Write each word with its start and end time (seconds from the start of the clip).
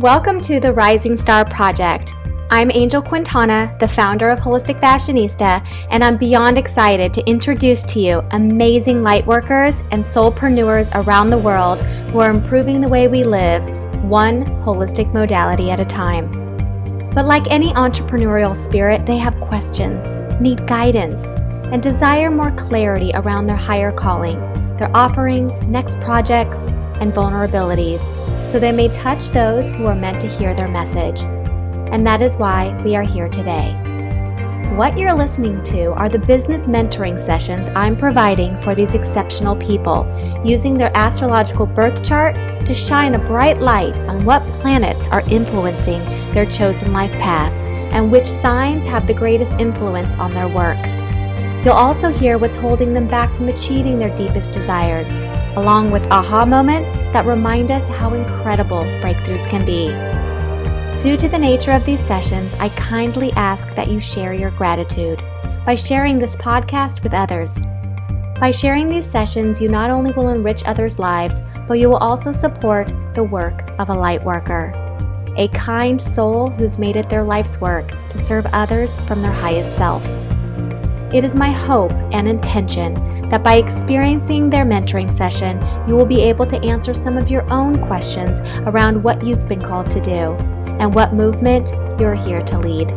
Welcome 0.00 0.40
to 0.44 0.60
the 0.60 0.72
Rising 0.72 1.18
Star 1.18 1.44
Project. 1.44 2.14
I'm 2.50 2.70
Angel 2.70 3.02
Quintana, 3.02 3.76
the 3.80 3.86
founder 3.86 4.30
of 4.30 4.38
Holistic 4.38 4.80
Fashionista, 4.80 5.62
and 5.90 6.02
I'm 6.02 6.16
beyond 6.16 6.56
excited 6.56 7.12
to 7.12 7.26
introduce 7.28 7.84
to 7.84 8.00
you 8.00 8.24
amazing 8.30 9.02
lightworkers 9.02 9.86
and 9.90 10.02
soulpreneurs 10.02 10.88
around 10.94 11.28
the 11.28 11.36
world 11.36 11.82
who 11.82 12.20
are 12.20 12.30
improving 12.30 12.80
the 12.80 12.88
way 12.88 13.08
we 13.08 13.24
live, 13.24 13.62
one 14.02 14.46
holistic 14.62 15.12
modality 15.12 15.70
at 15.70 15.80
a 15.80 15.84
time. 15.84 16.30
But 17.10 17.26
like 17.26 17.50
any 17.50 17.68
entrepreneurial 17.74 18.56
spirit, 18.56 19.04
they 19.04 19.18
have 19.18 19.38
questions, 19.38 20.22
need 20.40 20.66
guidance, 20.66 21.26
and 21.74 21.82
desire 21.82 22.30
more 22.30 22.52
clarity 22.52 23.10
around 23.12 23.44
their 23.44 23.54
higher 23.54 23.92
calling, 23.92 24.40
their 24.78 24.90
offerings, 24.96 25.62
next 25.64 26.00
projects, 26.00 26.62
and 27.02 27.12
vulnerabilities 27.12 28.00
so 28.46 28.58
they 28.58 28.72
may 28.72 28.88
touch 28.88 29.28
those 29.28 29.72
who 29.72 29.86
are 29.86 29.94
meant 29.94 30.20
to 30.20 30.28
hear 30.28 30.54
their 30.54 30.68
message. 30.68 31.20
And 31.92 32.06
that 32.06 32.22
is 32.22 32.36
why 32.36 32.80
we 32.84 32.96
are 32.96 33.02
here 33.02 33.28
today. 33.28 33.74
What 34.76 34.96
you're 34.96 35.12
listening 35.12 35.62
to 35.64 35.86
are 35.94 36.08
the 36.08 36.18
business 36.18 36.68
mentoring 36.68 37.18
sessions 37.18 37.68
I'm 37.70 37.96
providing 37.96 38.58
for 38.62 38.74
these 38.74 38.94
exceptional 38.94 39.56
people, 39.56 40.06
using 40.44 40.74
their 40.74 40.96
astrological 40.96 41.66
birth 41.66 42.04
chart 42.04 42.36
to 42.64 42.72
shine 42.72 43.14
a 43.14 43.18
bright 43.18 43.60
light 43.60 43.98
on 44.00 44.24
what 44.24 44.46
planets 44.60 45.06
are 45.08 45.28
influencing 45.28 46.04
their 46.32 46.46
chosen 46.46 46.92
life 46.92 47.12
path 47.12 47.52
and 47.92 48.12
which 48.12 48.26
signs 48.26 48.86
have 48.86 49.06
the 49.06 49.14
greatest 49.14 49.54
influence 49.54 50.14
on 50.14 50.32
their 50.32 50.48
work. 50.48 50.78
You'll 51.64 51.74
also 51.74 52.08
hear 52.08 52.38
what's 52.38 52.56
holding 52.56 52.94
them 52.94 53.08
back 53.08 53.34
from 53.36 53.48
achieving 53.48 53.98
their 53.98 54.14
deepest 54.16 54.52
desires 54.52 55.08
along 55.56 55.90
with 55.90 56.06
aha 56.10 56.44
moments 56.44 56.98
that 57.12 57.26
remind 57.26 57.70
us 57.70 57.88
how 57.88 58.14
incredible 58.14 58.82
breakthroughs 59.00 59.48
can 59.48 59.64
be. 59.64 59.88
Due 61.00 61.16
to 61.16 61.28
the 61.28 61.38
nature 61.38 61.72
of 61.72 61.84
these 61.84 62.04
sessions, 62.04 62.54
I 62.54 62.68
kindly 62.70 63.32
ask 63.32 63.74
that 63.74 63.88
you 63.88 64.00
share 64.00 64.32
your 64.32 64.50
gratitude 64.50 65.22
by 65.64 65.74
sharing 65.74 66.18
this 66.18 66.36
podcast 66.36 67.02
with 67.02 67.14
others. 67.14 67.58
By 68.38 68.50
sharing 68.50 68.88
these 68.88 69.10
sessions, 69.10 69.60
you 69.60 69.68
not 69.68 69.90
only 69.90 70.12
will 70.12 70.28
enrich 70.28 70.62
others' 70.64 70.98
lives, 70.98 71.42
but 71.66 71.78
you 71.78 71.88
will 71.88 71.96
also 71.98 72.32
support 72.32 72.92
the 73.14 73.24
work 73.24 73.70
of 73.78 73.88
a 73.88 73.94
light 73.94 74.24
worker, 74.24 74.72
a 75.36 75.48
kind 75.48 76.00
soul 76.00 76.48
who's 76.50 76.78
made 76.78 76.96
it 76.96 77.08
their 77.08 77.22
life's 77.22 77.60
work 77.60 77.88
to 78.08 78.18
serve 78.18 78.46
others 78.52 78.98
from 79.00 79.22
their 79.22 79.32
highest 79.32 79.76
self. 79.76 80.06
It 81.12 81.24
is 81.24 81.34
my 81.34 81.50
hope 81.50 81.92
and 82.12 82.28
intention 82.28 82.94
that 83.30 83.44
by 83.44 83.56
experiencing 83.56 84.50
their 84.50 84.64
mentoring 84.64 85.10
session, 85.10 85.58
you 85.88 85.94
will 85.96 86.06
be 86.06 86.20
able 86.20 86.46
to 86.46 86.62
answer 86.64 86.92
some 86.92 87.16
of 87.16 87.30
your 87.30 87.50
own 87.52 87.80
questions 87.86 88.40
around 88.66 89.02
what 89.02 89.24
you've 89.24 89.48
been 89.48 89.62
called 89.62 89.88
to 89.90 90.00
do 90.00 90.34
and 90.80 90.94
what 90.94 91.14
movement 91.14 91.70
you're 92.00 92.14
here 92.14 92.40
to 92.42 92.58
lead. 92.58 92.90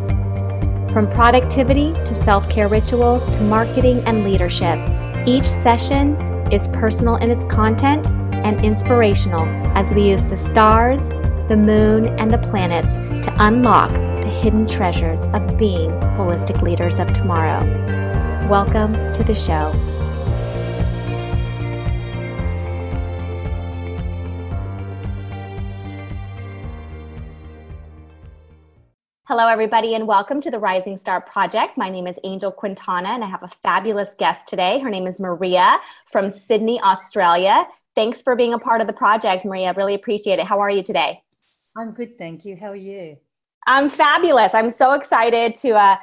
From 0.92 1.08
productivity 1.10 1.92
to 2.04 2.14
self 2.14 2.48
care 2.48 2.68
rituals 2.68 3.28
to 3.30 3.40
marketing 3.40 4.02
and 4.06 4.24
leadership, 4.24 4.78
each 5.26 5.46
session 5.46 6.16
is 6.52 6.68
personal 6.68 7.16
in 7.16 7.30
its 7.30 7.44
content 7.44 8.06
and 8.32 8.64
inspirational 8.64 9.44
as 9.76 9.92
we 9.94 10.08
use 10.08 10.24
the 10.24 10.36
stars, 10.36 11.08
the 11.48 11.56
moon, 11.56 12.06
and 12.18 12.30
the 12.30 12.38
planets 12.38 12.96
to 13.26 13.34
unlock 13.38 13.90
the 14.22 14.28
hidden 14.28 14.66
treasures 14.66 15.20
of 15.32 15.56
being 15.56 15.90
holistic 16.16 16.60
leaders 16.62 16.98
of 16.98 17.12
tomorrow. 17.12 17.64
Welcome 18.48 19.12
to 19.14 19.24
the 19.24 19.34
show. 19.34 19.72
Hello, 29.36 29.48
everybody, 29.48 29.96
and 29.96 30.06
welcome 30.06 30.40
to 30.42 30.48
the 30.48 30.60
Rising 30.60 30.96
Star 30.96 31.20
Project. 31.20 31.76
My 31.76 31.90
name 31.90 32.06
is 32.06 32.20
Angel 32.22 32.52
Quintana, 32.52 33.08
and 33.08 33.24
I 33.24 33.26
have 33.26 33.42
a 33.42 33.48
fabulous 33.48 34.14
guest 34.16 34.46
today. 34.46 34.78
Her 34.78 34.88
name 34.88 35.08
is 35.08 35.18
Maria 35.18 35.80
from 36.06 36.30
Sydney, 36.30 36.80
Australia. 36.82 37.66
Thanks 37.96 38.22
for 38.22 38.36
being 38.36 38.54
a 38.54 38.60
part 38.60 38.80
of 38.80 38.86
the 38.86 38.92
project, 38.92 39.44
Maria. 39.44 39.74
Really 39.76 39.94
appreciate 39.94 40.38
it. 40.38 40.46
How 40.46 40.60
are 40.60 40.70
you 40.70 40.84
today? 40.84 41.20
I'm 41.76 41.94
good, 41.94 42.16
thank 42.16 42.44
you. 42.44 42.54
How 42.54 42.68
are 42.68 42.76
you? 42.76 43.16
I'm 43.66 43.90
fabulous. 43.90 44.54
I'm 44.54 44.70
so 44.70 44.92
excited 44.92 45.56
to 45.56 45.70
uh, 45.70 45.96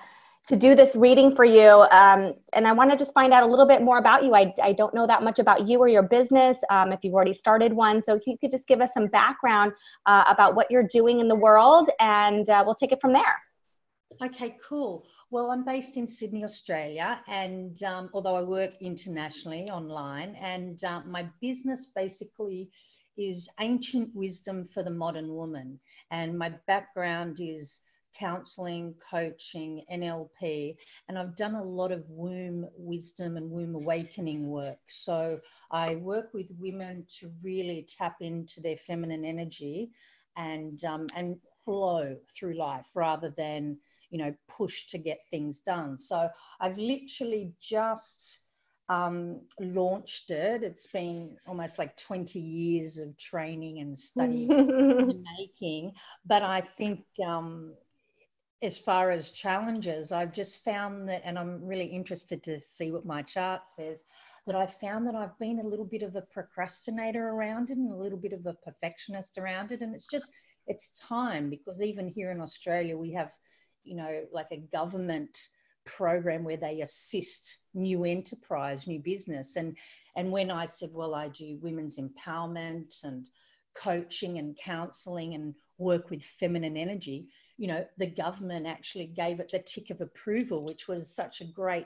to 0.48 0.56
do 0.56 0.76
this 0.76 0.96
reading 0.96 1.36
for 1.36 1.46
you. 1.46 1.86
Um, 1.92 2.34
and 2.54 2.68
I 2.68 2.72
want 2.72 2.90
to 2.92 2.98
just 2.98 3.14
find 3.14 3.32
out 3.32 3.44
a 3.44 3.46
little 3.46 3.68
bit 3.68 3.82
more 3.82 4.00
about 4.00 4.24
you. 4.24 4.34
I, 4.34 4.54
I 4.62 4.74
don't 4.74 4.94
know 4.94 5.06
that 5.06 5.24
much 5.24 5.40
about 5.40 5.68
you 5.68 5.78
or 5.80 5.88
your 5.88 6.04
business, 6.04 6.58
um, 6.70 6.92
if 6.92 7.00
you've 7.04 7.14
already 7.14 7.34
started 7.34 7.74
one. 7.74 8.02
So 8.02 8.16
if 8.16 8.26
you 8.26 8.38
could 8.40 8.52
just 8.52 8.68
give 8.68 8.82
us 8.82 8.92
some 8.94 9.08
background 9.08 9.74
uh, 10.08 10.24
about 10.28 10.56
what 10.56 10.72
you're 10.72 10.88
doing 10.88 11.20
in 11.20 11.28
the 11.28 11.36
world, 11.36 11.90
and 12.00 12.50
uh, 12.50 12.64
we'll 12.66 12.76
take 12.76 12.92
it 12.92 13.00
from 13.00 13.14
there. 13.14 13.36
Okay, 14.22 14.58
cool. 14.68 15.06
Well, 15.30 15.52
I'm 15.52 15.64
based 15.64 15.96
in 15.96 16.06
Sydney, 16.08 16.44
Australia, 16.44 17.22
and 17.28 17.82
um, 17.84 18.10
although 18.14 18.36
I 18.36 18.42
work 18.42 18.72
internationally 18.82 19.70
online, 19.70 20.36
and 20.42 20.84
uh, 20.84 21.02
my 21.08 21.30
business 21.40 21.92
basically 21.96 22.70
is 23.18 23.50
ancient 23.60 24.10
wisdom 24.14 24.66
for 24.66 24.84
the 24.84 24.92
modern 24.92 25.30
woman. 25.30 25.80
And 26.10 26.38
my 26.38 26.54
background 26.68 27.38
is 27.40 27.82
counseling, 28.18 28.96
coaching, 29.10 29.84
NLP, 29.92 30.76
and 31.08 31.18
I've 31.18 31.36
done 31.36 31.56
a 31.56 31.64
lot 31.64 31.92
of 31.92 32.10
womb 32.10 32.68
wisdom 32.78 33.38
and 33.38 33.50
womb 33.50 33.76
awakening 33.76 34.48
work. 34.48 34.80
So 34.88 35.40
I 35.72 35.96
work 35.96 36.34
with 36.34 36.48
women 36.58 37.06
to 37.20 37.32
really 37.44 37.88
tap 37.88 38.18
into 38.22 38.62
their 38.62 38.78
feminine 38.78 39.26
energy 39.26 39.92
and 40.38 40.84
um, 40.86 41.08
and 41.16 41.38
flow 41.66 42.18
through 42.30 42.58
life 42.58 42.88
rather 42.96 43.34
than 43.36 43.78
you 44.10 44.18
know 44.18 44.34
push 44.48 44.88
to 44.88 44.98
get 44.98 45.20
things 45.30 45.62
done. 45.62 46.00
So 46.00 46.30
I've 46.60 46.78
literally 46.78 47.54
just 47.62 48.46
um, 48.92 49.42
launched 49.60 50.32
it. 50.32 50.64
It's 50.64 50.88
been 50.88 51.38
almost 51.48 51.80
like 51.80 51.96
20 51.96 52.40
years 52.40 53.00
of 53.00 53.18
training 53.18 53.80
and 53.80 53.98
study 53.98 54.48
and 54.50 55.26
making. 55.38 55.94
But 56.26 56.44
I 56.44 56.60
think 56.62 57.06
um, 57.26 57.74
as 58.64 58.78
far 58.78 59.10
as 59.10 59.32
challenges, 59.32 60.12
I've 60.12 60.32
just 60.32 60.64
found 60.64 61.10
that, 61.10 61.24
and 61.26 61.40
I'm 61.40 61.66
really 61.66 61.88
interested 61.88 62.44
to 62.44 62.62
see 62.62 62.92
what 62.92 63.06
my 63.06 63.24
chart 63.24 63.68
says, 63.68 64.06
that 64.46 64.56
I've 64.56 64.74
found 64.74 65.08
that 65.08 65.16
I've 65.16 65.38
been 65.40 65.60
a 65.60 65.68
little 65.68 65.86
bit 65.86 66.04
of 66.04 66.16
a 66.16 66.22
procrastinator 66.22 67.30
around 67.30 67.72
it 67.72 67.78
and 67.78 67.92
a 67.92 67.96
little 67.96 68.20
bit 68.20 68.34
of 68.34 68.46
a 68.46 68.54
perfectionist 68.54 69.38
around 69.38 69.72
it. 69.72 69.82
And 69.82 69.96
it's 69.96 70.08
just, 70.08 70.32
it's 70.68 71.00
time 71.08 71.50
because 71.50 71.82
even 71.82 72.08
here 72.08 72.32
in 72.32 72.42
Australia, 72.42 72.98
we 72.98 73.14
have, 73.14 73.32
you 73.84 73.96
know, 73.96 74.24
like 74.32 74.52
a 74.52 74.58
government 74.58 75.38
program 75.86 76.44
where 76.44 76.58
they 76.58 76.82
assist 76.82 77.60
new 77.74 78.04
enterprise, 78.04 78.88
new 78.88 79.00
business. 79.00 79.56
And, 79.56 79.76
and 80.16 80.32
when 80.32 80.52
I 80.52 80.68
said, 80.68 80.90
well, 80.94 81.16
I 81.16 81.30
do 81.30 81.58
women's 81.62 82.00
empowerment 82.00 83.04
and 83.04 83.28
coaching 83.74 84.38
and 84.38 84.58
counseling 84.58 85.34
and 85.34 85.56
work 85.78 86.10
with 86.10 86.24
feminine 86.24 86.78
energy, 86.78 87.28
you 87.62 87.68
know, 87.68 87.86
the 88.00 88.08
government 88.08 88.66
actually 88.66 89.06
gave 89.06 89.40
it 89.40 89.52
the 89.52 89.60
tick 89.60 89.92
of 89.92 90.02
approval, 90.02 90.66
which 90.66 90.88
was 90.88 91.16
such 91.16 91.42
a 91.42 91.46
great 91.46 91.86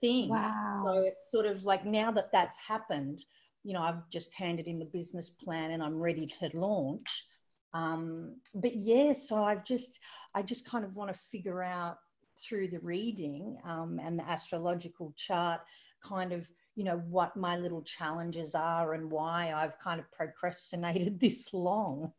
thing. 0.00 0.28
Wow. 0.28 0.82
So 0.84 1.02
it's 1.02 1.30
sort 1.30 1.46
of 1.46 1.64
like 1.64 1.84
now 1.84 2.10
that 2.10 2.32
that's 2.32 2.58
happened, 2.58 3.20
you 3.62 3.74
know, 3.74 3.80
I've 3.80 4.10
just 4.10 4.34
handed 4.34 4.66
in 4.66 4.80
the 4.80 4.84
business 4.84 5.30
plan 5.30 5.70
and 5.70 5.84
I'm 5.84 6.00
ready 6.00 6.26
to 6.40 6.50
launch. 6.52 7.28
Um, 7.72 8.40
but 8.56 8.74
yeah, 8.74 9.12
so 9.12 9.44
I've 9.44 9.64
just, 9.64 10.00
I 10.34 10.42
just 10.42 10.68
kind 10.68 10.84
of 10.84 10.96
want 10.96 11.14
to 11.14 11.20
figure 11.30 11.62
out 11.62 11.98
through 12.36 12.70
the 12.70 12.80
reading 12.80 13.56
um, 13.64 14.00
and 14.02 14.18
the 14.18 14.28
astrological 14.28 15.14
chart 15.16 15.60
kind 16.02 16.32
of 16.32 16.50
you 16.74 16.82
know 16.82 16.98
what 17.08 17.36
my 17.36 17.56
little 17.56 17.82
challenges 17.82 18.52
are 18.54 18.94
and 18.94 19.10
why 19.10 19.52
i've 19.54 19.78
kind 19.78 20.00
of 20.00 20.10
procrastinated 20.10 21.20
this 21.20 21.54
long 21.54 22.12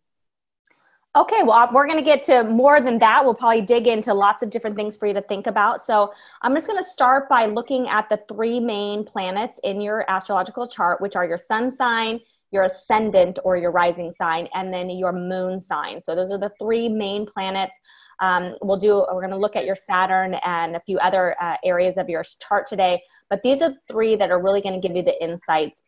Okay, 1.15 1.43
well, 1.43 1.69
we're 1.71 1.87
going 1.87 1.97
to 1.97 2.03
get 2.03 2.23
to 2.23 2.43
more 2.43 2.81
than 2.81 2.99
that. 2.99 3.23
We'll 3.23 3.35
probably 3.35 3.61
dig 3.61 3.87
into 3.87 4.13
lots 4.13 4.43
of 4.43 4.49
different 4.49 4.75
things 4.75 4.97
for 4.97 5.07
you 5.07 5.13
to 5.13 5.21
think 5.21 5.47
about. 5.47 5.85
So, 5.85 6.13
I'm 6.41 6.53
just 6.53 6.67
going 6.67 6.77
to 6.77 6.83
start 6.83 7.29
by 7.29 7.45
looking 7.45 7.87
at 7.87 8.09
the 8.09 8.19
three 8.27 8.59
main 8.59 9.05
planets 9.05 9.57
in 9.63 9.79
your 9.79 10.03
astrological 10.09 10.67
chart, 10.67 10.99
which 10.99 11.15
are 11.15 11.25
your 11.25 11.37
sun 11.37 11.71
sign, 11.71 12.19
your 12.51 12.63
ascendant 12.63 13.39
or 13.45 13.55
your 13.55 13.71
rising 13.71 14.11
sign, 14.11 14.49
and 14.53 14.73
then 14.73 14.89
your 14.89 15.13
moon 15.13 15.61
sign. 15.61 16.01
So, 16.01 16.15
those 16.15 16.31
are 16.31 16.37
the 16.37 16.51
three 16.59 16.89
main 16.89 17.25
planets. 17.25 17.79
Um, 18.19 18.57
we'll 18.61 18.75
do, 18.75 19.05
we're 19.09 19.21
going 19.21 19.29
to 19.29 19.37
look 19.37 19.55
at 19.55 19.63
your 19.63 19.75
Saturn 19.75 20.33
and 20.45 20.75
a 20.75 20.81
few 20.81 20.97
other 20.99 21.41
uh, 21.41 21.55
areas 21.63 21.97
of 21.97 22.09
your 22.09 22.25
chart 22.45 22.67
today. 22.67 23.01
But 23.29 23.41
these 23.41 23.61
are 23.61 23.73
three 23.89 24.17
that 24.17 24.31
are 24.31 24.43
really 24.43 24.59
going 24.59 24.79
to 24.81 24.85
give 24.85 24.97
you 24.97 25.03
the 25.03 25.23
insights 25.23 25.83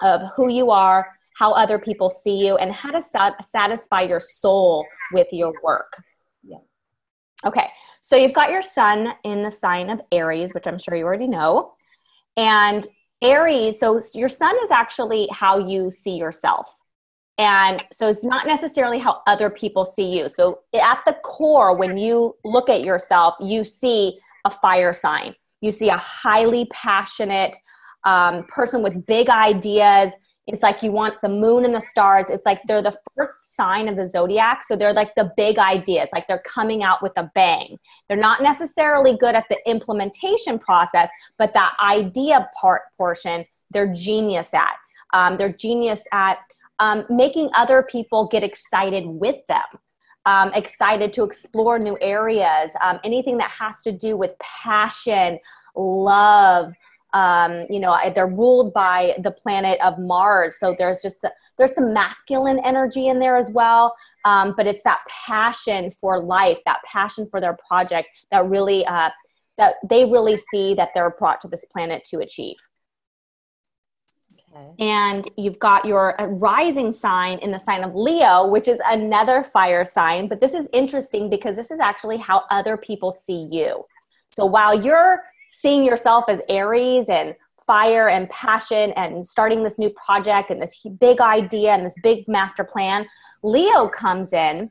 of 0.00 0.22
who 0.36 0.48
you 0.48 0.70
are 0.70 1.19
how 1.40 1.52
other 1.52 1.78
people 1.78 2.10
see 2.10 2.38
you, 2.46 2.52
and 2.58 2.70
how 2.70 2.90
to 2.90 3.02
sat- 3.02 3.42
satisfy 3.56 4.02
your 4.02 4.20
soul 4.20 4.84
with 5.16 5.28
your 5.32 5.52
work. 5.64 5.92
Yeah. 6.42 6.58
Okay, 7.48 7.68
so 8.02 8.14
you've 8.14 8.34
got 8.40 8.50
your 8.50 8.66
sun 8.78 9.14
in 9.24 9.42
the 9.42 9.50
sign 9.50 9.88
of 9.88 9.98
Aries, 10.12 10.52
which 10.52 10.66
I'm 10.66 10.78
sure 10.78 10.94
you 10.94 11.04
already 11.04 11.26
know. 11.38 11.72
And 12.36 12.86
Aries, 13.22 13.80
so 13.80 14.00
your 14.14 14.28
sun 14.28 14.54
is 14.64 14.70
actually 14.70 15.28
how 15.32 15.54
you 15.72 15.90
see 15.90 16.16
yourself. 16.24 16.66
And 17.38 17.82
so 17.90 18.08
it's 18.10 18.24
not 18.34 18.46
necessarily 18.46 18.98
how 18.98 19.22
other 19.26 19.48
people 19.48 19.86
see 19.86 20.08
you. 20.18 20.28
So 20.28 20.60
at 20.74 21.00
the 21.06 21.16
core, 21.24 21.74
when 21.74 21.96
you 21.96 22.36
look 22.44 22.68
at 22.68 22.84
yourself, 22.84 23.34
you 23.40 23.64
see 23.64 24.18
a 24.44 24.50
fire 24.50 24.92
sign. 24.92 25.34
You 25.62 25.72
see 25.72 25.88
a 25.88 25.96
highly 25.96 26.66
passionate 26.66 27.56
um, 28.04 28.44
person 28.56 28.82
with 28.82 29.06
big 29.06 29.30
ideas. 29.30 30.12
It's 30.52 30.64
like 30.64 30.82
you 30.82 30.90
want 30.90 31.14
the 31.22 31.28
moon 31.28 31.64
and 31.64 31.72
the 31.72 31.80
stars. 31.80 32.26
It's 32.28 32.44
like 32.44 32.60
they're 32.66 32.82
the 32.82 32.98
first 33.16 33.54
sign 33.54 33.88
of 33.88 33.96
the 33.96 34.08
zodiac. 34.08 34.64
So 34.66 34.74
they're 34.74 34.92
like 34.92 35.14
the 35.14 35.32
big 35.36 35.58
ideas, 35.58 36.08
like 36.12 36.26
they're 36.26 36.42
coming 36.44 36.82
out 36.82 37.02
with 37.02 37.12
a 37.16 37.30
bang. 37.36 37.78
They're 38.08 38.16
not 38.16 38.42
necessarily 38.42 39.16
good 39.16 39.36
at 39.36 39.44
the 39.48 39.58
implementation 39.64 40.58
process, 40.58 41.08
but 41.38 41.54
that 41.54 41.76
idea 41.80 42.50
part 42.60 42.82
portion, 42.96 43.44
they're 43.70 43.92
genius 43.92 44.52
at. 44.52 44.74
Um, 45.12 45.36
they're 45.36 45.52
genius 45.52 46.02
at 46.12 46.38
um, 46.80 47.04
making 47.08 47.50
other 47.54 47.82
people 47.82 48.26
get 48.26 48.42
excited 48.42 49.06
with 49.06 49.36
them. 49.46 49.62
Um, 50.26 50.52
excited 50.52 51.12
to 51.14 51.22
explore 51.24 51.78
new 51.78 51.96
areas, 52.00 52.72
um, 52.82 52.98
anything 53.04 53.38
that 53.38 53.50
has 53.50 53.82
to 53.82 53.92
do 53.92 54.16
with 54.16 54.32
passion, 54.38 55.38
love. 55.74 56.72
Um, 57.12 57.66
you 57.68 57.80
know, 57.80 57.98
they're 58.14 58.26
ruled 58.26 58.72
by 58.72 59.14
the 59.22 59.30
planet 59.30 59.80
of 59.82 59.98
Mars, 59.98 60.58
so 60.58 60.74
there's 60.76 61.02
just 61.02 61.24
a, 61.24 61.32
there's 61.58 61.74
some 61.74 61.92
masculine 61.92 62.60
energy 62.64 63.08
in 63.08 63.18
there 63.18 63.36
as 63.36 63.50
well. 63.50 63.94
Um, 64.24 64.54
but 64.56 64.66
it's 64.66 64.82
that 64.84 65.00
passion 65.26 65.90
for 65.90 66.22
life, 66.22 66.58
that 66.66 66.80
passion 66.84 67.28
for 67.30 67.40
their 67.40 67.56
project 67.68 68.08
that 68.30 68.48
really 68.48 68.86
uh, 68.86 69.10
that 69.58 69.74
they 69.88 70.04
really 70.04 70.38
see 70.50 70.74
that 70.74 70.90
they're 70.94 71.14
brought 71.18 71.40
to 71.42 71.48
this 71.48 71.64
planet 71.66 72.04
to 72.04 72.20
achieve. 72.20 72.56
Okay. 74.52 74.72
And 74.80 75.28
you've 75.36 75.58
got 75.58 75.84
your 75.84 76.20
uh, 76.20 76.26
rising 76.26 76.90
sign 76.92 77.38
in 77.38 77.50
the 77.50 77.58
sign 77.58 77.84
of 77.84 77.94
Leo, 77.94 78.46
which 78.46 78.66
is 78.66 78.80
another 78.84 79.44
fire 79.44 79.84
sign. 79.84 80.28
But 80.28 80.40
this 80.40 80.54
is 80.54 80.66
interesting 80.72 81.30
because 81.30 81.56
this 81.56 81.70
is 81.70 81.78
actually 81.78 82.16
how 82.16 82.44
other 82.50 82.76
people 82.76 83.12
see 83.12 83.48
you. 83.50 83.84
So 84.36 84.46
while 84.46 84.74
you're 84.80 85.22
seeing 85.50 85.84
yourself 85.84 86.24
as 86.28 86.40
Aries 86.48 87.08
and 87.08 87.34
fire 87.66 88.08
and 88.08 88.28
passion 88.30 88.92
and 88.92 89.24
starting 89.24 89.62
this 89.62 89.78
new 89.78 89.90
project 89.90 90.50
and 90.50 90.60
this 90.60 90.84
big 90.98 91.20
idea 91.20 91.72
and 91.72 91.84
this 91.84 91.94
big 92.02 92.26
master 92.26 92.64
plan, 92.64 93.06
Leo 93.42 93.88
comes 93.88 94.32
in 94.32 94.70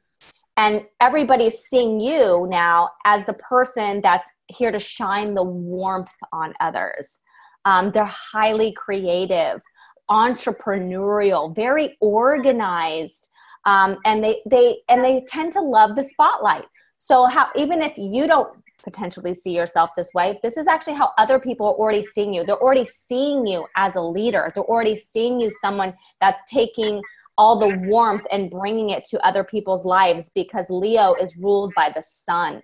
and 0.57 0.83
everybody's 0.99 1.59
seeing 1.59 1.99
you 1.99 2.47
now 2.49 2.89
as 3.05 3.25
the 3.25 3.33
person 3.33 4.01
that's 4.01 4.29
here 4.47 4.71
to 4.71 4.79
shine 4.79 5.33
the 5.33 5.43
warmth 5.43 6.11
on 6.33 6.53
others. 6.59 7.21
Um, 7.65 7.91
they're 7.91 8.03
highly 8.05 8.73
creative 8.73 9.61
entrepreneurial, 10.09 11.55
very 11.55 11.95
organized, 12.01 13.29
um, 13.65 13.97
and 14.05 14.23
they 14.23 14.41
they 14.49 14.79
and 14.89 15.03
they 15.03 15.23
tend 15.27 15.53
to 15.53 15.61
love 15.61 15.95
the 15.95 16.03
spotlight. 16.03 16.65
So 16.97 17.27
how 17.27 17.49
even 17.55 17.81
if 17.81 17.93
you 17.97 18.27
don't 18.27 18.49
potentially 18.83 19.33
see 19.33 19.55
yourself 19.55 19.91
this 19.95 20.09
way, 20.13 20.39
this 20.41 20.57
is 20.57 20.67
actually 20.67 20.95
how 20.95 21.11
other 21.17 21.39
people 21.39 21.67
are 21.67 21.73
already 21.73 22.03
seeing 22.03 22.33
you. 22.33 22.43
They're 22.43 22.61
already 22.61 22.85
seeing 22.85 23.45
you 23.45 23.67
as 23.75 23.95
a 23.95 24.01
leader. 24.01 24.51
They're 24.53 24.63
already 24.63 24.97
seeing 24.97 25.39
you 25.39 25.51
someone 25.61 25.93
that's 26.19 26.41
taking 26.51 27.01
all 27.37 27.57
the 27.57 27.79
warmth 27.87 28.25
and 28.31 28.49
bringing 28.49 28.89
it 28.89 29.05
to 29.05 29.25
other 29.25 29.43
people's 29.43 29.85
lives 29.85 30.29
because 30.35 30.65
Leo 30.69 31.13
is 31.13 31.37
ruled 31.37 31.73
by 31.73 31.91
the 31.93 32.03
sun. 32.03 32.61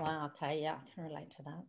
Wow, 0.00 0.30
okay, 0.34 0.60
yeah, 0.60 0.74
I 0.74 0.94
can 0.94 1.04
relate 1.04 1.30
to 1.32 1.42
that. 1.44 1.62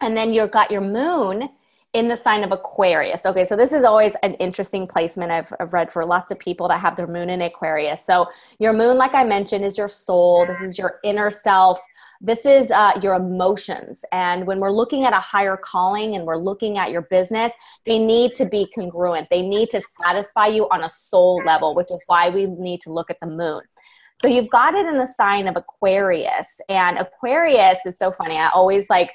And 0.00 0.16
then 0.16 0.32
you've 0.32 0.50
got 0.50 0.70
your 0.70 0.80
moon 0.80 1.48
in 1.92 2.08
the 2.08 2.16
sign 2.16 2.42
of 2.42 2.52
Aquarius. 2.52 3.26
Okay, 3.26 3.44
so 3.44 3.54
this 3.54 3.72
is 3.72 3.84
always 3.84 4.14
an 4.22 4.34
interesting 4.34 4.86
placement 4.86 5.30
I've, 5.30 5.52
I've, 5.60 5.72
read 5.74 5.92
for 5.92 6.04
lots 6.06 6.30
of 6.30 6.38
people 6.38 6.66
that 6.68 6.80
have 6.80 6.96
their 6.96 7.06
moon 7.06 7.28
in 7.28 7.42
Aquarius. 7.42 8.04
So, 8.04 8.28
your 8.58 8.72
moon, 8.72 8.96
like 8.96 9.14
I 9.14 9.24
mentioned, 9.24 9.64
is 9.64 9.76
your 9.76 9.88
soul, 9.88 10.46
this 10.46 10.62
is 10.62 10.78
your 10.78 11.00
inner 11.04 11.30
self, 11.30 11.78
this 12.20 12.46
is 12.46 12.70
uh, 12.70 12.92
your 13.02 13.14
emotions. 13.14 14.04
And 14.10 14.46
when 14.46 14.58
we're 14.58 14.72
looking 14.72 15.04
at 15.04 15.12
a 15.12 15.20
higher 15.20 15.56
calling 15.56 16.16
and 16.16 16.24
we're 16.24 16.38
looking 16.38 16.78
at 16.78 16.90
your 16.90 17.02
business, 17.02 17.52
they 17.84 17.98
need 17.98 18.34
to 18.36 18.46
be 18.46 18.70
congruent, 18.74 19.28
they 19.28 19.42
need 19.42 19.68
to 19.70 19.82
satisfy 20.02 20.46
you 20.46 20.68
on 20.70 20.84
a 20.84 20.88
soul 20.88 21.42
level, 21.44 21.74
which 21.74 21.90
is 21.90 22.00
why 22.06 22.30
we 22.30 22.46
need 22.46 22.80
to 22.82 22.92
look 22.92 23.10
at 23.10 23.20
the 23.20 23.26
moon. 23.26 23.60
So 24.16 24.28
you've 24.28 24.50
got 24.50 24.74
it 24.74 24.86
in 24.86 24.98
the 24.98 25.06
sign 25.06 25.48
of 25.48 25.56
Aquarius. 25.56 26.60
And 26.68 26.96
Aquarius, 26.98 27.80
it's 27.84 27.98
so 27.98 28.12
funny. 28.12 28.36
I 28.36 28.48
always 28.50 28.88
like 28.88 29.10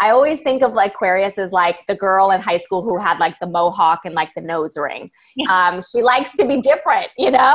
I 0.00 0.10
always 0.10 0.40
think 0.40 0.62
of 0.62 0.74
like 0.74 0.94
Aquarius 0.94 1.38
as 1.38 1.52
like 1.52 1.84
the 1.86 1.94
girl 1.94 2.30
in 2.30 2.40
high 2.40 2.58
school 2.58 2.82
who 2.82 2.98
had 2.98 3.18
like 3.18 3.38
the 3.40 3.46
mohawk 3.46 4.00
and 4.04 4.14
like 4.14 4.30
the 4.34 4.40
nose 4.40 4.76
ring. 4.76 5.08
Um, 5.48 5.80
she 5.92 6.02
likes 6.02 6.34
to 6.36 6.46
be 6.46 6.60
different, 6.60 7.08
you 7.16 7.30
know? 7.32 7.54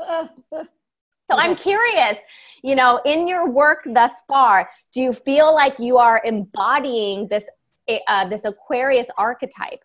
so 0.50 1.36
I'm 1.36 1.56
curious, 1.56 2.18
you 2.62 2.74
know, 2.74 3.00
in 3.06 3.26
your 3.26 3.48
work 3.48 3.82
thus 3.86 4.12
far, 4.28 4.68
do 4.92 5.00
you 5.00 5.12
feel 5.12 5.54
like 5.54 5.78
you 5.78 5.96
are 5.96 6.20
embodying 6.24 7.28
this 7.28 7.48
eh, 7.88 7.98
uh, 8.06 8.28
this 8.28 8.44
Aquarius 8.44 9.08
archetype? 9.16 9.82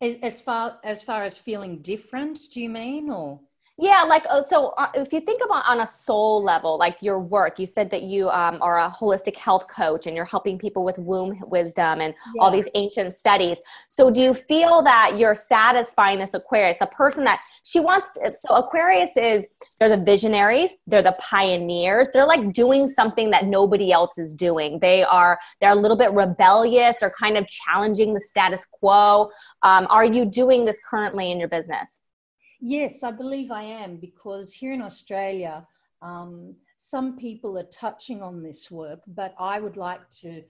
As, 0.00 0.18
as 0.22 0.40
far 0.42 0.78
as 0.84 1.02
far 1.02 1.22
as 1.22 1.38
feeling 1.38 1.80
different, 1.80 2.38
do 2.52 2.60
you 2.60 2.68
mean, 2.68 3.10
or 3.10 3.40
yeah, 3.76 4.04
like 4.04 4.24
oh, 4.30 4.44
so. 4.48 4.68
Uh, 4.78 4.86
if 4.94 5.12
you 5.12 5.20
think 5.20 5.42
about 5.44 5.64
on 5.66 5.80
a 5.80 5.86
soul 5.86 6.40
level, 6.44 6.78
like 6.78 6.96
your 7.00 7.18
work, 7.18 7.58
you 7.58 7.66
said 7.66 7.90
that 7.90 8.02
you 8.02 8.30
um, 8.30 8.58
are 8.60 8.78
a 8.78 8.88
holistic 8.88 9.36
health 9.36 9.66
coach 9.66 10.06
and 10.06 10.14
you're 10.14 10.24
helping 10.24 10.56
people 10.56 10.84
with 10.84 10.96
womb 10.98 11.40
wisdom 11.48 12.00
and 12.00 12.14
yeah. 12.34 12.42
all 12.42 12.52
these 12.52 12.68
ancient 12.76 13.12
studies. 13.14 13.58
So, 13.88 14.12
do 14.12 14.20
you 14.20 14.32
feel 14.32 14.80
that 14.84 15.18
you're 15.18 15.34
satisfying 15.34 16.20
this 16.20 16.34
Aquarius, 16.34 16.76
the 16.78 16.86
person 16.86 17.24
that 17.24 17.40
she 17.64 17.80
wants? 17.80 18.12
To, 18.12 18.32
so, 18.36 18.54
Aquarius 18.54 19.16
is 19.16 19.48
they're 19.80 19.88
the 19.88 20.04
visionaries, 20.04 20.70
they're 20.86 21.02
the 21.02 21.16
pioneers. 21.18 22.08
They're 22.12 22.26
like 22.26 22.52
doing 22.52 22.86
something 22.86 23.30
that 23.30 23.46
nobody 23.46 23.90
else 23.90 24.18
is 24.18 24.36
doing. 24.36 24.78
They 24.78 25.02
are 25.02 25.36
they're 25.60 25.72
a 25.72 25.74
little 25.74 25.96
bit 25.96 26.12
rebellious 26.12 26.98
or 27.02 27.10
kind 27.10 27.36
of 27.36 27.44
challenging 27.48 28.14
the 28.14 28.20
status 28.20 28.64
quo. 28.70 29.30
Um, 29.62 29.88
are 29.90 30.04
you 30.04 30.26
doing 30.26 30.64
this 30.64 30.78
currently 30.88 31.32
in 31.32 31.40
your 31.40 31.48
business? 31.48 32.00
Yes, 32.60 33.02
I 33.02 33.10
believe 33.10 33.50
I 33.50 33.62
am 33.62 33.96
because 33.96 34.52
here 34.52 34.72
in 34.72 34.82
Australia, 34.82 35.66
um, 36.02 36.56
some 36.76 37.16
people 37.16 37.58
are 37.58 37.64
touching 37.64 38.22
on 38.22 38.42
this 38.42 38.70
work, 38.70 39.00
but 39.06 39.34
I 39.38 39.60
would 39.60 39.76
like 39.76 40.08
to 40.22 40.42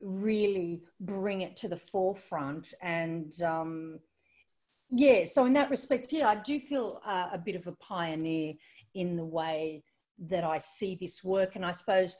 really 0.00 0.82
bring 1.00 1.40
it 1.40 1.56
to 1.56 1.68
the 1.68 1.76
forefront. 1.76 2.74
And 2.82 3.32
um, 3.42 4.00
yeah, 4.90 5.24
so 5.24 5.46
in 5.46 5.54
that 5.54 5.70
respect, 5.70 6.12
yeah, 6.12 6.28
I 6.28 6.36
do 6.36 6.58
feel 6.58 7.00
uh, 7.06 7.28
a 7.32 7.38
bit 7.38 7.56
of 7.56 7.66
a 7.66 7.72
pioneer 7.72 8.54
in 8.94 9.16
the 9.16 9.24
way 9.24 9.82
that 10.18 10.44
I 10.44 10.58
see 10.58 10.96
this 10.98 11.24
work. 11.24 11.56
And 11.56 11.64
I 11.64 11.72
suppose 11.72 12.16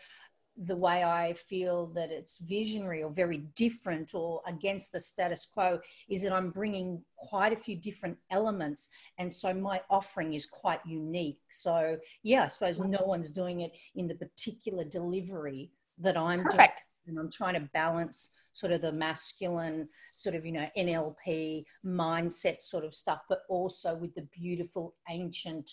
the 0.56 0.76
way 0.76 1.04
I 1.04 1.34
feel 1.34 1.86
that 1.88 2.10
it's 2.10 2.38
visionary 2.38 3.02
or 3.02 3.10
very 3.10 3.38
different 3.54 4.14
or 4.14 4.40
against 4.46 4.92
the 4.92 5.00
status 5.00 5.46
quo 5.52 5.80
is 6.08 6.22
that 6.22 6.32
I'm 6.32 6.50
bringing 6.50 7.02
quite 7.16 7.52
a 7.52 7.56
few 7.56 7.76
different 7.76 8.16
elements. 8.30 8.88
And 9.18 9.32
so 9.32 9.52
my 9.52 9.82
offering 9.90 10.34
is 10.34 10.46
quite 10.46 10.80
unique. 10.86 11.40
So, 11.50 11.98
yeah, 12.22 12.44
I 12.44 12.48
suppose 12.48 12.80
no 12.80 13.02
one's 13.04 13.30
doing 13.30 13.60
it 13.60 13.72
in 13.94 14.08
the 14.08 14.14
particular 14.14 14.84
delivery 14.84 15.70
that 15.98 16.16
I'm 16.16 16.42
Perfect. 16.42 16.56
doing. 16.56 16.70
And 17.08 17.18
I'm 17.18 17.30
trying 17.30 17.54
to 17.54 17.68
balance 17.72 18.30
sort 18.52 18.72
of 18.72 18.80
the 18.80 18.90
masculine, 18.90 19.88
sort 20.08 20.34
of, 20.34 20.44
you 20.44 20.52
know, 20.52 20.66
NLP 20.76 21.64
mindset 21.84 22.60
sort 22.60 22.84
of 22.84 22.94
stuff, 22.94 23.22
but 23.28 23.42
also 23.48 23.94
with 23.94 24.14
the 24.14 24.26
beautiful 24.32 24.94
ancient 25.08 25.70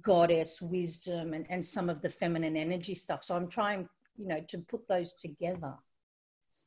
goddess 0.00 0.62
wisdom 0.62 1.34
and, 1.34 1.44
and 1.50 1.66
some 1.66 1.90
of 1.90 2.00
the 2.00 2.08
feminine 2.08 2.56
energy 2.56 2.94
stuff. 2.94 3.22
So 3.22 3.36
I'm 3.36 3.48
trying 3.48 3.88
you 4.16 4.26
know 4.26 4.40
to 4.48 4.58
put 4.58 4.86
those 4.88 5.12
together 5.12 5.74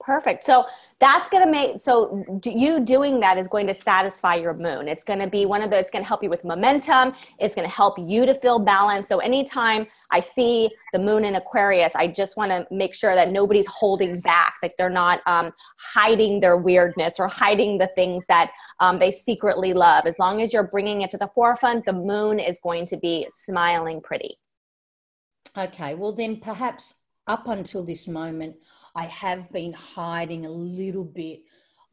Perfect. 0.01 0.43
So 0.43 0.65
that's 0.99 1.29
going 1.29 1.45
to 1.45 1.49
make 1.49 1.79
so 1.79 2.25
you 2.43 2.81
doing 2.81 3.21
that 3.21 3.37
is 3.37 3.47
going 3.47 3.65
to 3.67 3.73
satisfy 3.73 4.35
your 4.35 4.53
moon. 4.53 4.89
It's 4.89 5.05
going 5.05 5.19
to 5.19 5.27
be 5.27 5.45
one 5.45 5.61
of 5.61 5.69
the 5.69 5.77
it's 5.77 5.89
going 5.89 6.03
to 6.03 6.07
help 6.07 6.21
you 6.21 6.29
with 6.29 6.43
momentum. 6.43 7.13
It's 7.39 7.55
going 7.55 7.67
to 7.67 7.73
help 7.73 7.97
you 7.97 8.25
to 8.25 8.35
feel 8.35 8.59
balanced. 8.59 9.07
So 9.07 9.19
anytime 9.19 9.85
I 10.11 10.19
see 10.19 10.69
the 10.91 10.99
moon 10.99 11.23
in 11.23 11.35
Aquarius, 11.35 11.95
I 11.95 12.07
just 12.07 12.35
want 12.35 12.51
to 12.51 12.67
make 12.71 12.93
sure 12.93 13.15
that 13.15 13.31
nobody's 13.31 13.67
holding 13.67 14.19
back, 14.19 14.55
like 14.61 14.75
they're 14.77 14.89
not 14.89 15.21
um, 15.27 15.51
hiding 15.79 16.41
their 16.41 16.57
weirdness 16.57 17.15
or 17.17 17.27
hiding 17.27 17.77
the 17.77 17.87
things 17.95 18.25
that 18.27 18.51
um, 18.81 18.99
they 18.99 19.11
secretly 19.11 19.73
love. 19.73 20.05
As 20.05 20.19
long 20.19 20.41
as 20.41 20.51
you're 20.51 20.67
bringing 20.67 21.03
it 21.03 21.11
to 21.11 21.17
the 21.17 21.29
forefront, 21.33 21.85
the 21.85 21.93
moon 21.93 22.39
is 22.39 22.59
going 22.59 22.85
to 22.87 22.97
be 22.97 23.27
smiling 23.31 24.01
pretty. 24.01 24.35
Okay. 25.57 25.95
Well, 25.95 26.11
then 26.11 26.41
perhaps 26.41 27.04
up 27.27 27.47
until 27.47 27.83
this 27.83 28.07
moment, 28.07 28.55
I 28.95 29.05
have 29.05 29.51
been 29.51 29.73
hiding 29.73 30.45
a 30.45 30.51
little 30.51 31.03
bit 31.03 31.41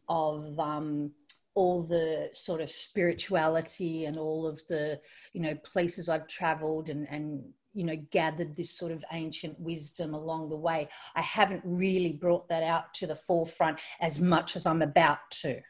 of 0.09 0.59
um, 0.59 1.13
all 1.55 1.83
the 1.83 2.31
sort 2.33 2.61
of 2.61 2.71
spirituality 2.71 4.05
and 4.05 4.17
all 4.17 4.47
of 4.47 4.61
the, 4.69 5.01
you 5.33 5.41
know, 5.41 5.55
places 5.55 6.09
I've 6.09 6.27
traveled 6.27 6.89
and, 6.89 7.07
and, 7.09 7.43
you 7.73 7.85
know, 7.85 7.97
gathered 8.11 8.57
this 8.57 8.77
sort 8.77 8.93
of 8.93 9.05
ancient 9.13 9.59
wisdom 9.59 10.15
along 10.15 10.51
the 10.51 10.57
way. 10.57 10.89
I 11.15 11.23
haven't 11.23 11.63
really 11.65 12.13
brought 12.13 12.49
that 12.49 12.63
out 12.63 12.95
to 12.95 13.07
the 13.07 13.17
forefront 13.17 13.81
as 14.01 14.21
much 14.21 14.57
as 14.57 14.67
I'm 14.67 14.83
about 14.83 15.31
to. 15.43 15.61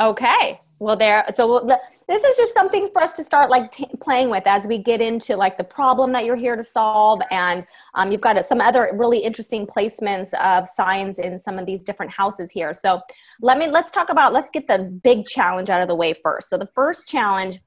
Okay. 0.00 0.58
Well, 0.80 0.96
there. 0.96 1.24
So 1.34 1.68
this 2.08 2.24
is 2.24 2.36
just 2.36 2.52
something 2.52 2.88
for 2.92 3.00
us 3.00 3.12
to 3.12 3.22
start 3.22 3.48
like 3.48 3.70
t- 3.70 3.86
playing 4.00 4.28
with 4.28 4.44
as 4.44 4.66
we 4.66 4.78
get 4.78 5.00
into 5.00 5.36
like 5.36 5.56
the 5.56 5.64
problem 5.64 6.10
that 6.12 6.24
you're 6.24 6.34
here 6.34 6.56
to 6.56 6.64
solve, 6.64 7.20
and 7.30 7.64
um, 7.94 8.10
you've 8.10 8.20
got 8.20 8.42
some 8.44 8.60
other 8.60 8.90
really 8.94 9.18
interesting 9.18 9.66
placements 9.66 10.34
of 10.34 10.68
signs 10.68 11.20
in 11.20 11.38
some 11.38 11.58
of 11.60 11.66
these 11.66 11.84
different 11.84 12.10
houses 12.10 12.50
here. 12.50 12.72
So 12.72 13.00
let 13.40 13.56
me 13.56 13.68
let's 13.68 13.92
talk 13.92 14.08
about 14.10 14.32
let's 14.32 14.50
get 14.50 14.66
the 14.66 14.98
big 15.04 15.26
challenge 15.26 15.70
out 15.70 15.80
of 15.80 15.86
the 15.86 15.94
way 15.94 16.12
first. 16.12 16.48
So 16.48 16.58
the 16.58 16.68
first 16.74 17.08
challenge 17.08 17.60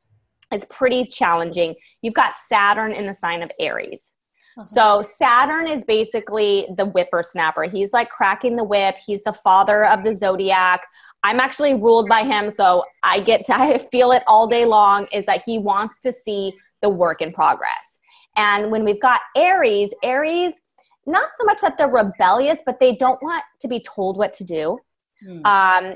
is 0.53 0.65
pretty 0.65 1.05
challenging. 1.05 1.75
You've 2.01 2.13
got 2.13 2.33
Saturn 2.35 2.91
in 2.91 3.05
the 3.05 3.13
sign 3.13 3.41
of 3.41 3.51
Aries. 3.57 4.11
Uh-huh. 4.57 4.65
So 4.65 5.03
Saturn 5.03 5.67
is 5.67 5.85
basically 5.85 6.67
the 6.77 6.85
whippersnapper. 6.85 7.65
He's 7.65 7.93
like 7.93 8.09
cracking 8.09 8.55
the 8.55 8.63
whip. 8.63 8.95
He's 9.05 9.23
the 9.23 9.33
father 9.33 9.85
of 9.85 10.03
the 10.03 10.15
zodiac. 10.15 10.81
I'm 11.23 11.39
actually 11.39 11.73
ruled 11.73 12.07
by 12.07 12.23
him, 12.23 12.51
so 12.51 12.83
I 13.03 13.19
get 13.19 13.45
to 13.45 13.57
I 13.59 13.77
feel 13.77 14.11
it 14.11 14.23
all 14.27 14.47
day 14.47 14.65
long. 14.65 15.07
Is 15.11 15.25
that 15.25 15.43
he 15.45 15.57
wants 15.57 15.99
to 15.99 16.13
see 16.13 16.53
the 16.81 16.89
work 16.89 17.21
in 17.21 17.33
progress. 17.33 17.99
And 18.35 18.71
when 18.71 18.83
we've 18.83 19.01
got 19.01 19.21
Aries, 19.35 19.93
Aries, 20.03 20.61
not 21.05 21.29
so 21.35 21.43
much 21.45 21.61
that 21.61 21.77
they're 21.77 21.87
rebellious, 21.87 22.59
but 22.65 22.79
they 22.79 22.95
don't 22.95 23.21
want 23.23 23.43
to 23.61 23.67
be 23.67 23.79
told 23.79 24.17
what 24.17 24.33
to 24.33 24.43
do. 24.43 24.79
Hmm. 25.25 25.45
Um, 25.45 25.95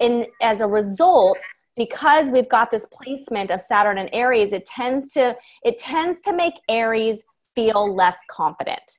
and 0.00 0.26
as 0.42 0.60
a 0.60 0.66
result, 0.66 1.38
because 1.76 2.30
we've 2.30 2.48
got 2.48 2.70
this 2.70 2.86
placement 2.92 3.50
of 3.50 3.62
Saturn 3.62 3.98
and 3.98 4.10
Aries, 4.12 4.52
it 4.52 4.66
tends 4.66 5.12
to 5.14 5.36
it 5.64 5.78
tends 5.78 6.20
to 6.22 6.32
make 6.32 6.54
Aries 6.68 7.22
feel 7.54 7.94
less 7.94 8.16
confident. 8.30 8.98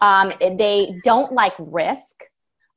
Um, 0.00 0.32
they 0.40 1.00
don't 1.02 1.32
like 1.32 1.54
risk. 1.58 2.22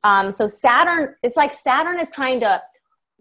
Um, 0.04 0.32
so 0.32 0.48
Saturn, 0.48 1.16
it's 1.24 1.38
like 1.38 1.54
Saturn 1.54 2.00
is 2.00 2.10
trying 2.10 2.40
to 2.42 2.62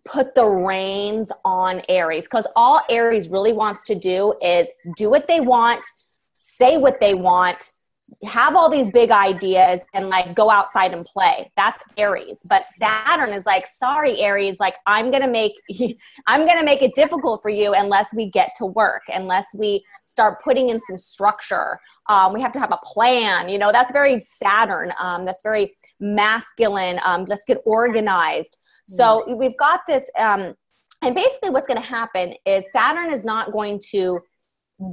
put 0.07 0.35
the 0.35 0.45
reins 0.45 1.31
on 1.45 1.83
Aries 1.89 2.25
because 2.25 2.47
all 2.57 2.81
Aries 2.89 3.29
really 3.29 3.53
wants 3.53 3.85
to 3.85 3.95
do 3.95 4.35
is 4.43 4.69
do 4.97 5.11
what 5.11 5.27
they 5.29 5.41
want, 5.41 5.85
say 6.39 6.79
what 6.79 7.01
they 7.01 7.15
want, 7.15 7.71
have 8.25 8.57
all 8.57 8.69
these 8.69 8.91
big 8.91 9.11
ideas 9.11 9.83
and 9.95 10.09
like 10.09 10.35
go 10.35 10.51
outside 10.51 10.93
and 10.93 11.05
play. 11.05 11.51
That's 11.57 11.83
Aries. 11.97 12.41
But 12.49 12.65
Saturn 12.67 13.33
is 13.33 13.47
like, 13.47 13.67
sorry, 13.67 14.21
Aries, 14.21 14.59
like 14.61 14.77
I'm 14.87 15.11
gonna 15.11 15.29
make 15.29 15.53
I'm 16.27 16.47
gonna 16.47 16.65
make 16.65 16.83
it 16.83 16.95
difficult 16.95 17.43
for 17.43 17.51
you 17.51 17.75
unless 17.75 18.13
we 18.15 18.27
get 18.27 18.51
to 18.57 18.67
work, 18.67 19.03
unless 19.09 19.47
we 19.55 19.85
start 20.07 20.43
putting 20.43 20.71
in 20.71 20.81
some 20.81 20.99
structure. 20.99 21.79
Um, 22.09 22.33
we 22.33 22.41
have 22.41 22.53
to 22.53 22.59
have 22.59 22.73
a 22.73 22.81
plan. 22.85 23.49
You 23.49 23.59
know, 23.59 23.71
that's 23.73 23.93
very 23.93 24.19
Saturn. 24.21 24.93
Um, 25.01 25.25
that's 25.25 25.43
very 25.43 25.77
masculine. 26.01 26.99
Um, 27.05 27.25
let's 27.27 27.45
get 27.45 27.59
organized. 27.65 28.57
So 28.89 29.25
mm. 29.29 29.37
we've 29.37 29.57
got 29.57 29.81
this. 29.87 30.11
Um, 30.19 30.55
and 31.03 31.15
basically, 31.15 31.51
what's 31.51 31.67
going 31.67 31.81
to 31.81 31.87
happen 31.87 32.35
is 32.45 32.65
Saturn 32.73 33.13
is 33.13 33.25
not 33.25 33.53
going 33.53 33.81
to 33.91 34.21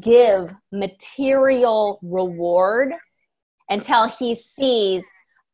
give 0.02 0.54
material 0.72 2.00
reward 2.04 2.94
until 3.70 4.08
he 4.08 4.36
sees 4.36 5.04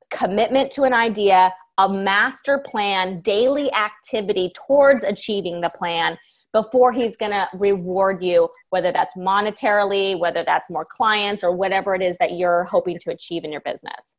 commitment 0.10 0.72
to 0.72 0.84
an 0.84 0.94
idea, 0.94 1.54
a 1.78 1.90
master 1.90 2.60
plan, 2.60 3.20
daily 3.22 3.72
activity 3.74 4.52
towards 4.56 5.04
achieving 5.04 5.62
the 5.62 5.70
plan 5.70 6.18
before 6.54 6.92
he's 6.92 7.18
going 7.18 7.32
to 7.32 7.48
reward 7.56 8.24
you, 8.24 8.48
whether 8.70 8.92
that's 8.92 9.18
monetarily, 9.18 10.18
whether 10.18 10.44
that's 10.44 10.70
more 10.70 10.86
clients, 10.86 11.44
or 11.44 11.52
whatever 11.52 11.96
it 11.96 12.02
is 12.04 12.16
that 12.20 12.34
you're 12.34 12.64
hoping 12.66 13.00
to 13.00 13.10
achieve 13.10 13.44
in 13.44 13.52
your 13.52 13.62
business. 13.62 14.18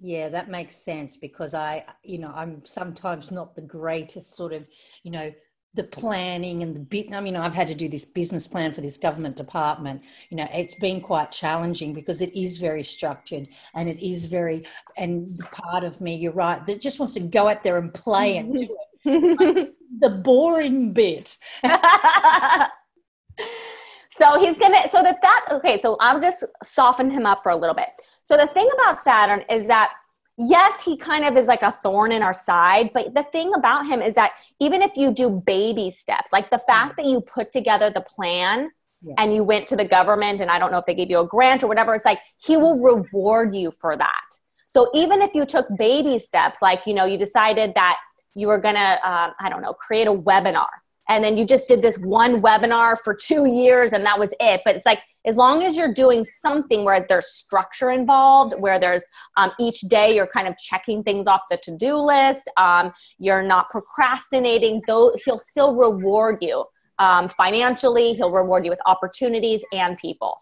Yeah, 0.00 0.28
that 0.28 0.48
makes 0.48 0.76
sense 0.76 1.16
because 1.16 1.54
I, 1.54 1.84
you 2.04 2.18
know, 2.18 2.30
I'm 2.32 2.64
sometimes 2.64 3.32
not 3.32 3.56
the 3.56 3.62
greatest 3.62 4.36
sort 4.36 4.52
of, 4.52 4.68
you 5.02 5.10
know, 5.10 5.32
the 5.74 5.84
planning 5.84 6.62
and 6.62 6.74
the 6.74 6.80
bit 6.80 7.12
i 7.12 7.20
mean 7.20 7.36
i've 7.36 7.54
had 7.54 7.68
to 7.68 7.74
do 7.74 7.88
this 7.88 8.04
business 8.04 8.48
plan 8.48 8.72
for 8.72 8.80
this 8.80 8.96
government 8.96 9.36
department. 9.36 10.02
You 10.30 10.38
know 10.38 10.48
it's 10.52 10.74
been 10.74 11.00
quite 11.00 11.30
challenging 11.30 11.92
because 11.92 12.20
it 12.20 12.34
is 12.38 12.58
very 12.58 12.82
structured 12.82 13.48
and 13.74 13.88
it 13.88 14.04
is 14.04 14.26
very 14.26 14.66
and 14.96 15.38
part 15.52 15.84
of 15.84 16.00
me 16.00 16.16
you're 16.16 16.32
right 16.32 16.64
that 16.66 16.80
just 16.80 16.98
wants 16.98 17.14
to 17.14 17.20
go 17.20 17.48
out 17.48 17.62
there 17.62 17.78
and 17.78 17.92
play 17.92 18.38
and 18.38 18.56
do 18.56 18.64
it. 18.64 19.40
Like 19.40 19.68
the 20.00 20.10
boring 20.10 20.92
bit. 20.92 21.36
So 24.18 24.40
he's 24.40 24.58
gonna 24.58 24.88
so 24.88 25.00
that 25.02 25.22
that 25.22 25.44
okay 25.52 25.76
so 25.76 25.96
i'll 26.00 26.20
just 26.20 26.42
soften 26.64 27.08
him 27.08 27.24
up 27.24 27.40
for 27.42 27.50
a 27.50 27.56
little 27.56 27.74
bit. 27.74 27.88
So 28.24 28.36
the 28.36 28.48
thing 28.48 28.68
about 28.74 28.98
saturn 28.98 29.44
is 29.48 29.68
that 29.68 29.92
yes, 30.38 30.82
he 30.84 30.96
kind 30.96 31.24
of 31.24 31.36
is 31.36 31.46
like 31.46 31.62
a 31.62 31.70
thorn 31.70 32.12
in 32.12 32.22
our 32.22 32.34
side. 32.34 32.90
But 32.94 33.14
the 33.14 33.24
thing 33.24 33.52
about 33.54 33.86
him 33.86 34.00
is 34.00 34.14
that 34.14 34.32
even 34.60 34.82
if 34.82 34.92
you 34.96 35.12
do 35.12 35.42
baby 35.44 35.90
steps, 35.90 36.32
like 36.32 36.50
the 36.50 36.60
fact 36.60 36.96
that 36.96 37.06
you 37.06 37.20
put 37.20 37.52
together 37.52 37.90
the 37.90 38.00
plan 38.00 38.70
yeah. 39.02 39.14
and 39.18 39.34
you 39.34 39.42
went 39.42 39.66
to 39.68 39.76
the 39.76 39.84
government, 39.84 40.40
and 40.40 40.50
I 40.50 40.58
don't 40.58 40.70
know 40.70 40.78
if 40.78 40.86
they 40.86 40.94
gave 40.94 41.10
you 41.10 41.20
a 41.20 41.26
grant 41.26 41.62
or 41.62 41.66
whatever, 41.66 41.94
it's 41.94 42.04
like 42.04 42.20
he 42.38 42.56
will 42.56 42.78
reward 42.78 43.54
you 43.54 43.70
for 43.72 43.96
that. 43.96 44.26
So 44.54 44.90
even 44.94 45.22
if 45.22 45.34
you 45.34 45.44
took 45.44 45.66
baby 45.76 46.18
steps, 46.18 46.62
like, 46.62 46.82
you 46.86 46.94
know, 46.94 47.04
you 47.04 47.18
decided 47.18 47.74
that 47.74 47.98
you 48.34 48.46
were 48.46 48.58
going 48.58 48.76
to, 48.76 49.10
um, 49.10 49.32
I 49.40 49.48
don't 49.48 49.62
know, 49.62 49.72
create 49.72 50.06
a 50.06 50.12
webinar 50.12 50.66
and 51.08 51.24
then 51.24 51.36
you 51.36 51.44
just 51.46 51.68
did 51.68 51.82
this 51.82 51.96
one 51.98 52.36
webinar 52.36 52.96
for 53.02 53.14
two 53.14 53.46
years 53.46 53.92
and 53.92 54.04
that 54.04 54.18
was 54.18 54.32
it 54.40 54.60
but 54.64 54.76
it's 54.76 54.86
like 54.86 55.00
as 55.24 55.36
long 55.36 55.62
as 55.62 55.76
you're 55.76 55.92
doing 55.92 56.24
something 56.24 56.84
where 56.84 57.04
there's 57.08 57.28
structure 57.28 57.90
involved 57.90 58.54
where 58.60 58.78
there's 58.78 59.02
um, 59.36 59.50
each 59.58 59.80
day 59.82 60.14
you're 60.14 60.26
kind 60.26 60.46
of 60.46 60.56
checking 60.58 61.02
things 61.02 61.26
off 61.26 61.40
the 61.50 61.58
to-do 61.62 61.96
list 61.96 62.48
um, 62.56 62.90
you're 63.18 63.42
not 63.42 63.68
procrastinating 63.68 64.80
though 64.86 65.14
he'll 65.24 65.38
still 65.38 65.74
reward 65.74 66.38
you 66.40 66.64
um, 66.98 67.26
financially 67.28 68.12
he'll 68.14 68.30
reward 68.30 68.64
you 68.64 68.70
with 68.70 68.80
opportunities 68.86 69.62
and 69.72 69.96
people 69.98 70.36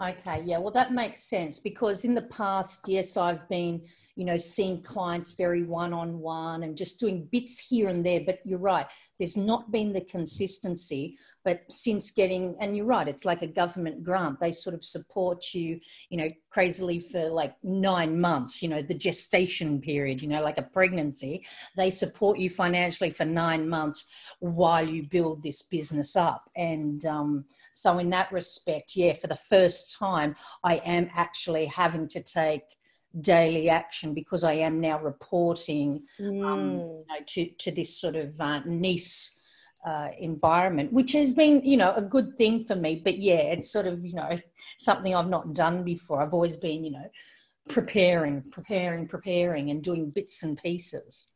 Okay, 0.00 0.42
yeah, 0.46 0.56
well, 0.56 0.70
that 0.72 0.94
makes 0.94 1.22
sense 1.22 1.58
because 1.58 2.06
in 2.06 2.14
the 2.14 2.22
past, 2.22 2.80
yes, 2.88 3.18
I've 3.18 3.46
been, 3.50 3.82
you 4.16 4.24
know, 4.24 4.38
seeing 4.38 4.82
clients 4.82 5.34
very 5.34 5.64
one 5.64 5.92
on 5.92 6.18
one 6.18 6.62
and 6.62 6.74
just 6.74 6.98
doing 6.98 7.28
bits 7.30 7.66
here 7.68 7.88
and 7.88 8.04
there. 8.04 8.20
But 8.24 8.38
you're 8.46 8.58
right, 8.58 8.86
there's 9.22 9.36
not 9.36 9.70
been 9.70 9.92
the 9.92 10.00
consistency. 10.00 11.16
But 11.44 11.70
since 11.70 12.10
getting, 12.10 12.56
and 12.58 12.76
you're 12.76 12.86
right, 12.86 13.06
it's 13.06 13.24
like 13.24 13.40
a 13.40 13.46
government 13.46 14.02
grant. 14.02 14.40
They 14.40 14.50
sort 14.50 14.74
of 14.74 14.82
support 14.82 15.54
you, 15.54 15.78
you 16.10 16.18
know, 16.18 16.28
crazily 16.50 16.98
for 16.98 17.28
like 17.28 17.54
nine 17.62 18.20
months, 18.20 18.64
you 18.64 18.68
know, 18.68 18.82
the 18.82 18.94
gestation 18.94 19.80
period, 19.80 20.22
you 20.22 20.28
know, 20.28 20.42
like 20.42 20.58
a 20.58 20.62
pregnancy. 20.62 21.46
They 21.76 21.92
support 21.92 22.40
you 22.40 22.50
financially 22.50 23.10
for 23.10 23.24
nine 23.24 23.68
months 23.68 24.10
while 24.40 24.84
you 24.84 25.04
build 25.04 25.44
this 25.44 25.62
business 25.62 26.16
up. 26.16 26.50
And, 26.56 27.06
um, 27.06 27.44
so, 27.74 27.98
in 27.98 28.10
that 28.10 28.32
respect, 28.32 28.96
yeah, 28.96 29.12
for 29.12 29.28
the 29.28 29.36
first 29.36 29.96
time, 29.98 30.34
I 30.64 30.74
am 30.84 31.08
actually 31.14 31.66
having 31.66 32.08
to 32.08 32.22
take 32.22 32.64
daily 33.20 33.68
action 33.68 34.14
because 34.14 34.44
I 34.44 34.54
am 34.54 34.80
now 34.80 34.98
reporting 35.00 36.02
mm. 36.20 36.44
um, 36.44 36.70
you 36.70 37.04
know, 37.08 37.24
to, 37.26 37.46
to 37.46 37.70
this 37.70 37.98
sort 37.98 38.16
of 38.16 38.40
uh, 38.40 38.60
NEIS 38.64 39.38
uh, 39.84 40.08
environment, 40.20 40.92
which 40.92 41.12
has 41.12 41.32
been, 41.32 41.60
you 41.64 41.76
know, 41.76 41.92
a 41.94 42.02
good 42.02 42.36
thing 42.36 42.64
for 42.64 42.76
me. 42.76 43.00
But 43.04 43.18
yeah, 43.18 43.52
it's 43.52 43.70
sort 43.70 43.86
of, 43.86 44.04
you 44.04 44.14
know, 44.14 44.38
something 44.78 45.14
I've 45.14 45.28
not 45.28 45.54
done 45.54 45.82
before. 45.82 46.22
I've 46.22 46.34
always 46.34 46.56
been, 46.56 46.84
you 46.84 46.92
know, 46.92 47.10
preparing, 47.68 48.42
preparing, 48.50 49.08
preparing, 49.08 49.70
and 49.70 49.82
doing 49.82 50.10
bits 50.10 50.42
and 50.42 50.56
pieces. 50.56 51.30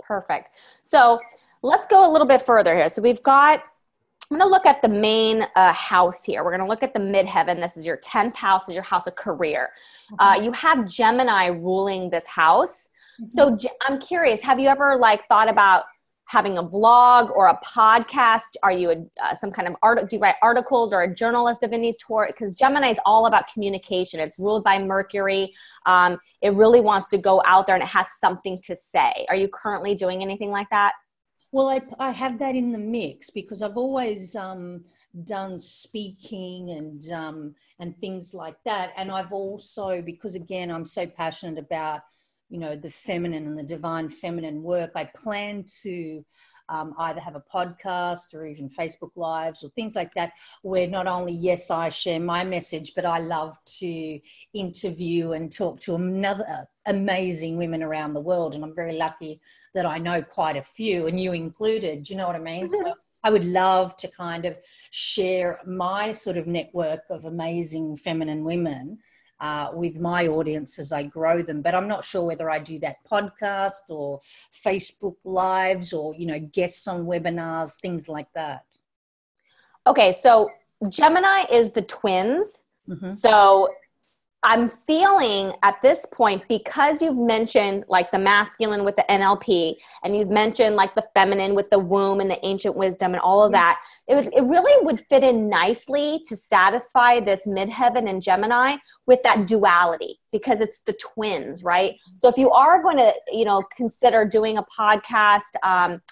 Perfect. 0.00 0.50
So 0.82 1.20
let's 1.62 1.86
go 1.86 2.08
a 2.08 2.10
little 2.10 2.26
bit 2.26 2.42
further 2.42 2.74
here. 2.74 2.88
So 2.88 3.02
we've 3.02 3.22
got 3.22 3.62
I'm 4.32 4.38
going 4.38 4.48
to 4.48 4.50
look 4.50 4.64
at 4.64 4.80
the 4.80 4.88
main 4.88 5.46
uh, 5.56 5.74
house 5.74 6.24
here. 6.24 6.42
We're 6.42 6.56
going 6.56 6.62
to 6.62 6.66
look 6.66 6.82
at 6.82 6.94
the 6.94 7.00
midheaven. 7.00 7.60
This 7.60 7.76
is 7.76 7.84
your 7.84 7.98
10th 7.98 8.34
house, 8.34 8.66
is 8.66 8.72
your 8.72 8.82
house 8.82 9.06
of 9.06 9.14
career. 9.14 9.68
Uh, 10.18 10.40
you 10.42 10.52
have 10.52 10.88
Gemini 10.88 11.48
ruling 11.48 12.08
this 12.08 12.26
house. 12.26 12.88
Mm-hmm. 13.20 13.28
So 13.28 13.58
I'm 13.82 14.00
curious, 14.00 14.40
have 14.40 14.58
you 14.58 14.68
ever 14.68 14.96
like 14.96 15.28
thought 15.28 15.50
about 15.50 15.84
having 16.28 16.56
a 16.56 16.62
vlog 16.62 17.28
or 17.28 17.48
a 17.48 17.60
podcast? 17.62 18.56
Are 18.62 18.72
you 18.72 18.92
a, 18.92 19.22
uh, 19.22 19.34
some 19.34 19.50
kind 19.50 19.68
of 19.68 19.76
art? 19.82 20.08
Do 20.08 20.16
you 20.16 20.22
write 20.22 20.36
articles 20.40 20.94
or 20.94 21.02
a 21.02 21.14
journalist 21.14 21.62
of 21.62 21.74
any 21.74 21.92
sort? 21.92 22.28
Because 22.28 22.56
Gemini 22.56 22.88
is 22.88 22.98
all 23.04 23.26
about 23.26 23.44
communication. 23.52 24.18
It's 24.18 24.38
ruled 24.38 24.64
by 24.64 24.78
Mercury. 24.78 25.52
Um, 25.84 26.18
it 26.40 26.54
really 26.54 26.80
wants 26.80 27.10
to 27.10 27.18
go 27.18 27.42
out 27.44 27.66
there 27.66 27.76
and 27.76 27.84
it 27.84 27.90
has 27.90 28.06
something 28.18 28.56
to 28.64 28.74
say. 28.76 29.26
Are 29.28 29.36
you 29.36 29.48
currently 29.48 29.94
doing 29.94 30.22
anything 30.22 30.50
like 30.50 30.70
that? 30.70 30.92
Well, 31.52 31.68
I, 31.68 31.80
I 31.98 32.10
have 32.12 32.38
that 32.38 32.54
in 32.56 32.72
the 32.72 32.78
mix 32.78 33.30
because 33.30 33.62
I've 33.62 33.76
always 33.76 34.34
um, 34.34 34.82
done 35.24 35.60
speaking 35.60 36.70
and 36.70 37.02
um, 37.12 37.54
and 37.78 37.96
things 37.98 38.32
like 38.34 38.56
that, 38.64 38.92
and 38.96 39.10
I've 39.10 39.32
also 39.32 40.00
because 40.02 40.34
again 40.34 40.70
I'm 40.70 40.84
so 40.86 41.06
passionate 41.06 41.58
about 41.58 42.00
you 42.48 42.58
know 42.58 42.74
the 42.74 42.90
feminine 42.90 43.46
and 43.46 43.58
the 43.58 43.64
divine 43.64 44.08
feminine 44.08 44.62
work. 44.62 44.92
I 44.94 45.04
plan 45.04 45.64
to 45.82 46.24
um, 46.68 46.94
either 46.98 47.20
have 47.20 47.36
a 47.36 47.44
podcast 47.54 48.34
or 48.34 48.46
even 48.46 48.68
Facebook 48.68 49.10
Lives 49.16 49.62
or 49.62 49.68
things 49.70 49.96
like 49.96 50.14
that, 50.14 50.32
where 50.62 50.86
not 50.86 51.06
only, 51.06 51.32
yes, 51.32 51.70
I 51.70 51.88
share 51.88 52.20
my 52.20 52.44
message, 52.44 52.92
but 52.94 53.04
I 53.04 53.18
love 53.18 53.56
to 53.78 54.20
interview 54.54 55.32
and 55.32 55.52
talk 55.52 55.80
to 55.80 55.94
another 55.94 56.66
amazing 56.86 57.56
women 57.56 57.82
around 57.82 58.14
the 58.14 58.20
world. 58.20 58.54
And 58.54 58.64
I'm 58.64 58.74
very 58.74 58.96
lucky 58.96 59.40
that 59.74 59.86
I 59.86 59.98
know 59.98 60.22
quite 60.22 60.56
a 60.56 60.62
few, 60.62 61.06
and 61.06 61.20
you 61.20 61.32
included. 61.32 62.04
Do 62.04 62.12
you 62.12 62.18
know 62.18 62.26
what 62.26 62.36
I 62.36 62.40
mean? 62.40 62.66
Mm-hmm. 62.66 62.88
So 62.88 62.94
I 63.24 63.30
would 63.30 63.44
love 63.44 63.96
to 63.98 64.08
kind 64.08 64.44
of 64.44 64.58
share 64.90 65.60
my 65.66 66.12
sort 66.12 66.36
of 66.36 66.46
network 66.46 67.02
of 67.08 67.24
amazing 67.24 67.96
feminine 67.96 68.44
women 68.44 68.98
uh, 69.42 69.70
with 69.74 69.98
my 69.98 70.28
audience 70.28 70.78
as 70.78 70.92
I 70.92 71.02
grow 71.02 71.42
them. 71.42 71.62
But 71.62 71.74
I'm 71.74 71.88
not 71.88 72.04
sure 72.04 72.22
whether 72.22 72.48
I 72.48 72.60
do 72.60 72.78
that 72.78 73.04
podcast 73.04 73.90
or 73.90 74.20
Facebook 74.20 75.16
lives 75.24 75.92
or, 75.92 76.14
you 76.14 76.26
know, 76.26 76.38
guests 76.38 76.86
on 76.86 77.06
webinars, 77.06 77.78
things 77.80 78.08
like 78.08 78.32
that. 78.34 78.64
Okay, 79.84 80.12
so 80.12 80.48
Gemini 80.88 81.44
is 81.50 81.72
the 81.72 81.82
twins. 81.82 82.62
Mm-hmm. 82.88 83.10
So 83.10 83.68
I'm 84.44 84.70
feeling 84.70 85.52
at 85.62 85.80
this 85.82 86.04
point 86.10 86.42
because 86.48 87.00
you've 87.00 87.18
mentioned 87.18 87.84
like 87.88 88.10
the 88.10 88.18
masculine 88.18 88.82
with 88.82 88.96
the 88.96 89.04
NLP 89.08 89.76
and 90.02 90.16
you've 90.16 90.30
mentioned 90.30 90.74
like 90.74 90.96
the 90.96 91.04
feminine 91.14 91.54
with 91.54 91.70
the 91.70 91.78
womb 91.78 92.18
and 92.18 92.28
the 92.28 92.44
ancient 92.44 92.76
wisdom 92.76 93.12
and 93.12 93.20
all 93.20 93.44
of 93.44 93.52
that, 93.52 93.80
it, 94.08 94.16
would, 94.16 94.34
it 94.34 94.42
really 94.42 94.84
would 94.84 95.04
fit 95.08 95.22
in 95.22 95.48
nicely 95.48 96.20
to 96.26 96.36
satisfy 96.36 97.20
this 97.20 97.46
midheaven 97.46 98.10
and 98.10 98.20
Gemini 98.20 98.74
with 99.06 99.22
that 99.22 99.46
duality 99.46 100.18
because 100.32 100.60
it's 100.60 100.80
the 100.80 100.94
twins, 100.94 101.62
right? 101.62 101.94
So 102.16 102.28
if 102.28 102.36
you 102.36 102.50
are 102.50 102.82
going 102.82 102.96
to, 102.96 103.12
you 103.30 103.44
know, 103.44 103.62
consider 103.76 104.24
doing 104.24 104.58
a 104.58 104.64
podcast, 104.64 105.54
um, 105.62 106.02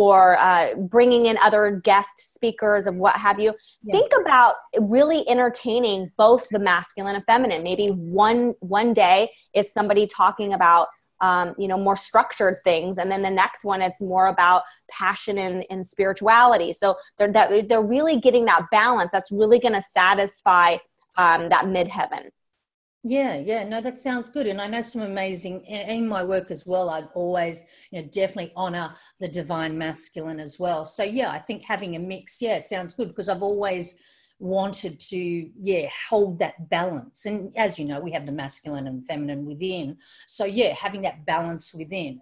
or 0.00 0.38
uh, 0.38 0.74
bringing 0.76 1.26
in 1.26 1.36
other 1.42 1.78
guest 1.84 2.32
speakers 2.32 2.86
of 2.86 2.96
what 2.96 3.16
have 3.16 3.38
you. 3.38 3.54
Yeah. 3.82 3.92
think 3.92 4.12
about 4.18 4.54
really 4.80 5.28
entertaining 5.28 6.10
both 6.16 6.48
the 6.48 6.58
masculine 6.58 7.16
and 7.16 7.24
feminine. 7.26 7.62
Maybe 7.62 7.88
one 7.88 8.54
one 8.60 8.94
day 8.94 9.28
it's 9.52 9.74
somebody 9.74 10.06
talking 10.06 10.54
about 10.54 10.88
um, 11.20 11.54
you 11.58 11.68
know 11.68 11.76
more 11.76 11.96
structured 11.96 12.54
things 12.64 12.96
and 12.96 13.12
then 13.12 13.20
the 13.20 13.30
next 13.30 13.62
one 13.62 13.82
it's 13.82 14.00
more 14.00 14.28
about 14.28 14.62
passion 14.90 15.36
and, 15.36 15.66
and 15.68 15.86
spirituality. 15.86 16.72
So 16.72 16.96
they're 17.18 17.30
that, 17.32 17.68
they're 17.68 17.82
really 17.82 18.18
getting 18.18 18.46
that 18.46 18.68
balance 18.70 19.12
that's 19.12 19.30
really 19.30 19.58
going 19.58 19.74
to 19.74 19.82
satisfy 19.82 20.78
um, 21.18 21.50
that 21.50 21.64
midheaven 21.64 22.30
yeah, 23.02 23.36
yeah, 23.36 23.64
no, 23.64 23.80
that 23.80 23.98
sounds 23.98 24.28
good. 24.28 24.46
And 24.46 24.60
I 24.60 24.66
know 24.66 24.82
some 24.82 25.00
amazing 25.00 25.62
in, 25.62 26.06
my 26.06 26.22
work 26.22 26.50
as 26.50 26.66
well. 26.66 26.90
I'd 26.90 27.08
always, 27.14 27.62
you 27.90 28.02
know, 28.02 28.08
definitely 28.08 28.52
honor 28.54 28.94
the 29.18 29.28
divine 29.28 29.78
masculine 29.78 30.38
as 30.38 30.58
well. 30.58 30.84
So 30.84 31.02
yeah, 31.02 31.30
I 31.30 31.38
think 31.38 31.64
having 31.64 31.96
a 31.96 31.98
mix, 31.98 32.42
yeah, 32.42 32.58
sounds 32.58 32.94
good 32.94 33.08
because 33.08 33.30
I've 33.30 33.42
always 33.42 34.02
wanted 34.38 35.00
to, 35.00 35.50
yeah, 35.60 35.88
hold 36.10 36.38
that 36.40 36.68
balance. 36.68 37.24
And 37.24 37.56
as 37.56 37.78
you 37.78 37.86
know, 37.86 38.00
we 38.00 38.12
have 38.12 38.26
the 38.26 38.32
masculine 38.32 38.86
and 38.86 39.04
feminine 39.04 39.46
within. 39.46 39.96
So 40.26 40.44
yeah, 40.44 40.74
having 40.74 41.02
that 41.02 41.24
balance 41.24 41.72
within, 41.72 42.20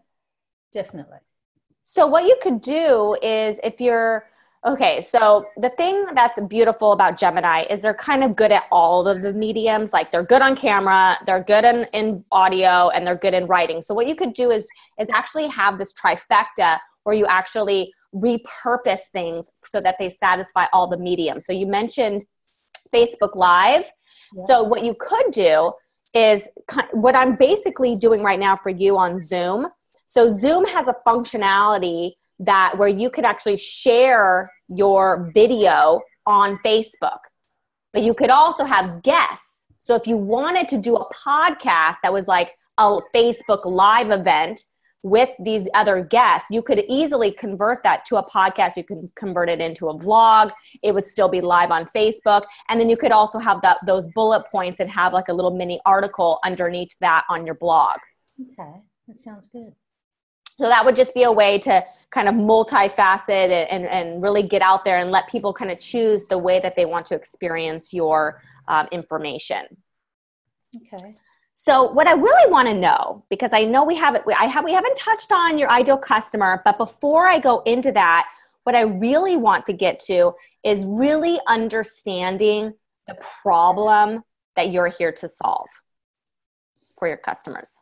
definitely. 0.72 1.18
So 1.82 2.06
what 2.06 2.24
you 2.24 2.36
could 2.40 2.60
do 2.60 3.16
is 3.20 3.56
if 3.64 3.80
you're 3.80 4.26
Okay, 4.66 5.00
so 5.02 5.46
the 5.56 5.70
thing 5.70 6.04
that's 6.14 6.38
beautiful 6.48 6.90
about 6.90 7.16
Gemini 7.16 7.62
is 7.70 7.82
they're 7.82 7.94
kind 7.94 8.24
of 8.24 8.34
good 8.34 8.50
at 8.50 8.64
all 8.72 9.06
of 9.06 9.22
the 9.22 9.32
mediums. 9.32 9.92
Like 9.92 10.10
they're 10.10 10.24
good 10.24 10.42
on 10.42 10.56
camera, 10.56 11.16
they're 11.26 11.44
good 11.44 11.64
in, 11.64 11.86
in 11.94 12.24
audio, 12.32 12.88
and 12.88 13.06
they're 13.06 13.16
good 13.16 13.34
in 13.34 13.46
writing. 13.46 13.80
So 13.80 13.94
what 13.94 14.08
you 14.08 14.16
could 14.16 14.32
do 14.32 14.50
is 14.50 14.68
is 14.98 15.08
actually 15.10 15.46
have 15.46 15.78
this 15.78 15.92
trifecta 15.92 16.78
where 17.04 17.14
you 17.14 17.24
actually 17.26 17.92
repurpose 18.12 19.08
things 19.12 19.48
so 19.64 19.80
that 19.80 19.94
they 19.98 20.10
satisfy 20.10 20.66
all 20.72 20.88
the 20.88 20.98
mediums. 20.98 21.46
So 21.46 21.52
you 21.52 21.66
mentioned 21.66 22.24
Facebook 22.92 23.36
Live. 23.36 23.84
Yeah. 24.36 24.44
So 24.46 24.62
what 24.64 24.84
you 24.84 24.96
could 24.98 25.30
do 25.30 25.72
is 26.14 26.48
what 26.92 27.14
I'm 27.14 27.36
basically 27.36 27.94
doing 27.94 28.22
right 28.22 28.40
now 28.40 28.56
for 28.56 28.70
you 28.70 28.98
on 28.98 29.20
Zoom. 29.20 29.68
So 30.06 30.30
Zoom 30.30 30.66
has 30.66 30.88
a 30.88 30.96
functionality 31.06 32.12
that 32.40 32.78
where 32.78 32.88
you 32.88 33.10
could 33.10 33.24
actually 33.24 33.56
share 33.56 34.48
your 34.68 35.30
video 35.34 36.00
on 36.26 36.58
Facebook. 36.64 37.18
But 37.92 38.02
you 38.02 38.14
could 38.14 38.30
also 38.30 38.64
have 38.64 39.02
guests. 39.02 39.66
So 39.80 39.94
if 39.94 40.06
you 40.06 40.16
wanted 40.16 40.68
to 40.68 40.78
do 40.78 40.96
a 40.96 41.14
podcast 41.14 41.96
that 42.02 42.12
was 42.12 42.28
like 42.28 42.50
a 42.76 42.98
Facebook 43.14 43.64
live 43.64 44.10
event 44.10 44.62
with 45.02 45.30
these 45.42 45.68
other 45.74 46.02
guests, 46.02 46.48
you 46.50 46.60
could 46.60 46.84
easily 46.88 47.30
convert 47.30 47.82
that 47.84 48.04
to 48.06 48.16
a 48.16 48.30
podcast. 48.30 48.76
You 48.76 48.84
could 48.84 49.10
convert 49.16 49.48
it 49.48 49.60
into 49.60 49.88
a 49.88 49.98
vlog. 49.98 50.50
It 50.82 50.94
would 50.94 51.06
still 51.06 51.28
be 51.28 51.40
live 51.40 51.70
on 51.70 51.86
Facebook. 51.86 52.44
And 52.68 52.80
then 52.80 52.90
you 52.90 52.96
could 52.96 53.12
also 53.12 53.38
have 53.38 53.62
that, 53.62 53.78
those 53.86 54.06
bullet 54.08 54.44
points 54.50 54.80
and 54.80 54.90
have 54.90 55.12
like 55.12 55.28
a 55.28 55.32
little 55.32 55.56
mini 55.56 55.80
article 55.86 56.38
underneath 56.44 56.94
that 57.00 57.24
on 57.30 57.46
your 57.46 57.54
blog. 57.54 57.96
Okay, 58.40 58.82
that 59.06 59.18
sounds 59.18 59.48
good. 59.48 59.72
So 60.58 60.68
that 60.68 60.84
would 60.84 60.96
just 60.96 61.14
be 61.14 61.22
a 61.22 61.30
way 61.30 61.58
to 61.60 61.84
kind 62.10 62.28
of 62.28 62.34
multifaceted 62.34 63.68
and, 63.70 63.84
and 63.84 64.20
really 64.20 64.42
get 64.42 64.60
out 64.60 64.84
there 64.84 64.98
and 64.98 65.10
let 65.12 65.28
people 65.28 65.52
kind 65.52 65.70
of 65.70 65.78
choose 65.78 66.24
the 66.24 66.36
way 66.38 66.58
that 66.58 66.74
they 66.74 66.84
want 66.84 67.06
to 67.06 67.14
experience 67.14 67.92
your 67.92 68.42
um, 68.66 68.88
information. 68.90 69.66
Okay. 70.76 71.14
So 71.54 71.84
what 71.92 72.08
I 72.08 72.12
really 72.12 72.50
want 72.50 72.66
to 72.68 72.74
know, 72.74 73.24
because 73.30 73.50
I 73.52 73.64
know 73.64 73.84
we 73.84 73.94
haven't, 73.94 74.24
I 74.36 74.46
have, 74.46 74.64
we 74.64 74.72
haven't 74.72 74.96
touched 74.96 75.30
on 75.30 75.58
your 75.58 75.70
ideal 75.70 75.98
customer, 75.98 76.60
but 76.64 76.76
before 76.76 77.26
I 77.26 77.38
go 77.38 77.60
into 77.60 77.92
that, 77.92 78.28
what 78.64 78.74
I 78.74 78.82
really 78.82 79.36
want 79.36 79.64
to 79.66 79.72
get 79.72 80.00
to 80.06 80.34
is 80.64 80.84
really 80.86 81.38
understanding 81.46 82.74
the 83.06 83.16
problem 83.42 84.22
that 84.56 84.72
you're 84.72 84.88
here 84.88 85.12
to 85.12 85.28
solve 85.28 85.68
for 86.98 87.06
your 87.06 87.16
customers. 87.16 87.78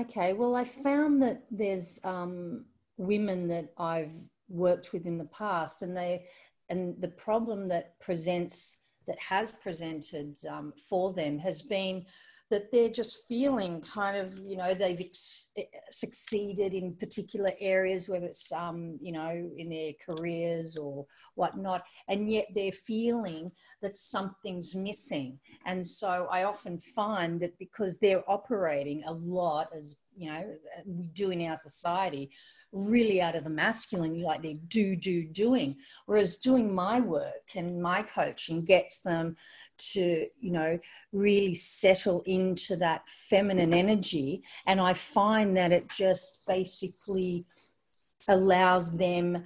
Okay, 0.00 0.34
well, 0.34 0.54
I 0.54 0.64
found 0.64 1.22
that 1.22 1.44
there's 1.50 1.98
um, 2.04 2.66
women 2.98 3.48
that 3.48 3.72
I've 3.78 4.12
worked 4.48 4.92
with 4.92 5.06
in 5.06 5.16
the 5.16 5.24
past, 5.24 5.80
and 5.80 5.96
they 5.96 6.26
and 6.68 7.00
the 7.00 7.08
problem 7.08 7.68
that 7.68 7.98
presents 7.98 8.82
that 9.06 9.18
has 9.18 9.52
presented 9.52 10.36
um, 10.50 10.74
for 10.76 11.12
them 11.14 11.38
has 11.38 11.62
been 11.62 12.04
that 12.50 12.70
they're 12.70 12.90
just 12.90 13.26
feeling 13.28 13.80
kind 13.80 14.16
of 14.16 14.38
you 14.38 14.56
know 14.56 14.74
they've 14.74 15.00
ex- 15.00 15.50
succeeded 15.90 16.74
in 16.74 16.94
particular 16.94 17.50
areas 17.60 18.08
whether 18.08 18.26
it's 18.26 18.52
um, 18.52 18.98
you 19.00 19.12
know 19.12 19.50
in 19.56 19.68
their 19.68 19.92
careers 20.04 20.76
or 20.76 21.06
whatnot 21.34 21.82
and 22.08 22.30
yet 22.30 22.46
they're 22.54 22.72
feeling 22.72 23.50
that 23.82 23.96
something's 23.96 24.74
missing 24.74 25.38
and 25.64 25.86
so 25.86 26.28
i 26.30 26.44
often 26.44 26.78
find 26.78 27.40
that 27.40 27.58
because 27.58 27.98
they're 27.98 28.28
operating 28.30 29.02
a 29.04 29.12
lot 29.12 29.68
as 29.76 29.96
you 30.16 30.30
know 30.30 30.44
we 30.86 31.06
do 31.08 31.30
in 31.30 31.42
our 31.46 31.56
society 31.56 32.30
really 32.72 33.20
out 33.20 33.36
of 33.36 33.44
the 33.44 33.50
masculine, 33.50 34.20
like 34.22 34.42
they 34.42 34.54
do, 34.54 34.96
do, 34.96 35.24
doing. 35.24 35.76
Whereas 36.06 36.36
doing 36.36 36.74
my 36.74 37.00
work 37.00 37.54
and 37.54 37.80
my 37.80 38.02
coaching 38.02 38.64
gets 38.64 39.00
them 39.00 39.36
to, 39.92 40.26
you 40.40 40.50
know, 40.50 40.78
really 41.12 41.54
settle 41.54 42.22
into 42.26 42.76
that 42.76 43.08
feminine 43.08 43.72
energy. 43.74 44.42
And 44.66 44.80
I 44.80 44.94
find 44.94 45.56
that 45.56 45.72
it 45.72 45.88
just 45.88 46.46
basically 46.46 47.46
allows 48.28 48.96
them 48.96 49.44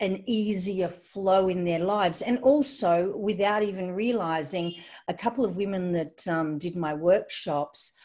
an 0.00 0.22
easier 0.26 0.88
flow 0.88 1.48
in 1.48 1.64
their 1.64 1.78
lives. 1.78 2.22
And 2.22 2.38
also, 2.38 3.16
without 3.16 3.62
even 3.62 3.92
realizing, 3.92 4.74
a 5.08 5.14
couple 5.14 5.44
of 5.44 5.56
women 5.56 5.92
that 5.92 6.26
um, 6.26 6.58
did 6.58 6.74
my 6.74 6.94
workshops, 6.94 7.98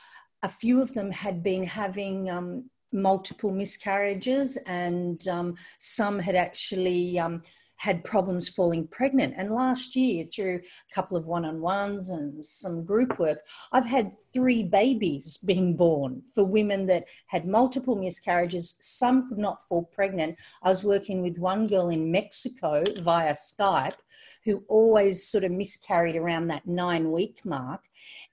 a 0.44 0.50
few 0.50 0.82
of 0.82 0.94
them 0.94 1.12
had 1.12 1.42
been 1.42 1.64
having 1.64 2.30
um, 2.30 2.70
multiple 2.92 3.52
miscarriages, 3.52 4.58
and 4.68 5.26
um, 5.28 5.56
some 5.80 6.20
had 6.20 6.36
actually 6.36 7.18
um, 7.18 7.44
had 7.86 8.04
problems 8.04 8.50
falling 8.50 8.88
pregnant. 8.88 9.36
And 9.38 9.54
last 9.54 9.96
year, 9.96 10.24
through 10.24 10.56
a 10.56 10.94
couple 10.94 11.16
of 11.16 11.28
one 11.28 11.46
on 11.46 11.62
ones 11.62 12.10
and 12.10 12.44
some 12.44 12.84
group 12.84 13.20
work, 13.20 13.38
I've 13.72 13.86
had 13.86 14.10
three 14.34 14.64
babies 14.64 15.38
being 15.38 15.78
born 15.78 16.24
for 16.34 16.44
women 16.44 16.88
that 16.88 17.06
had 17.28 17.46
multiple 17.46 17.96
miscarriages. 17.96 18.76
Some 18.82 19.30
could 19.30 19.38
not 19.38 19.62
fall 19.62 19.84
pregnant. 19.84 20.40
I 20.64 20.70
was 20.70 20.84
working 20.84 21.22
with 21.22 21.38
one 21.38 21.68
girl 21.68 21.90
in 21.90 22.12
Mexico 22.12 22.84
via 23.02 23.34
Skype 23.34 23.98
who 24.46 24.64
always 24.68 25.24
sort 25.24 25.44
of 25.44 25.52
miscarried 25.52 26.16
around 26.16 26.48
that 26.48 26.68
nine 26.68 27.12
week 27.12 27.42
mark. 27.46 27.82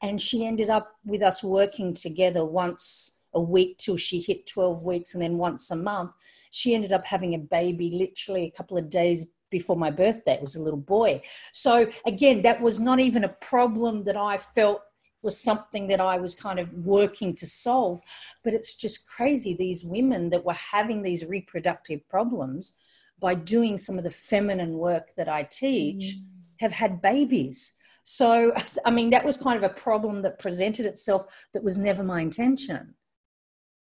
And 0.00 0.20
she 0.20 0.46
ended 0.46 0.70
up 0.70 0.96
with 1.04 1.22
us 1.22 1.44
working 1.44 1.92
together 1.92 2.42
once 2.44 3.20
a 3.34 3.40
week 3.40 3.76
till 3.78 3.98
she 3.98 4.20
hit 4.20 4.46
12 4.46 4.84
weeks 4.84 5.14
and 5.14 5.22
then 5.22 5.36
once 5.36 5.70
a 5.70 5.76
month. 5.76 6.12
She 6.50 6.74
ended 6.74 6.92
up 6.92 7.06
having 7.06 7.34
a 7.34 7.38
baby 7.38 7.90
literally 7.90 8.44
a 8.44 8.50
couple 8.50 8.78
of 8.78 8.90
days 8.90 9.26
before 9.52 9.76
my 9.76 9.90
birthday. 9.90 10.32
It 10.32 10.42
was 10.42 10.56
a 10.56 10.62
little 10.62 10.80
boy. 10.80 11.22
So, 11.52 11.88
again, 12.04 12.42
that 12.42 12.60
was 12.60 12.80
not 12.80 12.98
even 12.98 13.22
a 13.22 13.28
problem 13.28 14.02
that 14.04 14.16
I 14.16 14.38
felt 14.38 14.82
was 15.22 15.38
something 15.38 15.86
that 15.86 16.00
I 16.00 16.18
was 16.18 16.34
kind 16.34 16.58
of 16.58 16.72
working 16.72 17.32
to 17.36 17.46
solve. 17.46 18.00
But 18.42 18.54
it's 18.54 18.74
just 18.74 19.06
crazy. 19.06 19.54
These 19.54 19.84
women 19.84 20.30
that 20.30 20.44
were 20.44 20.52
having 20.52 21.02
these 21.02 21.24
reproductive 21.24 22.08
problems 22.08 22.76
by 23.20 23.34
doing 23.36 23.78
some 23.78 23.98
of 23.98 24.04
the 24.04 24.10
feminine 24.10 24.72
work 24.72 25.14
that 25.16 25.28
I 25.28 25.44
teach 25.44 26.16
mm. 26.16 26.22
have 26.58 26.72
had 26.72 27.00
babies. 27.00 27.78
So, 28.02 28.52
I 28.84 28.90
mean, 28.90 29.10
that 29.10 29.24
was 29.24 29.36
kind 29.36 29.56
of 29.56 29.70
a 29.70 29.74
problem 29.74 30.22
that 30.22 30.40
presented 30.40 30.86
itself 30.86 31.46
that 31.54 31.62
was 31.62 31.78
never 31.78 32.02
my 32.02 32.20
intention. 32.20 32.94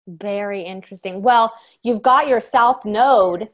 Very 0.07 0.63
interesting. 0.63 1.23
Well, 1.23 1.55
you've 1.83 2.03
got 2.03 2.29
your 2.29 2.41
South 2.41 2.85
Node 2.85 3.49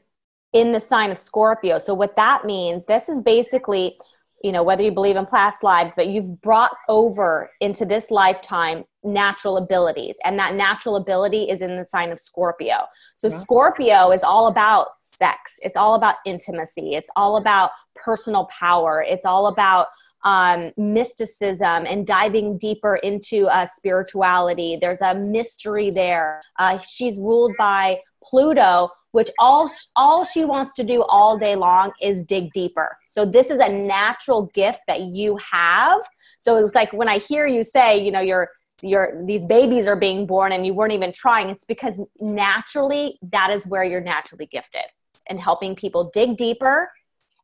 in 0.53 0.71
the 0.71 0.79
sign 0.79 1.11
of 1.11 1.17
Scorpio. 1.17 1.77
So, 1.79 1.93
what 1.93 2.15
that 2.15 2.45
means, 2.45 2.83
this 2.87 3.09
is 3.09 3.21
basically 3.21 3.97
you 4.43 4.53
know 4.53 4.63
whether 4.63 4.81
you 4.81 4.91
believe 4.91 5.17
in 5.17 5.25
past 5.25 5.63
lives 5.63 5.93
but 5.97 6.07
you've 6.07 6.41
brought 6.41 6.71
over 6.87 7.51
into 7.59 7.83
this 7.83 8.09
lifetime 8.09 8.85
natural 9.03 9.57
abilities 9.57 10.15
and 10.23 10.37
that 10.37 10.55
natural 10.55 10.95
ability 10.95 11.43
is 11.43 11.61
in 11.61 11.77
the 11.77 11.85
sign 11.85 12.11
of 12.11 12.19
scorpio. 12.19 12.85
So 13.15 13.29
yeah. 13.29 13.39
scorpio 13.39 14.11
is 14.11 14.23
all 14.23 14.49
about 14.49 14.87
sex. 15.01 15.55
It's 15.61 15.77
all 15.77 15.95
about 15.95 16.15
intimacy. 16.25 16.95
It's 16.95 17.09
all 17.15 17.37
about 17.37 17.71
personal 17.95 18.45
power. 18.45 19.03
It's 19.07 19.25
all 19.25 19.47
about 19.47 19.87
um, 20.23 20.71
mysticism 20.77 21.85
and 21.85 22.05
diving 22.05 22.57
deeper 22.57 22.97
into 22.97 23.47
uh, 23.47 23.67
spirituality. 23.73 24.77
There's 24.79 25.01
a 25.01 25.15
mystery 25.15 25.89
there. 25.89 26.41
Uh, 26.57 26.79
she's 26.79 27.17
ruled 27.19 27.55
by 27.57 27.99
pluto 28.23 28.89
which 29.11 29.29
all 29.39 29.69
all 29.95 30.23
she 30.23 30.45
wants 30.45 30.75
to 30.75 30.83
do 30.83 31.03
all 31.09 31.37
day 31.37 31.55
long 31.55 31.91
is 32.01 32.23
dig 32.23 32.51
deeper. 32.53 32.97
So 33.09 33.25
this 33.25 33.49
is 33.49 33.59
a 33.59 33.69
natural 33.69 34.43
gift 34.53 34.81
that 34.87 35.01
you 35.01 35.37
have. 35.51 36.01
So 36.39 36.63
it's 36.63 36.75
like 36.75 36.93
when 36.93 37.09
I 37.09 37.17
hear 37.19 37.47
you 37.47 37.63
say, 37.63 37.97
you 37.97 38.11
know, 38.11 38.21
your 38.21 38.49
your 38.81 39.21
these 39.25 39.45
babies 39.45 39.87
are 39.87 39.95
being 39.95 40.25
born 40.25 40.51
and 40.51 40.65
you 40.65 40.73
weren't 40.73 40.93
even 40.93 41.11
trying, 41.11 41.49
it's 41.49 41.65
because 41.65 42.01
naturally 42.19 43.13
that 43.31 43.49
is 43.49 43.65
where 43.67 43.83
you're 43.83 44.01
naturally 44.01 44.45
gifted 44.45 44.85
and 45.27 45.39
helping 45.39 45.75
people 45.75 46.09
dig 46.13 46.37
deeper 46.37 46.89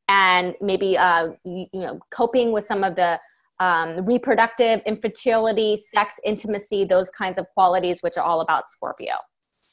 and 0.07 0.55
maybe 0.61 0.97
uh, 0.97 1.29
you, 1.43 1.65
you 1.73 1.79
know 1.81 1.99
coping 2.11 2.51
with 2.51 2.65
some 2.65 2.83
of 2.83 2.95
the 2.95 3.19
um, 3.59 4.05
reproductive 4.05 4.81
infertility, 4.85 5.77
sex, 5.77 6.19
intimacy, 6.25 6.83
those 6.83 7.09
kinds 7.09 7.37
of 7.37 7.47
qualities, 7.53 8.01
which 8.01 8.17
are 8.17 8.23
all 8.23 8.41
about 8.41 8.67
Scorpio. 8.67 9.15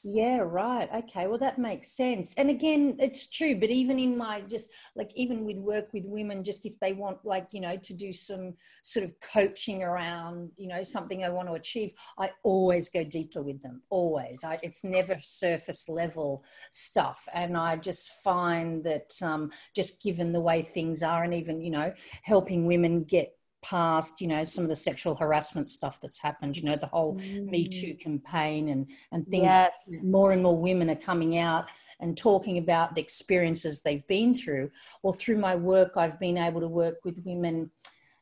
Yeah, 0.05 0.39
right. 0.39 0.89
Okay. 0.93 1.27
Well, 1.27 1.37
that 1.37 1.57
makes 1.57 1.89
sense. 1.89 2.33
And 2.35 2.49
again, 2.49 2.97
it's 2.99 3.25
true. 3.29 3.57
But 3.57 3.69
even 3.69 3.97
in 3.99 4.17
my 4.17 4.41
just 4.41 4.69
like, 4.97 5.11
even 5.15 5.45
with 5.45 5.57
work 5.59 5.93
with 5.93 6.03
women, 6.05 6.43
just 6.43 6.65
if 6.65 6.77
they 6.81 6.91
want, 6.91 7.19
like, 7.23 7.45
you 7.53 7.61
know, 7.61 7.77
to 7.77 7.93
do 7.93 8.11
some 8.11 8.55
sort 8.83 9.05
of 9.05 9.13
coaching 9.21 9.81
around, 9.81 10.51
you 10.57 10.67
know, 10.67 10.83
something 10.83 11.23
I 11.23 11.29
want 11.29 11.47
to 11.47 11.53
achieve, 11.53 11.93
I 12.17 12.31
always 12.43 12.89
go 12.89 13.05
deeper 13.05 13.41
with 13.41 13.61
them. 13.63 13.81
Always. 13.89 14.43
I, 14.43 14.59
it's 14.61 14.83
never 14.83 15.15
surface 15.19 15.87
level 15.87 16.43
stuff. 16.71 17.25
And 17.33 17.55
I 17.55 17.77
just 17.77 18.09
find 18.23 18.83
that 18.83 19.13
um, 19.21 19.51
just 19.73 20.03
given 20.03 20.33
the 20.33 20.41
way 20.41 20.63
things 20.63 21.01
are, 21.01 21.23
and 21.23 21.33
even, 21.33 21.61
you 21.61 21.71
know, 21.71 21.93
helping 22.23 22.65
women 22.65 23.05
get 23.05 23.37
past 23.63 24.19
you 24.21 24.27
know 24.27 24.43
some 24.43 24.63
of 24.63 24.69
the 24.69 24.75
sexual 24.75 25.15
harassment 25.15 25.69
stuff 25.69 25.99
that's 26.01 26.21
happened 26.21 26.55
you 26.55 26.63
know 26.63 26.75
the 26.75 26.87
whole 26.87 27.15
mm. 27.15 27.45
me 27.45 27.65
too 27.65 27.95
campaign 27.95 28.69
and 28.69 28.87
and 29.11 29.27
things 29.27 29.45
yes. 29.45 29.73
more 30.03 30.31
and 30.31 30.43
more 30.43 30.57
women 30.57 30.89
are 30.89 30.95
coming 30.95 31.37
out 31.37 31.65
and 31.99 32.17
talking 32.17 32.57
about 32.57 32.93
the 32.93 33.01
experiences 33.01 33.81
they've 33.81 34.05
been 34.07 34.33
through 34.33 34.69
well 35.01 35.13
through 35.13 35.37
my 35.37 35.55
work 35.55 35.97
i've 35.97 36.19
been 36.19 36.37
able 36.37 36.59
to 36.59 36.67
work 36.67 36.97
with 37.03 37.21
women 37.25 37.71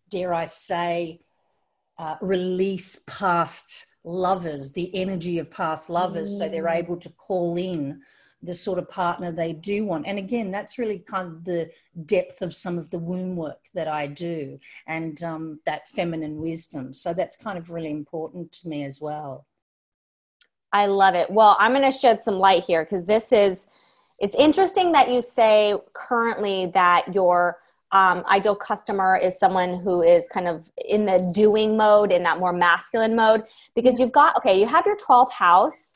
dare 0.10 0.34
i 0.34 0.46
say 0.46 1.20
uh, 1.98 2.16
release 2.22 3.04
past 3.08 3.98
lovers 4.04 4.72
the 4.74 4.94
energy 4.96 5.38
of 5.40 5.52
past 5.52 5.90
lovers 5.90 6.34
mm. 6.34 6.38
so 6.38 6.50
they're 6.50 6.66
mm. 6.66 6.76
able 6.76 6.98
to 6.98 7.10
call 7.10 7.58
in 7.58 8.00
the 8.44 8.56
sort 8.56 8.80
of 8.80 8.90
partner 8.90 9.32
they 9.32 9.54
do 9.54 9.86
want. 9.86 10.08
And 10.08 10.18
again, 10.18 10.52
that's 10.52 10.80
really 10.80 11.00
kind 11.00 11.28
of 11.28 11.46
the 11.46 11.70
depth 12.06 12.42
of 12.42 12.54
some 12.54 12.78
of 12.78 12.90
the 12.90 13.00
womb 13.00 13.36
work 13.36 13.66
that 13.74 13.88
I 13.88 14.08
do 14.08 14.60
and 14.88 15.22
um, 15.24 15.60
that 15.66 15.88
feminine 15.88 16.38
wisdom. 16.38 16.94
So 16.94 17.14
that's 17.14 17.38
kind 17.38 17.58
of 17.58 17.70
really 17.70 17.92
important 17.92 18.52
to 18.54 18.68
me 18.68 18.84
as 18.84 19.00
well. 19.00 19.46
I 20.74 20.86
love 20.88 21.16
it. 21.16 21.30
Well, 21.30 21.58
I'm 21.60 21.74
going 21.74 21.90
to 21.90 21.98
shed 21.98 22.24
some 22.24 22.40
light 22.40 22.64
here 22.64 22.84
because 22.84 23.06
this 23.06 23.32
is, 23.32 23.68
it's 24.20 24.36
interesting 24.36 24.92
that 24.94 25.12
you 25.12 25.22
say 25.22 25.76
currently 25.94 26.68
that 26.68 27.14
your 27.14 27.60
um, 27.92 28.24
ideal 28.30 28.56
customer 28.56 29.18
is 29.18 29.38
someone 29.38 29.80
who 29.82 30.02
is 30.02 30.28
kind 30.30 30.48
of 30.48 30.72
in 30.88 31.06
the 31.06 31.30
doing 31.36 31.76
mode, 31.76 32.12
in 32.12 32.24
that 32.24 32.40
more 32.40 32.54
masculine 32.54 33.16
mode, 33.16 33.44
because 33.76 34.00
you've 34.00 34.14
got, 34.14 34.38
okay, 34.38 34.58
you 34.58 34.66
have 34.66 34.86
your 34.86 34.96
12th 34.96 35.32
house 35.32 35.92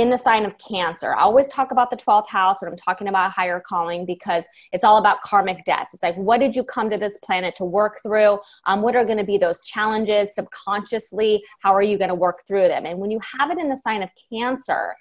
in 0.00 0.08
the 0.08 0.16
sign 0.16 0.46
of 0.46 0.56
Cancer. 0.56 1.14
I 1.14 1.20
always 1.20 1.48
talk 1.48 1.72
about 1.72 1.90
the 1.90 1.96
12th 1.96 2.28
house 2.28 2.62
when 2.62 2.72
I'm 2.72 2.78
talking 2.78 3.08
about 3.08 3.32
higher 3.32 3.60
calling 3.60 4.06
because 4.06 4.46
it's 4.72 4.82
all 4.82 4.96
about 4.96 5.20
karmic 5.20 5.62
debts. 5.66 5.92
It's 5.92 6.02
like, 6.02 6.16
what 6.16 6.40
did 6.40 6.56
you 6.56 6.64
come 6.64 6.88
to 6.88 6.96
this 6.96 7.18
planet 7.18 7.54
to 7.56 7.64
work 7.66 8.00
through? 8.02 8.38
Um, 8.64 8.80
what 8.80 8.96
are 8.96 9.04
going 9.04 9.18
to 9.18 9.24
be 9.24 9.36
those 9.36 9.62
challenges 9.62 10.34
subconsciously? 10.34 11.42
How 11.60 11.74
are 11.74 11.82
you 11.82 11.98
going 11.98 12.08
to 12.08 12.14
work 12.14 12.46
through 12.48 12.68
them? 12.68 12.86
And 12.86 12.98
when 12.98 13.10
you 13.10 13.20
have 13.38 13.50
it 13.50 13.58
in 13.58 13.68
the 13.68 13.76
sign 13.76 14.02
of 14.02 14.08
Cancer, 14.32 14.94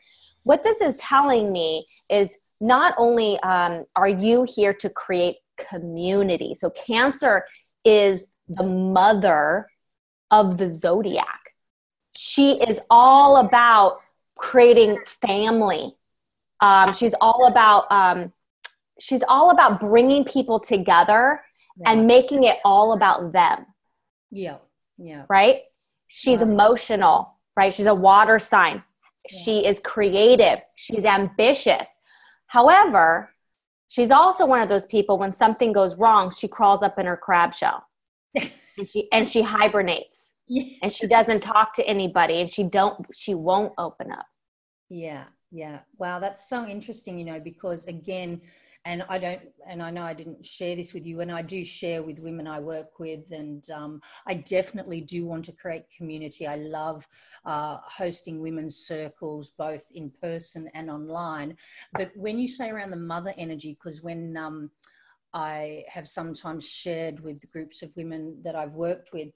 what 0.43 0.63
this 0.63 0.81
is 0.81 0.97
telling 0.97 1.51
me 1.53 1.85
is 2.09 2.35
not 2.59 2.93
only 2.97 3.39
um, 3.39 3.85
are 3.95 4.09
you 4.09 4.45
here 4.53 4.73
to 4.73 4.89
create 4.89 5.37
community, 5.69 6.55
so 6.55 6.71
Cancer 6.71 7.45
is 7.85 8.27
the 8.49 8.67
mother 8.67 9.67
of 10.29 10.57
the 10.57 10.73
zodiac. 10.73 11.53
She 12.17 12.59
is 12.59 12.81
all 12.89 13.37
about 13.37 14.01
creating 14.39 14.97
family. 15.21 15.93
Um, 16.61 16.93
she's 16.93 17.13
all 17.21 17.45
about 17.47 17.91
um, 17.91 18.33
she's 18.99 19.23
all 19.27 19.51
about 19.51 19.79
bringing 19.79 20.23
people 20.23 20.59
together 20.59 21.41
yeah. 21.77 21.91
and 21.91 22.07
making 22.07 22.43
it 22.45 22.57
all 22.65 22.93
about 22.93 23.31
them. 23.31 23.65
Yeah, 24.31 24.57
yeah. 24.97 25.25
Right. 25.29 25.61
She's 26.07 26.41
emotional. 26.41 27.37
Right. 27.55 27.73
She's 27.73 27.85
a 27.85 27.93
water 27.93 28.39
sign. 28.39 28.83
Yeah. 29.29 29.41
She 29.43 29.65
is 29.65 29.79
creative. 29.79 30.61
She's 30.75 31.03
ambitious. 31.03 31.87
However, 32.47 33.31
she's 33.89 34.11
also 34.11 34.45
one 34.45 34.61
of 34.61 34.69
those 34.69 34.85
people 34.85 35.17
when 35.17 35.31
something 35.31 35.71
goes 35.71 35.95
wrong, 35.97 36.33
she 36.33 36.47
crawls 36.47 36.81
up 36.81 36.97
in 36.97 37.05
her 37.05 37.17
crab 37.17 37.53
shell 37.53 37.85
and 38.35 38.89
she 38.89 39.07
and 39.11 39.29
she 39.29 39.41
hibernates 39.41 40.33
and 40.81 40.91
she 40.91 41.07
doesn't 41.07 41.41
talk 41.41 41.73
to 41.75 41.85
anybody 41.87 42.41
and 42.41 42.49
she 42.49 42.63
don't 42.63 43.05
she 43.15 43.33
won't 43.33 43.73
open 43.77 44.11
up. 44.11 44.25
Yeah 44.89 45.25
yeah. 45.51 45.79
Wow 45.97 46.19
that's 46.19 46.49
so 46.49 46.65
interesting 46.67 47.17
you 47.17 47.25
know 47.25 47.39
because 47.39 47.87
again 47.87 48.41
and 48.85 49.03
i 49.09 49.17
don't 49.17 49.41
and 49.67 49.83
i 49.83 49.91
know 49.91 50.03
i 50.03 50.13
didn't 50.13 50.45
share 50.45 50.73
this 50.75 50.93
with 50.93 51.05
you 51.05 51.19
and 51.19 51.31
i 51.31 51.41
do 51.41 51.65
share 51.65 52.01
with 52.01 52.17
women 52.17 52.47
i 52.47 52.59
work 52.59 52.97
with 52.97 53.29
and 53.31 53.69
um, 53.71 53.99
i 54.25 54.33
definitely 54.33 55.01
do 55.01 55.25
want 55.25 55.43
to 55.43 55.51
create 55.51 55.83
community. 55.95 56.47
I 56.47 56.55
love 56.55 57.05
uh, 57.45 57.77
hosting 57.83 58.39
women's 58.39 58.77
circles 58.77 59.51
both 59.57 59.83
in 59.93 60.11
person 60.21 60.69
and 60.73 60.89
online. 60.89 61.57
But 61.93 62.11
when 62.15 62.39
you 62.39 62.47
say 62.47 62.69
around 62.69 62.91
the 62.91 62.97
mother 62.97 63.33
energy 63.37 63.73
because 63.73 64.01
when 64.01 64.37
um, 64.37 64.71
I 65.33 65.83
have 65.89 66.07
sometimes 66.07 66.67
shared 66.67 67.19
with 67.19 67.51
groups 67.51 67.83
of 67.83 67.95
women 67.95 68.41
that 68.43 68.55
I've 68.55 68.73
worked 68.73 69.11
with 69.13 69.29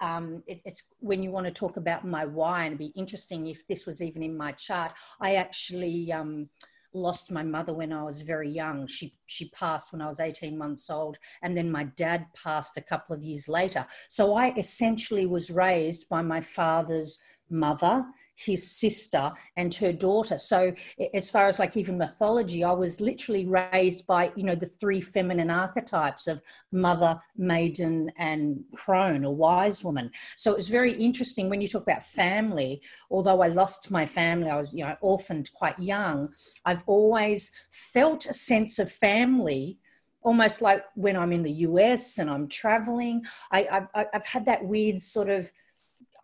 um, 0.00 0.42
it, 0.46 0.60
it's 0.64 0.84
when 1.00 1.22
you 1.22 1.30
want 1.30 1.46
to 1.46 1.52
talk 1.52 1.76
about 1.76 2.06
my 2.06 2.24
why, 2.24 2.64
and 2.64 2.74
it'd 2.74 2.78
be 2.78 2.98
interesting 3.00 3.46
if 3.46 3.66
this 3.66 3.86
was 3.86 4.02
even 4.02 4.22
in 4.22 4.36
my 4.36 4.52
chart. 4.52 4.92
I 5.20 5.34
actually 5.34 6.12
um, 6.12 6.48
lost 6.92 7.30
my 7.30 7.42
mother 7.42 7.72
when 7.72 7.92
I 7.92 8.02
was 8.02 8.22
very 8.22 8.50
young. 8.50 8.86
She 8.86 9.12
she 9.26 9.50
passed 9.50 9.92
when 9.92 10.02
I 10.02 10.06
was 10.06 10.20
18 10.20 10.56
months 10.56 10.90
old, 10.90 11.18
and 11.42 11.56
then 11.56 11.70
my 11.70 11.84
dad 11.84 12.26
passed 12.42 12.76
a 12.76 12.82
couple 12.82 13.14
of 13.14 13.22
years 13.22 13.48
later. 13.48 13.86
So 14.08 14.34
I 14.34 14.52
essentially 14.56 15.26
was 15.26 15.50
raised 15.50 16.08
by 16.08 16.22
my 16.22 16.40
father's 16.40 17.22
mother 17.48 18.06
his 18.44 18.70
sister 18.70 19.32
and 19.56 19.74
her 19.74 19.92
daughter. 19.92 20.38
So 20.38 20.72
as 21.14 21.30
far 21.30 21.46
as 21.46 21.58
like 21.58 21.76
even 21.76 21.98
mythology 21.98 22.64
i 22.64 22.72
was 22.72 23.00
literally 23.00 23.46
raised 23.46 24.06
by 24.06 24.32
you 24.36 24.42
know 24.42 24.54
the 24.54 24.66
three 24.66 25.00
feminine 25.00 25.50
archetypes 25.50 26.26
of 26.26 26.42
mother 26.72 27.20
maiden 27.36 28.10
and 28.16 28.64
crone 28.74 29.24
or 29.24 29.34
wise 29.34 29.84
woman. 29.84 30.10
So 30.36 30.52
it 30.52 30.56
was 30.56 30.68
very 30.68 30.92
interesting 30.92 31.48
when 31.48 31.60
you 31.60 31.68
talk 31.68 31.82
about 31.82 32.02
family. 32.02 32.80
Although 33.10 33.42
i 33.42 33.48
lost 33.48 33.90
my 33.90 34.06
family 34.06 34.48
i 34.48 34.56
was 34.56 34.72
you 34.72 34.84
know 34.84 34.96
orphaned 35.00 35.50
quite 35.54 35.78
young 35.78 36.28
i've 36.64 36.84
always 36.86 37.52
felt 37.70 38.26
a 38.26 38.34
sense 38.34 38.78
of 38.78 38.90
family 38.90 39.78
almost 40.22 40.62
like 40.62 40.84
when 40.94 41.16
i'm 41.16 41.32
in 41.32 41.42
the 41.42 41.52
us 41.52 42.18
and 42.18 42.30
i'm 42.30 42.48
traveling. 42.48 43.22
I, 43.52 43.86
I've 43.94 44.26
had 44.26 44.46
that 44.46 44.64
weird 44.64 45.00
sort 45.00 45.28
of 45.28 45.52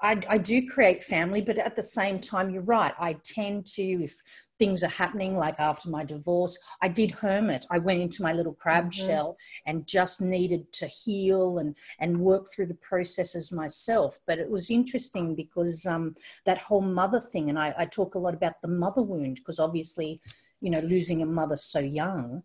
I, 0.01 0.21
I 0.29 0.39
do 0.39 0.67
create 0.67 1.03
family, 1.03 1.41
but 1.41 1.59
at 1.59 1.77
the 1.77 1.83
same 1.83 2.21
time, 2.21 2.51
you're 2.51 2.63
right. 2.63 2.93
I 2.99 3.15
tend 3.25 3.67
to, 3.75 3.83
if 3.83 4.21
things 4.59 4.83
are 4.83 4.89
happening, 4.89 5.37
like 5.37 5.59
after 5.59 5.89
my 5.89 6.05
divorce, 6.05 6.59
I 6.81 6.89
did 6.89 7.11
hermit. 7.11 7.67
I 7.71 7.79
went 7.79 8.01
into 8.01 8.23
my 8.23 8.33
little 8.33 8.55
crab 8.55 8.91
mm-hmm. 8.91 9.07
shell 9.07 9.37
and 9.67 9.87
just 9.87 10.21
needed 10.21 10.73
to 10.75 10.87
heal 10.87 11.59
and, 11.59 11.77
and 11.99 12.21
work 12.21 12.47
through 12.51 12.67
the 12.67 12.75
processes 12.75 13.53
myself. 13.53 14.19
But 14.27 14.39
it 14.39 14.51
was 14.51 14.71
interesting 14.71 15.35
because 15.35 15.87
um, 15.87 16.15
that 16.45 16.59
whole 16.59 16.83
mother 16.83 17.21
thing, 17.21 17.49
and 17.49 17.59
I, 17.59 17.75
I 17.77 17.85
talk 17.87 18.15
a 18.15 18.19
lot 18.19 18.35
about 18.35 18.61
the 18.63 18.69
mother 18.69 19.03
wound 19.03 19.37
because 19.37 19.59
obviously, 19.59 20.21
you 20.61 20.71
know, 20.71 20.81
losing 20.81 21.23
a 21.23 21.27
mother 21.27 21.57
so 21.57 21.81
young, 21.81 22.43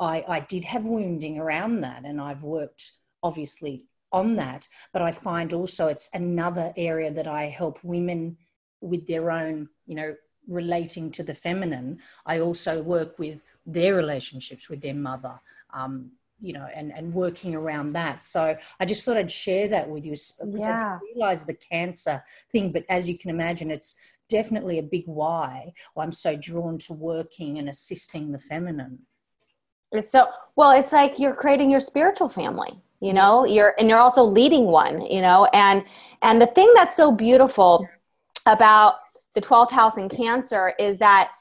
I, 0.00 0.24
I 0.26 0.40
did 0.40 0.64
have 0.64 0.86
wounding 0.86 1.38
around 1.38 1.80
that, 1.82 2.04
and 2.04 2.20
I've 2.20 2.42
worked 2.42 2.92
obviously 3.22 3.84
on 4.12 4.36
that. 4.36 4.68
But 4.92 5.02
I 5.02 5.12
find 5.12 5.52
also 5.52 5.88
it's 5.88 6.10
another 6.12 6.72
area 6.76 7.10
that 7.12 7.26
I 7.26 7.44
help 7.44 7.78
women 7.82 8.36
with 8.80 9.06
their 9.06 9.30
own, 9.30 9.68
you 9.86 9.94
know, 9.94 10.16
relating 10.48 11.10
to 11.12 11.22
the 11.22 11.34
feminine. 11.34 12.00
I 12.26 12.40
also 12.40 12.82
work 12.82 13.18
with 13.18 13.42
their 13.64 13.94
relationships 13.94 14.68
with 14.68 14.80
their 14.80 14.94
mother. 14.94 15.40
Um, 15.72 16.12
you 16.42 16.52
know, 16.52 16.66
and, 16.74 16.92
and 16.92 17.14
working 17.14 17.54
around 17.54 17.92
that. 17.92 18.20
So 18.20 18.56
I 18.80 18.84
just 18.84 19.04
thought 19.04 19.16
I'd 19.16 19.30
share 19.30 19.68
that 19.68 19.88
with 19.88 20.04
you 20.04 20.16
yeah. 20.44 20.98
I 21.00 21.14
realize 21.14 21.46
the 21.46 21.54
cancer 21.54 22.24
thing, 22.50 22.72
but 22.72 22.84
as 22.88 23.08
you 23.08 23.16
can 23.16 23.30
imagine, 23.30 23.70
it's 23.70 23.96
definitely 24.28 24.78
a 24.78 24.82
big 24.82 25.04
why 25.06 25.72
I'm 25.96 26.10
so 26.10 26.36
drawn 26.36 26.78
to 26.78 26.94
working 26.94 27.58
and 27.58 27.68
assisting 27.68 28.32
the 28.32 28.40
feminine. 28.40 29.00
It's 29.92 30.10
so 30.10 30.28
well, 30.56 30.72
it's 30.72 30.90
like 30.90 31.18
you're 31.18 31.34
creating 31.34 31.70
your 31.70 31.80
spiritual 31.80 32.28
family 32.28 32.80
you 33.02 33.12
know 33.12 33.44
you're 33.44 33.74
and 33.78 33.88
you're 33.88 33.98
also 33.98 34.22
leading 34.22 34.66
one 34.66 35.04
you 35.06 35.20
know 35.20 35.46
and 35.52 35.84
and 36.22 36.40
the 36.40 36.46
thing 36.46 36.70
that's 36.74 36.96
so 36.96 37.10
beautiful 37.10 37.86
about 38.46 38.94
the 39.34 39.40
12th 39.40 39.70
house 39.70 39.96
in 39.98 40.08
cancer 40.08 40.72
is 40.78 40.98
that 40.98 41.32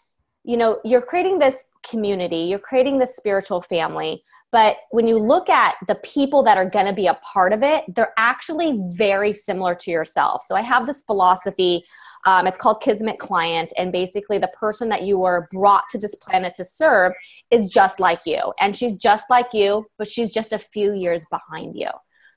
you 0.43 0.57
know 0.57 0.79
you're 0.83 1.01
creating 1.01 1.37
this 1.37 1.67
community 1.87 2.37
you're 2.37 2.59
creating 2.59 2.97
this 2.97 3.15
spiritual 3.15 3.61
family 3.61 4.23
but 4.51 4.77
when 4.89 5.07
you 5.07 5.17
look 5.17 5.49
at 5.49 5.75
the 5.87 5.95
people 5.95 6.43
that 6.43 6.57
are 6.57 6.69
going 6.69 6.87
to 6.87 6.93
be 6.93 7.07
a 7.07 7.13
part 7.15 7.53
of 7.53 7.61
it 7.61 7.83
they're 7.95 8.13
actually 8.17 8.77
very 8.97 9.31
similar 9.31 9.75
to 9.75 9.91
yourself. 9.91 10.43
So 10.47 10.55
i 10.55 10.61
have 10.61 10.87
this 10.87 11.03
philosophy 11.03 11.85
um, 12.25 12.47
it's 12.47 12.57
called 12.57 12.81
Kismet 12.81 13.17
Client. 13.19 13.73
And 13.77 13.91
basically, 13.91 14.37
the 14.37 14.51
person 14.59 14.89
that 14.89 15.03
you 15.03 15.17
were 15.19 15.47
brought 15.51 15.83
to 15.91 15.97
this 15.97 16.15
planet 16.15 16.53
to 16.55 16.65
serve 16.65 17.13
is 17.49 17.71
just 17.71 17.99
like 17.99 18.21
you. 18.25 18.53
And 18.59 18.75
she's 18.75 18.99
just 18.99 19.29
like 19.29 19.47
you, 19.53 19.87
but 19.97 20.07
she's 20.07 20.31
just 20.31 20.53
a 20.53 20.59
few 20.59 20.93
years 20.93 21.25
behind 21.29 21.75
you. 21.75 21.89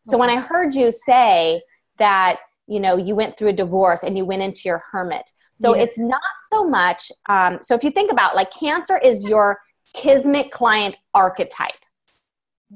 So 0.06 0.18
when 0.18 0.28
I 0.28 0.36
heard 0.36 0.74
you 0.74 0.92
say 0.92 1.62
that, 1.98 2.38
you 2.66 2.78
know, 2.78 2.96
you 2.96 3.14
went 3.14 3.38
through 3.38 3.48
a 3.48 3.54
divorce 3.54 4.02
and 4.02 4.18
you 4.18 4.24
went 4.24 4.42
into 4.42 4.62
your 4.66 4.82
hermit. 4.90 5.30
So 5.56 5.74
yeah. 5.74 5.82
it's 5.82 5.98
not 5.98 6.20
so 6.52 6.64
much. 6.64 7.10
Um, 7.28 7.58
so 7.62 7.74
if 7.74 7.84
you 7.84 7.90
think 7.90 8.12
about 8.12 8.34
like 8.34 8.52
cancer 8.52 8.98
is 8.98 9.26
your 9.26 9.60
Kismet 9.94 10.50
client 10.50 10.96
archetype. 11.14 11.72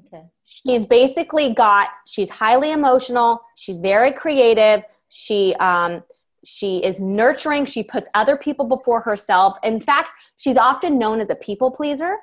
Okay. 0.06 0.24
She's 0.44 0.86
basically 0.86 1.52
got, 1.52 1.88
she's 2.06 2.30
highly 2.30 2.72
emotional. 2.72 3.42
She's 3.56 3.80
very 3.80 4.12
creative. 4.12 4.82
She, 5.08 5.54
um, 5.56 6.02
she 6.48 6.78
is 6.78 6.98
nurturing 6.98 7.66
she 7.66 7.82
puts 7.82 8.08
other 8.14 8.36
people 8.36 8.64
before 8.64 9.00
herself 9.00 9.56
in 9.62 9.80
fact 9.80 10.10
she's 10.36 10.56
often 10.56 10.98
known 10.98 11.20
as 11.20 11.30
a 11.30 11.34
people 11.34 11.70
pleaser 11.70 12.16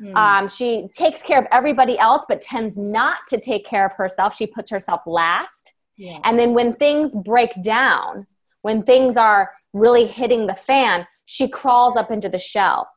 mm. 0.00 0.14
um, 0.16 0.48
she 0.48 0.88
takes 0.94 1.22
care 1.22 1.38
of 1.38 1.46
everybody 1.52 1.98
else 1.98 2.24
but 2.28 2.40
tends 2.40 2.76
not 2.76 3.18
to 3.28 3.38
take 3.38 3.64
care 3.64 3.86
of 3.86 3.92
herself 3.92 4.34
she 4.34 4.46
puts 4.46 4.70
herself 4.70 5.00
last 5.06 5.74
yeah. 5.96 6.18
and 6.24 6.38
then 6.38 6.54
when 6.54 6.74
things 6.74 7.14
break 7.24 7.50
down 7.62 8.26
when 8.62 8.82
things 8.82 9.16
are 9.16 9.50
really 9.72 10.06
hitting 10.06 10.46
the 10.46 10.54
fan 10.54 11.06
she 11.26 11.48
crawls 11.48 11.96
up 11.96 12.10
into 12.10 12.28
the 12.28 12.38
shell 12.38 12.88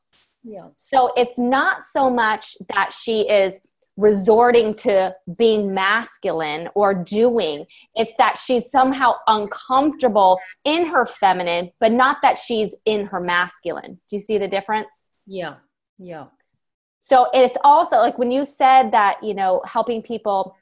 yeah. 0.44 0.68
so 0.78 1.14
it's 1.16 1.38
not 1.38 1.84
so 1.84 2.10
much 2.10 2.56
that 2.74 2.92
she 2.92 3.22
is 3.30 3.60
resorting 4.02 4.74
to 4.74 5.14
being 5.38 5.74
masculine 5.74 6.68
or 6.76 6.94
doing. 6.94 7.66
It's 7.96 8.16
that 8.18 8.38
she's 8.38 8.70
somehow 8.70 9.14
uncomfortable 9.28 10.40
in 10.66 10.88
her 10.88 11.06
feminine, 11.06 11.72
but 11.80 11.92
not 11.92 12.18
that 12.22 12.38
she's 12.38 12.76
in 12.86 13.06
her 13.08 13.22
masculine. 13.22 14.00
Do 14.10 14.16
you 14.16 14.22
see 14.22 14.38
the 14.38 14.48
difference? 14.48 15.10
Yeah. 15.28 15.56
Yeah. 15.98 16.26
So 17.00 17.28
it's 17.34 17.58
also 17.64 17.98
like 17.98 18.18
when 18.18 18.32
you 18.32 18.46
said 18.46 18.92
that, 18.92 19.24
you 19.24 19.34
know, 19.34 19.62
helping 19.66 20.02
people, 20.02 20.56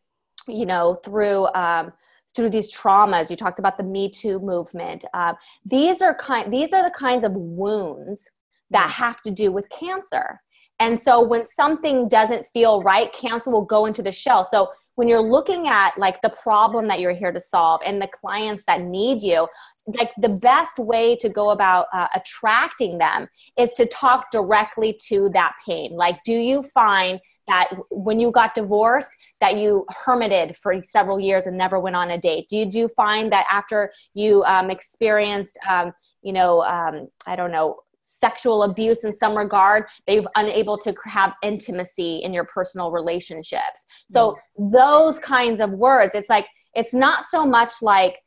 you 0.47 0.65
know, 0.65 0.95
through, 1.03 1.47
um, 1.53 1.93
through 2.35 2.49
these 2.49 2.71
traumas 2.71 3.29
you 3.29 3.35
talked 3.35 3.59
about 3.59 3.75
the 3.75 3.83
me 3.83 4.07
too 4.07 4.39
movement 4.39 5.03
um, 5.15 5.35
these 5.65 5.99
are 5.99 6.13
kind 6.13 6.53
these 6.53 6.73
are 6.73 6.83
the 6.83 6.91
kinds 6.91 7.23
of 7.23 7.31
wounds 7.33 8.29
that 8.69 8.89
have 8.89 9.19
to 9.21 9.31
do 9.31 9.51
with 9.51 9.67
cancer 9.69 10.39
and 10.79 10.99
so 10.99 11.21
when 11.21 11.45
something 11.45 12.07
doesn't 12.07 12.47
feel 12.47 12.81
right, 12.81 13.11
cancer 13.13 13.51
will 13.51 13.65
go 13.65 13.85
into 13.85 14.01
the 14.01 14.11
shell. 14.11 14.47
So 14.49 14.69
when 14.95 15.07
you're 15.07 15.21
looking 15.21 15.67
at 15.67 15.97
like 15.97 16.21
the 16.21 16.29
problem 16.29 16.87
that 16.89 16.99
you're 16.99 17.13
here 17.13 17.31
to 17.31 17.39
solve 17.39 17.79
and 17.85 18.01
the 18.01 18.07
clients 18.07 18.65
that 18.65 18.81
need 18.81 19.23
you, 19.23 19.47
like 19.87 20.11
the 20.17 20.29
best 20.29 20.77
way 20.77 21.15
to 21.15 21.29
go 21.29 21.51
about 21.51 21.87
uh, 21.93 22.07
attracting 22.15 22.97
them 22.97 23.27
is 23.57 23.71
to 23.73 23.85
talk 23.85 24.29
directly 24.31 24.99
to 25.07 25.29
that 25.29 25.53
pain. 25.65 25.93
Like, 25.93 26.21
do 26.25 26.33
you 26.33 26.63
find 26.63 27.19
that 27.47 27.69
when 27.89 28.19
you 28.19 28.31
got 28.31 28.55
divorced 28.55 29.11
that 29.39 29.57
you 29.57 29.85
hermited 30.03 30.57
for 30.57 30.83
several 30.83 31.19
years 31.19 31.47
and 31.47 31.57
never 31.57 31.79
went 31.79 31.95
on 31.95 32.11
a 32.11 32.17
date? 32.17 32.47
Did 32.49 32.73
you 32.73 32.89
find 32.89 33.31
that 33.31 33.45
after 33.49 33.91
you 34.13 34.43
um, 34.43 34.69
experienced, 34.69 35.57
um, 35.67 35.93
you 36.21 36.33
know, 36.33 36.61
um, 36.63 37.07
I 37.25 37.35
don't 37.37 37.51
know, 37.51 37.77
sexual 38.09 38.63
abuse 38.63 39.03
in 39.03 39.13
some 39.13 39.37
regard 39.37 39.85
they've 40.07 40.27
unable 40.35 40.77
to 40.77 40.93
have 41.05 41.33
intimacy 41.43 42.17
in 42.17 42.33
your 42.33 42.45
personal 42.45 42.91
relationships. 42.91 43.85
So 44.09 44.35
those 44.57 45.19
kinds 45.19 45.61
of 45.61 45.71
words 45.71 46.15
it's 46.15 46.29
like 46.29 46.47
it's 46.73 46.93
not 46.93 47.25
so 47.25 47.45
much 47.45 47.81
like 47.81 48.17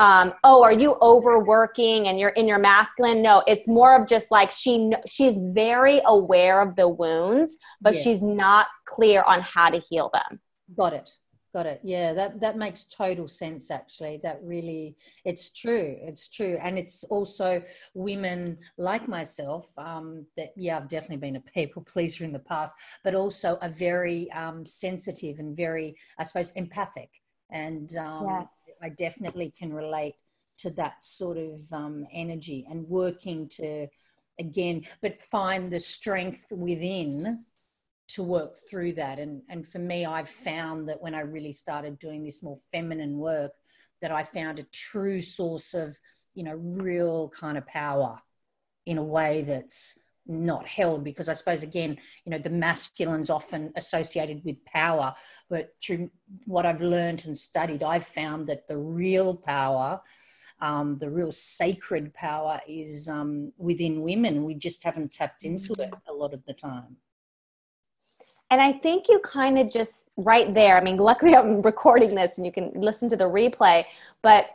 um, 0.00 0.32
oh 0.44 0.62
are 0.62 0.72
you 0.72 0.96
overworking 1.02 2.08
and 2.08 2.18
you're 2.18 2.30
in 2.30 2.48
your 2.48 2.58
masculine? 2.58 3.22
No 3.22 3.42
it's 3.46 3.68
more 3.68 4.00
of 4.00 4.08
just 4.08 4.30
like 4.30 4.50
she 4.50 4.92
she's 5.06 5.38
very 5.38 6.00
aware 6.04 6.60
of 6.60 6.76
the 6.76 6.88
wounds 6.88 7.58
but 7.80 7.94
yeah. 7.94 8.02
she's 8.02 8.22
not 8.22 8.66
clear 8.86 9.22
on 9.22 9.40
how 9.40 9.70
to 9.70 9.78
heal 9.78 10.10
them. 10.12 10.40
Got 10.76 10.94
it 10.94 11.10
got 11.58 11.66
it. 11.66 11.80
Yeah 11.82 12.12
that 12.14 12.40
that 12.40 12.56
makes 12.56 12.84
total 12.84 13.28
sense 13.28 13.70
actually. 13.70 14.18
That 14.22 14.38
really 14.42 14.96
it's 15.24 15.46
true 15.62 15.96
it's 16.00 16.28
true. 16.28 16.56
And 16.62 16.78
it's 16.78 17.04
also 17.04 17.62
women 17.94 18.58
like 18.76 19.08
myself 19.08 19.66
um, 19.78 20.26
that 20.36 20.50
yeah 20.56 20.76
i've 20.76 20.88
definitely 20.88 21.22
been 21.26 21.36
a 21.36 21.52
people 21.58 21.82
pleaser 21.82 22.24
in 22.24 22.32
the 22.32 22.46
past 22.52 22.74
but 23.04 23.14
also 23.14 23.58
a 23.62 23.68
very 23.68 24.30
um, 24.32 24.64
sensitive 24.66 25.38
and 25.38 25.56
very 25.56 25.96
i 26.18 26.22
suppose 26.22 26.52
empathic. 26.52 27.10
And 27.50 27.88
um, 27.96 28.26
yes. 28.28 28.46
i 28.86 28.88
definitely 29.06 29.48
can 29.58 29.72
relate 29.72 30.16
to 30.62 30.70
that 30.70 30.96
sort 31.02 31.38
of 31.38 31.58
um, 31.72 32.06
energy 32.12 32.66
and 32.70 32.86
working 32.88 33.48
to 33.60 33.86
again 34.38 34.84
but 35.02 35.20
find 35.20 35.62
the 35.70 35.80
strength 35.80 36.46
within 36.50 37.36
to 38.08 38.22
work 38.22 38.56
through 38.70 38.92
that. 38.92 39.18
And, 39.18 39.42
and 39.48 39.66
for 39.66 39.78
me, 39.78 40.06
I've 40.06 40.28
found 40.28 40.88
that 40.88 41.02
when 41.02 41.14
I 41.14 41.20
really 41.20 41.52
started 41.52 41.98
doing 41.98 42.22
this 42.22 42.42
more 42.42 42.56
feminine 42.70 43.18
work, 43.18 43.52
that 44.00 44.10
I 44.10 44.22
found 44.22 44.58
a 44.58 44.66
true 44.72 45.20
source 45.20 45.74
of, 45.74 45.96
you 46.34 46.44
know, 46.44 46.54
real 46.54 47.28
kind 47.28 47.58
of 47.58 47.66
power 47.66 48.20
in 48.86 48.96
a 48.98 49.02
way 49.02 49.42
that's 49.42 49.98
not 50.28 50.68
held 50.68 51.02
because 51.02 51.28
I 51.28 51.32
suppose 51.32 51.62
again, 51.62 51.96
you 52.24 52.30
know, 52.30 52.38
the 52.38 52.50
masculine's 52.50 53.30
often 53.30 53.72
associated 53.76 54.42
with 54.44 54.64
power, 54.64 55.14
but 55.48 55.72
through 55.80 56.10
what 56.44 56.66
I've 56.66 56.82
learned 56.82 57.24
and 57.26 57.36
studied, 57.36 57.82
I've 57.82 58.04
found 58.04 58.46
that 58.46 58.68
the 58.68 58.76
real 58.76 59.34
power, 59.34 60.00
um, 60.60 60.98
the 60.98 61.10
real 61.10 61.32
sacred 61.32 62.12
power 62.14 62.60
is 62.68 63.08
um, 63.08 63.52
within 63.56 64.02
women. 64.02 64.44
We 64.44 64.54
just 64.54 64.84
haven't 64.84 65.12
tapped 65.12 65.44
into 65.44 65.72
it 65.78 65.92
a 66.06 66.12
lot 66.12 66.34
of 66.34 66.44
the 66.44 66.54
time. 66.54 66.96
And 68.50 68.60
I 68.60 68.72
think 68.72 69.08
you 69.08 69.18
kind 69.20 69.58
of 69.58 69.70
just 69.70 70.08
right 70.16 70.52
there. 70.52 70.76
I 70.76 70.82
mean, 70.82 70.96
luckily 70.96 71.34
I'm 71.36 71.62
recording 71.62 72.14
this 72.14 72.38
and 72.38 72.46
you 72.46 72.52
can 72.52 72.72
listen 72.74 73.08
to 73.10 73.16
the 73.16 73.24
replay, 73.24 73.84
but 74.22 74.50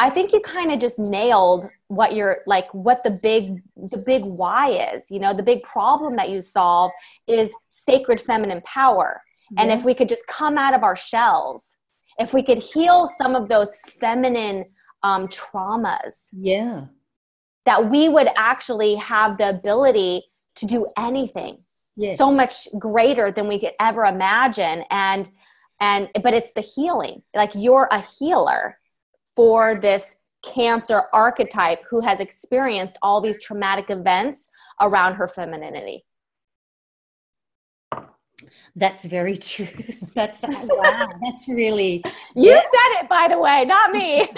I 0.00 0.10
think 0.10 0.32
you 0.32 0.40
kind 0.40 0.70
of 0.70 0.78
just 0.78 0.98
nailed 0.98 1.68
what 1.88 2.14
you're 2.14 2.38
like 2.46 2.72
what 2.72 3.02
the 3.02 3.10
big 3.10 3.62
the 3.76 4.02
big 4.06 4.24
why 4.24 4.90
is. 4.94 5.10
You 5.10 5.18
know, 5.18 5.34
the 5.34 5.42
big 5.42 5.62
problem 5.62 6.14
that 6.14 6.30
you 6.30 6.40
solve 6.40 6.92
is 7.26 7.52
sacred 7.70 8.20
feminine 8.20 8.62
power. 8.62 9.22
Yeah. 9.50 9.62
And 9.62 9.72
if 9.72 9.84
we 9.84 9.94
could 9.94 10.08
just 10.08 10.26
come 10.28 10.56
out 10.56 10.74
of 10.74 10.84
our 10.84 10.94
shells, 10.94 11.78
if 12.18 12.32
we 12.32 12.42
could 12.44 12.58
heal 12.58 13.08
some 13.08 13.34
of 13.34 13.48
those 13.48 13.76
feminine 14.00 14.66
um, 15.02 15.26
traumas, 15.26 16.28
yeah, 16.32 16.86
that 17.64 17.90
we 17.90 18.08
would 18.08 18.28
actually 18.36 18.94
have 18.96 19.36
the 19.36 19.48
ability 19.48 20.22
to 20.56 20.66
do 20.66 20.86
anything 20.96 21.58
yes. 21.98 22.16
so 22.16 22.32
much 22.32 22.66
greater 22.78 23.30
than 23.30 23.46
we 23.46 23.58
could 23.58 23.74
ever 23.80 24.04
imagine 24.04 24.84
and 24.90 25.30
and 25.80 26.08
but 26.22 26.32
it's 26.34 26.52
the 26.54 26.60
healing 26.60 27.22
like 27.34 27.52
you're 27.54 27.88
a 27.92 28.00
healer 28.18 28.78
for 29.36 29.76
this 29.76 30.16
Cancer 30.44 31.02
archetype 31.12 31.82
who 31.90 32.00
has 32.04 32.20
experienced 32.20 32.96
all 33.02 33.20
these 33.20 33.42
traumatic 33.42 33.90
events 33.90 34.50
around 34.80 35.14
her 35.14 35.26
femininity. 35.26 36.04
That's 38.76 39.04
very 39.04 39.36
true. 39.36 39.66
That's 40.14 40.44
wow. 40.48 41.08
That's 41.22 41.48
really 41.48 42.04
you 42.36 42.50
yeah. 42.50 42.60
said 42.60 43.02
it, 43.02 43.08
by 43.08 43.26
the 43.28 43.38
way, 43.38 43.64
not 43.64 43.90
me. 43.90 44.28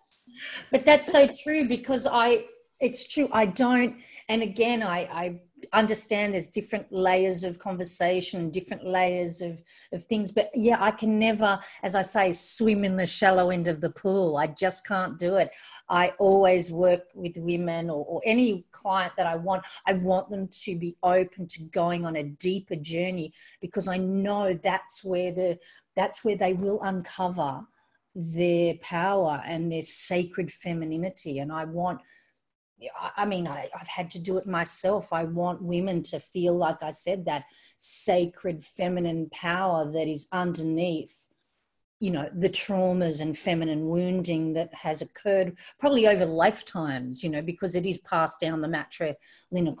but 0.72 0.84
that's 0.84 1.10
so 1.10 1.28
true 1.42 1.68
because 1.68 2.06
I. 2.10 2.46
It's 2.80 3.12
true. 3.12 3.28
I 3.32 3.46
don't. 3.46 3.96
And 4.28 4.42
again, 4.42 4.82
I 4.82 4.98
I 5.12 5.40
understand 5.72 6.32
there's 6.32 6.46
different 6.46 6.90
layers 6.92 7.44
of 7.44 7.58
conversation, 7.58 8.50
different 8.50 8.86
layers 8.86 9.40
of, 9.40 9.62
of 9.92 10.04
things. 10.04 10.32
But 10.32 10.50
yeah, 10.54 10.76
I 10.80 10.90
can 10.90 11.18
never, 11.18 11.60
as 11.82 11.94
I 11.94 12.02
say, 12.02 12.32
swim 12.32 12.84
in 12.84 12.96
the 12.96 13.06
shallow 13.06 13.50
end 13.50 13.68
of 13.68 13.80
the 13.80 13.90
pool. 13.90 14.36
I 14.36 14.48
just 14.48 14.86
can't 14.86 15.18
do 15.18 15.36
it. 15.36 15.50
I 15.88 16.12
always 16.18 16.70
work 16.70 17.04
with 17.14 17.36
women 17.36 17.90
or, 17.90 18.04
or 18.04 18.22
any 18.24 18.64
client 18.72 19.14
that 19.16 19.26
I 19.26 19.36
want. 19.36 19.64
I 19.86 19.94
want 19.94 20.30
them 20.30 20.48
to 20.48 20.78
be 20.78 20.96
open 21.02 21.46
to 21.48 21.64
going 21.64 22.04
on 22.04 22.16
a 22.16 22.22
deeper 22.24 22.76
journey 22.76 23.32
because 23.60 23.88
I 23.88 23.96
know 23.96 24.54
that's 24.54 25.04
where 25.04 25.32
the 25.32 25.58
that's 25.96 26.24
where 26.24 26.36
they 26.36 26.52
will 26.52 26.80
uncover 26.82 27.66
their 28.14 28.74
power 28.80 29.42
and 29.44 29.70
their 29.70 29.82
sacred 29.82 30.50
femininity. 30.50 31.38
And 31.38 31.52
I 31.52 31.64
want 31.64 32.00
I 33.16 33.24
mean, 33.24 33.48
I, 33.48 33.68
have 33.72 33.88
had 33.88 34.10
to 34.12 34.18
do 34.18 34.38
it 34.38 34.46
myself. 34.46 35.12
I 35.12 35.24
want 35.24 35.62
women 35.62 36.02
to 36.04 36.20
feel, 36.20 36.56
like 36.56 36.82
I 36.82 36.90
said, 36.90 37.24
that 37.24 37.46
sacred 37.76 38.64
feminine 38.64 39.28
power 39.32 39.90
that 39.90 40.06
is 40.06 40.28
underneath, 40.30 41.28
you 41.98 42.12
know, 42.12 42.30
the 42.32 42.48
traumas 42.48 43.20
and 43.20 43.36
feminine 43.36 43.88
wounding 43.88 44.52
that 44.52 44.72
has 44.74 45.02
occurred 45.02 45.58
probably 45.80 46.06
over 46.06 46.24
lifetimes, 46.24 47.24
you 47.24 47.30
know, 47.30 47.42
because 47.42 47.74
it 47.74 47.84
is 47.84 47.98
passed 47.98 48.38
down 48.40 48.60
the 48.60 48.68
matrilineal 48.68 49.16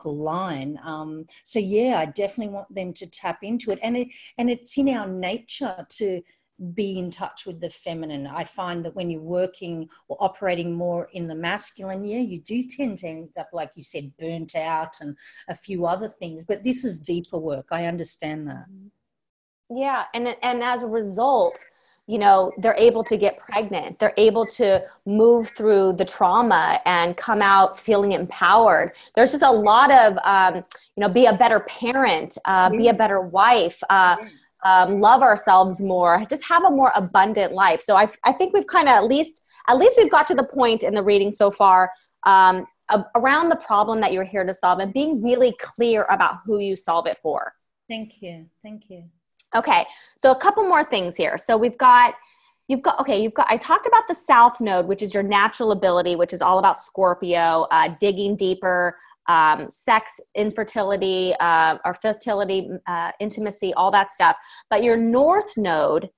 line. 0.04 0.80
Um, 0.82 1.26
so 1.44 1.60
yeah, 1.60 1.98
I 2.00 2.06
definitely 2.06 2.52
want 2.52 2.74
them 2.74 2.92
to 2.94 3.06
tap 3.06 3.38
into 3.42 3.70
it, 3.70 3.78
and 3.80 3.96
it 3.96 4.08
and 4.36 4.50
it's 4.50 4.76
in 4.76 4.88
our 4.88 5.06
nature 5.06 5.86
to 5.88 6.22
be 6.74 6.98
in 6.98 7.10
touch 7.10 7.46
with 7.46 7.60
the 7.60 7.70
feminine. 7.70 8.26
I 8.26 8.44
find 8.44 8.84
that 8.84 8.96
when 8.96 9.10
you're 9.10 9.20
working 9.20 9.88
or 10.08 10.16
operating 10.20 10.74
more 10.74 11.08
in 11.12 11.28
the 11.28 11.34
masculine, 11.34 12.04
yeah, 12.04 12.18
you 12.20 12.40
do 12.40 12.62
tend 12.64 12.98
to 12.98 13.08
end 13.08 13.30
up, 13.38 13.50
like 13.52 13.72
you 13.76 13.82
said, 13.82 14.16
burnt 14.18 14.56
out 14.56 15.00
and 15.00 15.16
a 15.48 15.54
few 15.54 15.86
other 15.86 16.08
things. 16.08 16.44
But 16.44 16.64
this 16.64 16.84
is 16.84 16.98
deeper 16.98 17.38
work. 17.38 17.66
I 17.70 17.86
understand 17.86 18.48
that. 18.48 18.66
Yeah, 19.70 20.04
and 20.14 20.34
and 20.42 20.62
as 20.62 20.82
a 20.82 20.88
result, 20.88 21.58
you 22.08 22.18
know, 22.18 22.50
they're 22.56 22.74
able 22.74 23.04
to 23.04 23.18
get 23.18 23.38
pregnant. 23.38 23.98
They're 23.98 24.14
able 24.16 24.46
to 24.46 24.80
move 25.04 25.50
through 25.50 25.92
the 25.92 26.06
trauma 26.06 26.80
and 26.86 27.14
come 27.14 27.42
out 27.42 27.78
feeling 27.78 28.12
empowered. 28.12 28.92
There's 29.14 29.30
just 29.30 29.42
a 29.42 29.50
lot 29.50 29.92
of, 29.92 30.18
um, 30.24 30.56
you 30.96 31.02
know, 31.02 31.10
be 31.10 31.26
a 31.26 31.34
better 31.34 31.60
parent, 31.60 32.38
uh, 32.46 32.70
be 32.70 32.88
a 32.88 32.94
better 32.94 33.20
wife. 33.20 33.82
Uh, 33.90 34.16
um, 34.64 35.00
love 35.00 35.22
ourselves 35.22 35.80
more, 35.80 36.24
just 36.28 36.46
have 36.48 36.64
a 36.64 36.70
more 36.70 36.92
abundant 36.94 37.52
life. 37.52 37.80
So 37.82 37.96
I, 37.96 38.08
I 38.24 38.32
think 38.32 38.54
we've 38.54 38.66
kind 38.66 38.88
of 38.88 38.94
at 38.94 39.04
least 39.04 39.42
at 39.68 39.76
least 39.76 39.96
we've 39.98 40.10
got 40.10 40.26
to 40.28 40.34
the 40.34 40.44
point 40.44 40.82
in 40.82 40.94
the 40.94 41.02
reading 41.02 41.30
so 41.30 41.50
far 41.50 41.90
um, 42.24 42.66
around 43.16 43.50
the 43.50 43.56
problem 43.56 44.00
that 44.00 44.12
you're 44.12 44.24
here 44.24 44.44
to 44.44 44.54
solve 44.54 44.78
and 44.78 44.92
being 44.92 45.22
really 45.22 45.54
clear 45.60 46.06
about 46.10 46.38
who 46.44 46.58
you 46.58 46.74
solve 46.74 47.06
it 47.06 47.18
for. 47.18 47.52
Thank 47.86 48.22
you. 48.22 48.46
Thank 48.62 48.88
you. 48.88 49.04
Okay, 49.54 49.86
so 50.18 50.30
a 50.30 50.36
couple 50.36 50.62
more 50.64 50.84
things 50.84 51.16
here. 51.16 51.36
So 51.38 51.56
we've 51.56 51.78
got 51.78 52.14
you've 52.68 52.82
got 52.82 53.00
okay 53.00 53.20
you've 53.20 53.34
got 53.34 53.46
i 53.50 53.56
talked 53.56 53.86
about 53.86 54.06
the 54.08 54.14
south 54.14 54.60
node 54.60 54.86
which 54.86 55.02
is 55.02 55.12
your 55.12 55.22
natural 55.22 55.72
ability 55.72 56.14
which 56.16 56.32
is 56.32 56.42
all 56.42 56.58
about 56.58 56.78
scorpio 56.78 57.66
uh, 57.70 57.88
digging 58.00 58.36
deeper 58.36 58.94
um, 59.28 59.68
sex, 59.70 60.20
infertility, 60.34 61.34
uh, 61.38 61.76
or 61.84 61.94
fertility, 61.94 62.70
uh, 62.86 63.12
intimacy, 63.20 63.74
all 63.74 63.90
that 63.90 64.10
stuff. 64.10 64.36
But 64.70 64.82
your 64.82 64.96
north 64.96 65.56
node, 65.56 66.08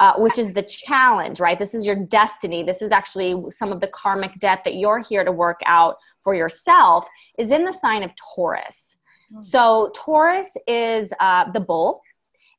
uh, 0.00 0.14
which 0.18 0.36
is 0.36 0.52
the 0.52 0.62
challenge, 0.62 1.40
right? 1.40 1.58
This 1.58 1.74
is 1.74 1.86
your 1.86 1.94
destiny. 1.94 2.62
This 2.62 2.82
is 2.82 2.92
actually 2.92 3.50
some 3.50 3.72
of 3.72 3.80
the 3.80 3.86
karmic 3.86 4.38
debt 4.40 4.62
that 4.64 4.74
you're 4.74 4.98
here 4.98 5.24
to 5.24 5.32
work 5.32 5.60
out 5.64 5.96
for 6.22 6.34
yourself, 6.34 7.06
is 7.38 7.50
in 7.50 7.64
the 7.64 7.72
sign 7.72 8.02
of 8.02 8.10
Taurus. 8.16 8.98
Mm-hmm. 9.32 9.40
So 9.40 9.92
Taurus 9.94 10.56
is 10.66 11.12
uh, 11.20 11.50
the 11.52 11.60
bull, 11.60 12.02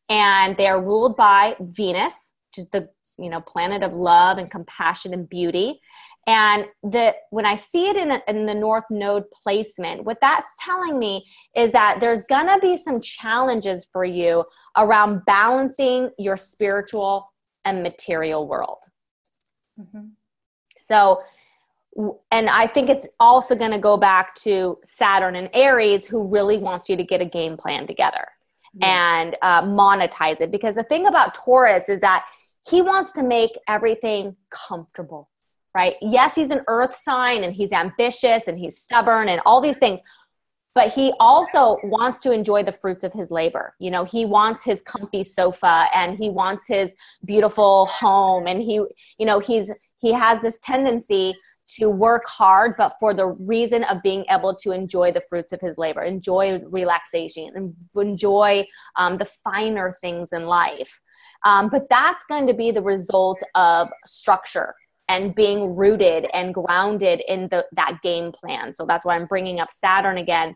and 0.10 0.56
they 0.58 0.68
are 0.68 0.82
ruled 0.82 1.18
by 1.18 1.56
Venus, 1.60 2.32
which 2.58 2.64
is 2.64 2.70
the 2.70 2.90
you 3.22 3.30
know 3.30 3.42
planet 3.42 3.84
of 3.84 3.94
love 3.94 4.38
and 4.38 4.50
compassion 4.50 5.14
and 5.14 5.30
beauty. 5.30 5.80
And 6.26 6.66
the 6.84 7.14
when 7.30 7.46
i 7.46 7.56
see 7.56 7.88
it 7.88 7.96
in, 7.96 8.12
a, 8.12 8.22
in 8.28 8.46
the 8.46 8.54
north 8.54 8.84
node 8.90 9.24
placement 9.32 10.04
what 10.04 10.18
that's 10.20 10.52
telling 10.60 11.00
me 11.00 11.26
is 11.56 11.72
that 11.72 12.00
there's 12.02 12.26
gonna 12.26 12.60
be 12.60 12.76
some 12.78 13.00
challenges 13.00 13.88
for 13.94 14.04
you 14.04 14.44
around 14.76 15.24
balancing 15.26 16.10
your 16.18 16.36
spiritual 16.36 17.32
and 17.64 17.82
material 17.82 18.46
world. 18.46 18.80
Mm-hmm. 19.80 20.08
so 20.78 21.22
and 22.32 22.50
i 22.50 22.68
think 22.68 22.90
it's 22.90 23.08
also 23.20 23.56
going 23.56 23.72
to 23.72 23.78
go 23.78 23.96
back 23.96 24.36
to 24.36 24.80
saturn 24.84 25.36
and 25.36 25.50
aries 25.54 26.08
who 26.08 26.28
really 26.28 26.58
wants 26.58 26.90
you 26.90 26.98
to 26.98 27.04
get 27.04 27.22
a 27.22 27.26
game 27.26 27.56
plan 27.56 27.86
together 27.88 28.28
and 28.82 29.36
uh, 29.42 29.62
monetize 29.64 30.42
it. 30.42 30.52
Because 30.52 30.76
the 30.76 30.84
thing 30.84 31.08
about 31.08 31.34
taurus 31.34 31.90
is 31.90 32.00
that 32.02 32.26
he 32.70 32.82
wants 32.82 33.12
to 33.14 33.24
make 33.24 33.52
everything 33.68 34.36
comfortable 34.50 35.30
right? 35.78 35.96
Yes, 36.02 36.34
he's 36.34 36.50
an 36.50 36.62
earth 36.68 36.96
sign 36.96 37.44
and 37.44 37.54
he's 37.54 37.72
ambitious 37.72 38.48
and 38.48 38.58
he's 38.58 38.82
stubborn 38.82 39.30
and 39.30 39.40
all 39.46 39.62
these 39.62 39.78
things, 39.78 40.00
but 40.74 40.92
he 40.92 41.14
also 41.20 41.78
wants 41.84 42.20
to 42.22 42.32
enjoy 42.32 42.64
the 42.64 42.72
fruits 42.72 43.04
of 43.04 43.14
his 43.14 43.30
labor. 43.30 43.76
You 43.80 43.92
know, 43.92 44.04
he 44.04 44.26
wants 44.26 44.64
his 44.64 44.82
comfy 44.82 45.24
sofa 45.24 45.86
and 45.96 46.18
he 46.18 46.32
wants 46.32 46.68
his 46.68 46.96
beautiful 47.26 47.86
home 47.86 48.48
and 48.48 48.60
he, 48.60 48.76
you 49.20 49.26
know, 49.28 49.40
he's 49.40 49.72
he 50.00 50.14
has 50.14 50.42
this 50.42 50.60
tendency 50.60 51.36
to 51.78 51.90
work 51.90 52.24
hard, 52.28 52.76
but 52.78 52.94
for 53.00 53.14
the 53.14 53.28
reason 53.28 53.84
of 53.86 54.02
being 54.04 54.26
able 54.30 54.56
to 54.56 54.72
enjoy 54.72 55.12
the 55.12 55.24
fruits 55.30 55.52
of 55.54 55.60
his 55.60 55.78
labor, 55.78 56.02
enjoy 56.02 56.60
relaxation, 56.70 57.52
and 57.56 57.76
enjoy 57.96 58.66
um, 58.96 59.18
the 59.18 59.26
finer 59.44 59.96
things 60.00 60.34
in 60.34 60.46
life. 60.46 61.02
Um, 61.44 61.70
but 61.70 61.88
that's 61.90 62.24
going 62.26 62.48
to 62.48 62.54
be 62.54 62.72
the 62.72 62.82
result 62.82 63.42
of 63.56 63.90
structure 64.06 64.76
and 65.10 65.34
being 65.34 65.76
rooted 65.76 66.28
and 66.34 66.54
grounded 66.54 67.22
in 67.28 67.48
the, 67.50 67.66
that 67.74 68.00
game 68.04 68.32
plan. 68.32 68.74
So 68.74 68.86
that's 68.86 69.06
why 69.06 69.16
I'm 69.16 69.26
bringing 69.26 69.60
up 69.60 69.72
Saturn 69.72 70.18
again, 70.18 70.56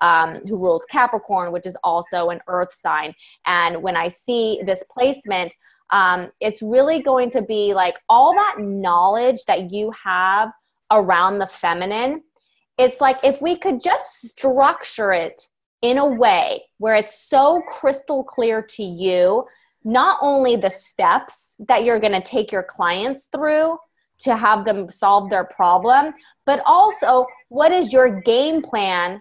um, 0.00 0.40
who 0.46 0.58
rules 0.58 0.84
Capricorn, 0.90 1.52
which 1.52 1.66
is 1.66 1.76
also 1.84 2.30
an 2.30 2.40
earth 2.48 2.72
sign. 2.72 3.14
And 3.46 3.82
when 3.82 3.96
I 3.96 4.08
see 4.08 4.60
this 4.66 4.82
placement, 4.90 5.54
um, 5.90 6.30
it's 6.40 6.62
really 6.62 7.02
going 7.02 7.30
to 7.30 7.42
be 7.42 7.74
like 7.74 7.96
all 8.08 8.32
that 8.34 8.56
knowledge 8.58 9.44
that 9.46 9.70
you 9.70 9.92
have 10.04 10.50
around 10.90 11.38
the 11.38 11.46
feminine. 11.46 12.22
It's 12.78 13.00
like 13.00 13.18
if 13.22 13.40
we 13.40 13.56
could 13.56 13.80
just 13.80 14.22
structure 14.22 15.12
it 15.12 15.46
in 15.82 15.98
a 15.98 16.06
way 16.06 16.62
where 16.78 16.94
it's 16.94 17.28
so 17.28 17.62
crystal 17.68 18.24
clear 18.24 18.62
to 18.62 18.82
you 18.82 19.44
not 19.84 20.18
only 20.22 20.56
the 20.56 20.70
steps 20.70 21.56
that 21.68 21.84
you're 21.84 22.00
going 22.00 22.12
to 22.12 22.20
take 22.20 22.52
your 22.52 22.62
clients 22.62 23.28
through 23.32 23.78
to 24.20 24.36
have 24.36 24.64
them 24.64 24.90
solve 24.90 25.30
their 25.30 25.44
problem, 25.44 26.14
but 26.46 26.62
also 26.64 27.26
what 27.48 27.72
is 27.72 27.92
your 27.92 28.20
game 28.20 28.62
plan 28.62 29.20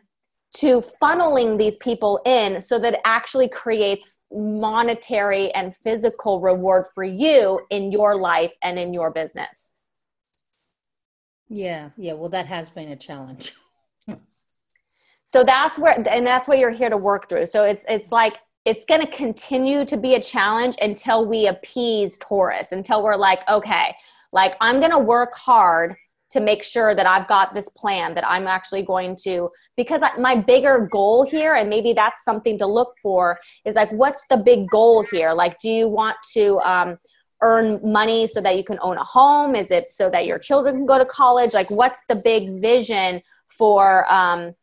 to 0.57 0.83
funneling 1.01 1.57
these 1.57 1.77
people 1.77 2.19
in 2.25 2.61
so 2.61 2.77
that 2.77 2.93
it 2.93 2.99
actually 3.05 3.47
creates 3.47 4.15
monetary 4.31 5.53
and 5.53 5.75
physical 5.83 6.39
reward 6.39 6.85
for 6.93 7.03
you 7.03 7.59
in 7.69 7.91
your 7.91 8.15
life 8.15 8.51
and 8.63 8.77
in 8.79 8.93
your 8.93 9.11
business. 9.11 9.73
Yeah, 11.49 11.89
yeah. 11.97 12.13
Well, 12.13 12.29
that 12.29 12.45
has 12.45 12.69
been 12.69 12.89
a 12.89 12.95
challenge. 12.95 13.53
so 15.25 15.43
that's 15.43 15.77
where, 15.77 15.93
and 16.07 16.25
that's 16.25 16.47
what 16.47 16.59
you're 16.59 16.71
here 16.71 16.89
to 16.89 16.97
work 16.97 17.27
through. 17.27 17.47
So 17.47 17.65
it's 17.65 17.85
it's 17.89 18.11
like 18.11 18.35
it's 18.65 18.85
going 18.85 19.01
to 19.01 19.07
continue 19.07 19.85
to 19.85 19.97
be 19.97 20.15
a 20.15 20.21
challenge 20.21 20.75
until 20.81 21.27
we 21.27 21.47
appease 21.47 22.17
Taurus, 22.17 22.71
until 22.71 23.03
we're 23.03 23.15
like, 23.15 23.47
okay, 23.49 23.95
like, 24.31 24.55
I'm 24.61 24.79
going 24.79 24.91
to 24.91 24.99
work 24.99 25.35
hard 25.35 25.95
to 26.31 26.39
make 26.39 26.63
sure 26.63 26.95
that 26.95 27.05
I've 27.05 27.27
got 27.27 27.53
this 27.53 27.69
plan 27.69 28.13
that 28.13 28.25
I'm 28.25 28.47
actually 28.47 28.83
going 28.83 29.17
to, 29.23 29.49
because 29.75 30.01
my 30.17 30.35
bigger 30.35 30.87
goal 30.89 31.25
here, 31.25 31.55
and 31.55 31.69
maybe 31.69 31.91
that's 31.91 32.23
something 32.23 32.57
to 32.59 32.65
look 32.65 32.93
for, 33.01 33.37
is 33.65 33.75
like, 33.75 33.91
what's 33.91 34.25
the 34.29 34.37
big 34.37 34.69
goal 34.69 35.03
here? 35.11 35.33
Like, 35.33 35.59
do 35.59 35.69
you 35.69 35.89
want 35.89 36.15
to, 36.33 36.59
um, 36.61 36.97
earn 37.41 37.79
money 37.83 38.27
so 38.27 38.39
that 38.39 38.55
you 38.55 38.63
can 38.63 38.77
own 38.81 38.97
a 38.97 39.03
home? 39.03 39.55
Is 39.55 39.71
it 39.71 39.89
so 39.89 40.09
that 40.11 40.25
your 40.25 40.37
children 40.37 40.75
can 40.75 40.85
go 40.85 40.97
to 40.97 41.05
college? 41.05 41.53
Like, 41.53 41.71
what's 41.71 41.99
the 42.07 42.15
big 42.15 42.61
vision 42.61 43.21
for 43.47 44.09
um, 44.11 44.53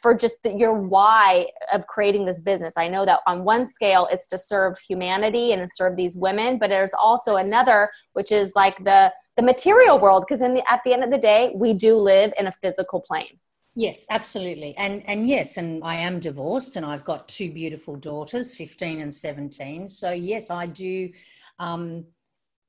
for 0.00 0.14
just 0.14 0.34
the, 0.42 0.50
your 0.50 0.72
why 0.72 1.46
of 1.72 1.86
creating 1.86 2.24
this 2.24 2.40
business. 2.40 2.74
I 2.76 2.88
know 2.88 3.04
that 3.04 3.20
on 3.26 3.44
one 3.44 3.70
scale, 3.72 4.08
it's 4.10 4.26
to 4.28 4.38
serve 4.38 4.78
humanity 4.78 5.52
and 5.52 5.68
serve 5.74 5.96
these 5.96 6.16
women, 6.16 6.58
but 6.58 6.70
there's 6.70 6.94
also 6.98 7.36
another, 7.36 7.88
which 8.14 8.32
is 8.32 8.52
like 8.56 8.82
the 8.84 9.12
the 9.36 9.42
material 9.42 9.98
world, 9.98 10.24
because 10.26 10.42
in 10.42 10.54
the 10.54 10.72
at 10.72 10.80
the 10.84 10.92
end 10.92 11.04
of 11.04 11.10
the 11.10 11.18
day, 11.18 11.52
we 11.58 11.72
do 11.72 11.96
live 11.96 12.32
in 12.38 12.46
a 12.46 12.52
physical 12.52 13.00
plane. 13.00 13.38
Yes, 13.76 14.06
absolutely. 14.08 14.76
And 14.76 15.02
and 15.06 15.28
yes, 15.28 15.56
and 15.56 15.82
I 15.82 15.96
am 15.96 16.20
divorced 16.20 16.76
and 16.76 16.86
I've 16.86 17.04
got 17.04 17.28
two 17.28 17.52
beautiful 17.52 17.96
daughters, 17.96 18.56
15 18.56 19.00
and 19.00 19.12
17. 19.12 19.88
So 19.88 20.12
yes, 20.12 20.50
I 20.50 20.66
do 20.66 21.10
um 21.58 22.04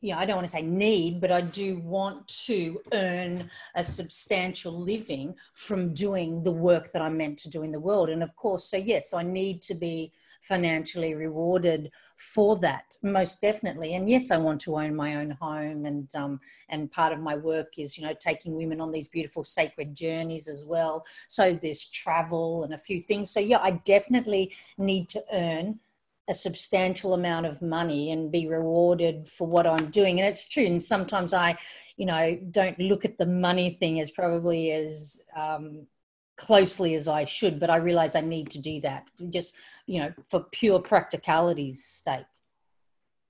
yeah, 0.06 0.20
I 0.20 0.26
don't 0.26 0.36
want 0.36 0.48
to 0.48 0.52
say 0.52 0.62
need, 0.62 1.20
but 1.20 1.32
I 1.32 1.42
do 1.42 1.80
want 1.80 2.28
to 2.46 2.80
earn 2.94 3.50
a 3.74 3.84
substantial 3.84 4.80
living 4.80 5.34
from 5.54 5.94
doing 5.94 6.44
the 6.44 6.52
work 6.52 6.92
that 6.92 7.02
I'm 7.02 7.18
meant 7.18 7.40
to 7.40 7.50
do 7.50 7.64
in 7.64 7.72
the 7.72 7.80
world. 7.80 8.10
And 8.10 8.22
of 8.22 8.36
course, 8.36 8.66
so 8.66 8.78
yes, 8.78 9.16
I 9.16 9.24
need 9.24 9.64
to 9.64 9.74
be 9.74 10.12
financially 10.44 11.16
rewarded 11.16 11.90
for 12.18 12.56
that 12.60 12.96
most 13.02 13.42
definitely. 13.42 13.96
And 13.96 14.08
yes 14.08 14.30
i 14.30 14.38
want 14.38 14.62
to 14.62 14.76
own 14.78 14.96
my 14.96 15.16
own 15.16 15.32
home 15.32 15.88
and 15.88 16.16
um, 16.16 16.40
and 16.70 16.92
part 16.92 17.12
of 17.12 17.20
my 17.20 17.36
work 17.36 17.80
is 17.80 17.98
you 17.98 18.06
know 18.06 18.14
taking 18.20 18.54
women 18.54 18.80
on 18.80 18.92
these 18.92 19.08
beautiful 19.08 19.44
sacred 19.44 19.96
journeys 19.96 20.48
as 20.48 20.64
well. 20.64 21.04
So 21.28 21.56
there's 21.56 21.88
travel 21.88 22.64
and 22.64 22.76
a 22.76 22.78
few 22.78 23.02
things. 23.02 23.32
So 23.32 23.40
yeah 23.40 23.60
i 23.60 23.72
definitely 23.72 24.54
need 24.78 25.10
to 25.10 25.22
earn 25.34 25.80
a 26.28 26.34
substantial 26.34 27.14
amount 27.14 27.46
of 27.46 27.62
money 27.62 28.12
and 28.12 28.32
be 28.32 28.48
rewarded 28.48 29.28
for 29.28 29.48
what 29.48 29.68
I'm 29.68 29.92
doing. 29.92 30.20
And 30.20 30.28
it's 30.28 30.48
true. 30.48 30.66
And 30.66 30.82
sometimes 30.82 31.34
I, 31.34 31.58
you 31.98 32.06
know, 32.06 32.38
don't 32.50 32.80
look 32.80 33.06
at 33.06 33.18
the 33.18 33.26
money 33.26 33.78
thing 33.80 34.00
as 34.00 34.10
probably 34.10 34.72
as 34.72 35.22
um, 35.36 35.88
closely 36.36 36.96
as 36.96 37.08
I 37.08 37.26
should, 37.26 37.60
but 37.60 37.70
I 37.70 37.78
realize 37.78 38.16
I 38.16 38.22
need 38.22 38.50
to 38.52 38.60
do 38.60 38.82
that 38.82 39.08
just, 39.30 39.56
you 39.86 40.00
know, 40.00 40.14
for 40.28 40.42
pure 40.52 40.80
practicality's 40.80 41.84
sake. 41.84 42.26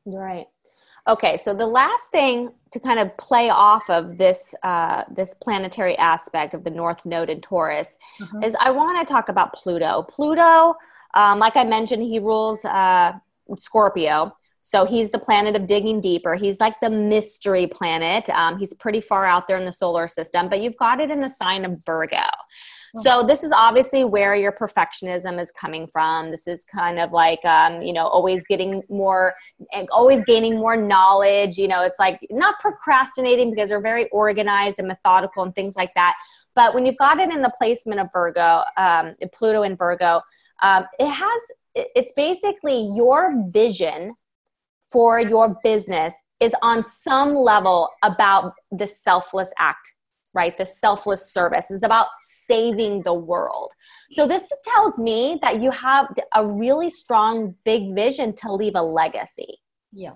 Right. 0.06 0.48
Okay, 1.08 1.38
so 1.38 1.54
the 1.54 1.68
last 1.68 2.10
thing 2.12 2.52
to 2.72 2.80
kind 2.80 3.00
of 3.00 3.16
play 3.18 3.50
off 3.50 3.90
of 3.90 4.18
this 4.18 4.56
uh, 4.64 5.04
this 5.10 5.36
planetary 5.42 5.98
aspect 5.98 6.54
of 6.54 6.64
the 6.64 6.72
North 6.72 7.06
Node 7.06 7.30
in 7.30 7.42
Taurus 7.42 7.98
mm-hmm. 8.20 8.44
is 8.44 8.56
I 8.60 8.72
want 8.72 9.06
to 9.06 9.12
talk 9.12 9.30
about 9.30 9.54
Pluto. 9.54 10.04
Pluto 10.04 10.76
um, 11.16 11.40
like 11.40 11.56
I 11.56 11.64
mentioned, 11.64 12.04
he 12.04 12.20
rules 12.20 12.64
uh, 12.66 13.14
Scorpio. 13.58 14.36
So 14.62 14.84
he's 14.84 15.12
the 15.12 15.20
planet 15.20 15.56
of 15.56 15.68
digging 15.68 16.02
deeper. 16.02 16.36
He's 16.36 16.60
like 16.60 16.80
the 16.80 16.90
mystery 16.90 17.68
planet. 17.68 18.30
Um, 18.30 18.58
he's 18.58 18.74
pretty 18.74 19.00
far 19.00 19.24
out 19.24 19.48
there 19.48 19.58
in 19.58 19.66
the 19.66 19.72
solar 19.72 20.08
system, 20.08 20.50
but 20.50 20.60
you've 20.60 20.78
got 20.78 21.00
it 21.00 21.12
in 21.12 21.20
the 21.20 21.30
sign 21.30 21.66
of 21.66 21.84
Virgo. 21.86 22.24
So 22.96 23.24
this 23.24 23.44
is 23.44 23.52
obviously 23.52 24.06
where 24.06 24.36
your 24.36 24.52
perfectionism 24.52 25.42
is 25.42 25.52
coming 25.52 25.88
from. 25.88 26.32
This 26.32 26.48
is 26.48 26.64
kind 26.64 27.00
of 27.00 27.12
like 27.12 27.44
um, 27.44 27.82
you 27.82 27.94
know 27.94 28.08
always 28.08 28.44
getting 28.46 28.82
more, 28.90 29.34
always 29.92 30.24
gaining 30.24 30.58
more 30.58 30.78
knowledge. 30.78 31.58
You 31.58 31.68
know, 31.68 31.82
it's 31.82 32.00
like 32.00 32.20
not 32.30 32.60
procrastinating 32.60 33.52
because 33.52 33.70
they're 33.70 33.82
very 33.82 34.08
organized 34.10 34.80
and 34.80 34.88
methodical 34.88 35.44
and 35.44 35.54
things 35.54 35.76
like 35.76 35.94
that. 35.96 36.16
But 36.56 36.74
when 36.74 36.86
you've 36.86 36.98
got 36.98 37.20
it 37.20 37.30
in 37.30 37.42
the 37.42 37.52
placement 37.58 38.00
of 38.00 38.08
Virgo, 38.14 38.64
um, 38.78 39.16
Pluto 39.34 39.64
in 39.64 39.76
Virgo, 39.76 40.22
um, 40.64 40.86
it 41.00 41.10
has 41.10 41.42
it's 41.76 42.14
basically 42.14 42.90
your 42.96 43.34
vision 43.50 44.14
for 44.90 45.20
your 45.20 45.54
business 45.62 46.14
is 46.40 46.54
on 46.62 46.88
some 46.88 47.36
level 47.36 47.90
about 48.04 48.54
the 48.72 48.88
selfless 48.88 49.52
act 49.58 49.95
right? 50.36 50.56
The 50.56 50.66
selfless 50.66 51.32
service 51.32 51.72
is 51.72 51.82
about 51.82 52.08
saving 52.20 53.02
the 53.04 53.14
world. 53.14 53.72
So 54.12 54.28
this 54.28 54.48
tells 54.66 55.00
me 55.00 55.40
that 55.42 55.62
you 55.62 55.72
have 55.72 56.08
a 56.36 56.46
really 56.46 56.90
strong 56.90 57.56
big 57.64 57.96
vision 57.96 58.36
to 58.38 58.54
leave 58.54 58.76
a 58.76 58.82
legacy. 58.82 59.58
Yeah. 59.92 60.14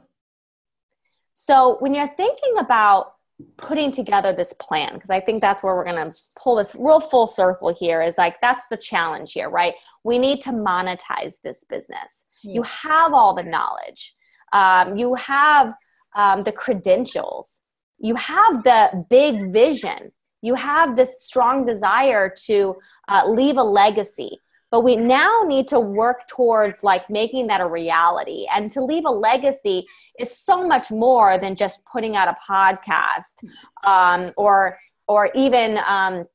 So 1.33 1.77
when 1.79 1.93
you're 1.95 2.07
thinking 2.07 2.57
about 2.59 3.13
putting 3.57 3.89
together 3.89 4.33
this 4.33 4.53
plan 4.59 4.93
because 4.95 5.09
i 5.09 5.17
think 5.17 5.39
that's 5.39 5.63
where 5.63 5.73
we're 5.73 5.85
going 5.85 5.95
to 5.95 6.13
pull 6.37 6.57
this 6.57 6.75
real 6.77 6.99
full 6.99 7.25
circle 7.25 7.73
here 7.73 8.01
is 8.01 8.17
like 8.17 8.35
that's 8.41 8.67
the 8.67 8.75
challenge 8.75 9.31
here 9.31 9.49
right? 9.49 9.73
We 10.03 10.17
need 10.19 10.41
to 10.41 10.49
monetize 10.49 11.35
this 11.43 11.63
business. 11.69 12.25
Yeah. 12.43 12.55
you 12.55 12.63
have 12.63 13.13
all 13.13 13.33
the 13.33 13.43
knowledge. 13.43 14.13
Um, 14.51 14.97
you 14.97 15.15
have 15.15 15.73
um, 16.15 16.43
the 16.43 16.51
credentials 16.51 17.61
you 17.99 18.15
have 18.15 18.63
the 18.63 19.05
big 19.09 19.51
vision. 19.51 20.11
You 20.41 20.55
have 20.55 20.95
this 20.95 21.23
strong 21.23 21.65
desire 21.65 22.33
to 22.45 22.75
uh, 23.07 23.29
leave 23.29 23.57
a 23.57 23.63
legacy. 23.63 24.39
But 24.71 24.81
we 24.81 24.95
now 24.95 25.41
need 25.47 25.67
to 25.69 25.79
work 25.79 26.27
towards 26.27 26.83
like 26.83 27.09
making 27.09 27.47
that 27.47 27.59
a 27.59 27.67
reality. 27.67 28.45
And 28.53 28.71
to 28.73 28.83
leave 28.83 29.05
a 29.05 29.11
legacy 29.11 29.85
is 30.19 30.35
so 30.37 30.65
much 30.67 30.91
more 30.91 31.37
than 31.39 31.55
just 31.55 31.83
putting 31.85 32.15
out 32.15 32.27
a 32.27 32.37
podcast 32.49 33.43
um, 33.83 34.31
or 34.37 34.77
or 35.07 35.31
even 35.33 35.79
um, 35.87 36.25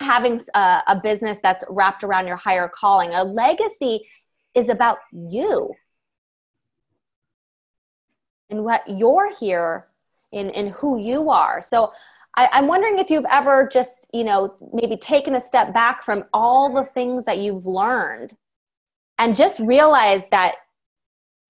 having 0.00 0.38
a, 0.54 0.82
a 0.86 1.00
business 1.02 1.38
that's 1.42 1.64
wrapped 1.70 2.04
around 2.04 2.26
your 2.26 2.36
higher 2.36 2.68
calling. 2.68 3.14
A 3.14 3.24
legacy 3.24 4.00
is 4.54 4.68
about 4.68 4.98
you 5.10 5.72
and 8.50 8.64
what 8.64 8.82
you're 8.86 9.34
here 9.38 9.84
in 10.32 10.50
in 10.50 10.68
who 10.68 10.98
you 10.98 11.30
are 11.30 11.60
so 11.60 11.92
I, 12.38 12.48
am 12.52 12.68
wondering 12.68 13.00
if 13.00 13.10
you've 13.10 13.24
ever 13.28 13.68
just, 13.70 14.06
you 14.14 14.22
know, 14.22 14.54
maybe 14.72 14.96
taken 14.96 15.34
a 15.34 15.40
step 15.40 15.74
back 15.74 16.04
from 16.04 16.24
all 16.32 16.72
the 16.72 16.84
things 16.84 17.24
that 17.24 17.38
you've 17.38 17.66
learned 17.66 18.36
and 19.18 19.34
just 19.34 19.58
realized 19.58 20.30
that 20.30 20.54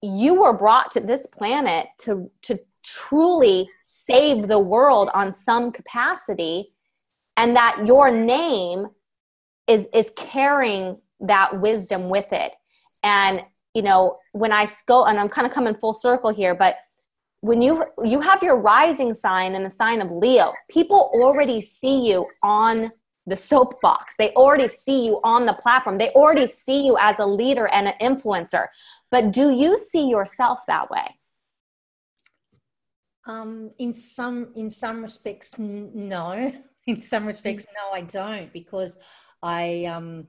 you 0.01 0.41
were 0.41 0.55
brought 0.55 0.91
to 0.93 1.01
this 1.01 1.27
planet 1.27 1.89
to, 1.99 2.31
to 2.41 2.59
truly 2.83 3.69
save 3.83 4.49
the 4.49 4.59
world 4.59 5.11
on 5.13 5.31
some 5.31 5.71
capacity 5.71 6.69
and 7.37 7.55
that 7.55 7.85
your 7.87 8.11
name 8.11 8.87
is, 9.67 9.89
is 9.93 10.11
carrying 10.17 10.97
that 11.21 11.61
wisdom 11.61 12.09
with 12.09 12.33
it. 12.33 12.53
And, 13.05 13.43
you 13.75 13.83
know, 13.83 14.19
when 14.33 14.53
I 14.53 14.71
go, 14.87 15.05
and 15.05 15.19
I'm 15.19 15.29
kind 15.29 15.47
of 15.47 15.53
coming 15.53 15.75
full 15.75 15.93
circle 15.93 16.33
here, 16.33 16.55
but 16.55 16.77
when 17.41 17.63
you 17.63 17.85
you 18.05 18.21
have 18.21 18.43
your 18.43 18.57
rising 18.57 19.15
sign 19.15 19.55
in 19.55 19.63
the 19.63 19.71
sign 19.71 20.01
of 20.01 20.11
Leo, 20.11 20.53
people 20.71 21.11
already 21.15 21.61
see 21.61 22.09
you 22.09 22.27
on 22.43 22.91
the 23.27 23.37
soapbox. 23.37 24.15
They 24.19 24.31
already 24.31 24.69
see 24.69 25.07
you 25.07 25.21
on 25.23 25.47
the 25.47 25.53
platform. 25.53 25.99
They 25.99 26.11
already 26.11 26.47
see 26.47 26.85
you 26.85 26.97
as 27.01 27.19
a 27.19 27.27
leader 27.27 27.69
and 27.69 27.89
an 27.89 27.95
influencer. 28.01 28.67
But 29.11 29.33
do 29.33 29.51
you 29.51 29.79
see 29.79 30.09
yourself 30.09 30.61
that 30.67 30.91
way? 30.91 31.19
Um, 33.27 33.71
in 33.79 33.93
some 33.93 34.53
in 34.57 34.71
some 34.71 35.03
respects, 35.03 35.59
n- 35.59 35.91
no. 35.95 36.53
In 36.87 37.03
some 37.03 37.27
respects, 37.27 37.67
no, 37.75 37.95
I 37.95 38.01
don't 38.01 38.51
because 38.51 38.97
I 39.43 39.85
um, 39.85 40.27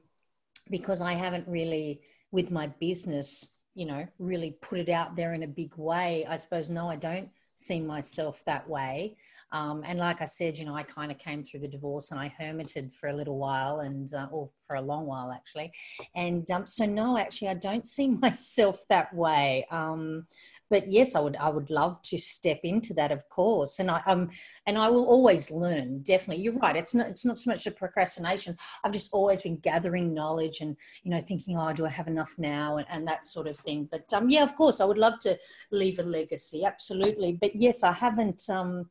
because 0.70 1.02
I 1.02 1.14
haven't 1.14 1.48
really 1.48 2.02
with 2.32 2.52
my 2.52 2.68
business 2.68 3.59
you 3.76 3.86
know, 3.86 4.08
really 4.18 4.52
put 4.62 4.80
it 4.80 4.90
out 4.90 5.16
there 5.16 5.34
in 5.34 5.44
a 5.44 5.48
big 5.48 5.74
way. 5.76 6.26
I 6.28 6.36
suppose, 6.36 6.70
no, 6.70 6.90
I 6.90 6.96
don't 6.96 7.30
see 7.56 7.80
myself 7.80 8.44
that 8.46 8.70
way. 8.70 9.16
Um, 9.52 9.84
and 9.86 10.00
like 10.00 10.22
I 10.22 10.26
said, 10.26 10.58
you 10.58 10.66
know, 10.66 10.76
I 10.76 10.84
kind 10.84 11.12
of 11.12 11.18
came 11.18 11.44
through 11.44 11.62
the 11.62 11.68
divorce 11.68 12.12
and 12.12 12.20
I 12.20 12.28
hermited 12.28 12.92
for 12.94 13.10
a 13.10 13.14
little 13.14 13.38
while 13.38 13.80
and, 13.80 14.14
uh, 14.14 14.28
or 14.32 14.50
for 14.60 14.76
a 14.76 14.82
long 14.82 15.06
while 15.06 15.32
actually. 15.32 15.72
And 16.16 16.50
um, 16.52 16.66
so, 16.66 16.86
no, 16.86 17.18
actually, 17.18 17.50
I 17.50 17.56
don't 17.56 17.88
see 17.88 18.08
myself 18.22 18.86
that 18.90 19.14
way. 19.14 19.66
Um, 19.72 20.28
but 20.70 20.92
yes, 20.92 21.16
I 21.16 21.20
would, 21.20 21.36
I 21.38 21.50
would 21.50 21.72
love 21.72 22.02
to 22.04 22.18
step 22.18 22.60
into 22.64 22.94
that, 22.94 23.12
of 23.12 23.28
course. 23.30 23.80
And 23.80 23.90
I, 23.90 24.02
um, 24.06 24.30
and 24.66 24.78
I 24.78 24.90
will 24.90 25.06
always 25.06 25.52
learn. 25.52 26.04
Definitely, 26.04 26.44
you're 26.44 26.54
right. 26.54 26.76
It's 26.76 26.94
not, 26.94 27.08
it's 27.08 27.26
not 27.26 27.40
so 27.40 27.50
much 27.50 27.66
a 27.66 27.72
procrastination. 27.72 28.58
I've 28.84 28.94
just 28.94 29.14
always 29.14 29.42
been 29.42 29.58
gathering 29.58 30.14
knowledge 30.14 30.62
and, 30.62 30.78
you 31.04 31.12
know, 31.12 31.22
thinking, 31.22 31.58
oh, 31.58 31.74
do 31.74 31.86
I 31.86 31.90
have 31.90 32.08
enough 32.08 32.36
now, 32.38 32.78
and, 32.78 32.88
and 32.92 33.08
that 33.08 33.26
sort 33.26 33.48
of 33.48 33.58
thing. 33.58 33.88
But 33.90 34.12
um, 34.14 34.30
yeah, 34.30 34.44
of 34.44 34.56
course, 34.56 34.80
I 34.80 34.86
would 34.86 34.98
love 34.98 35.20
to 35.20 35.38
leave 35.72 35.98
a 36.00 36.04
legacy. 36.04 36.64
Absolutely. 36.64 37.34
But 37.34 37.56
yes, 37.56 37.84
I 37.84 37.94
haven't. 37.94 38.48
Um, 38.50 38.90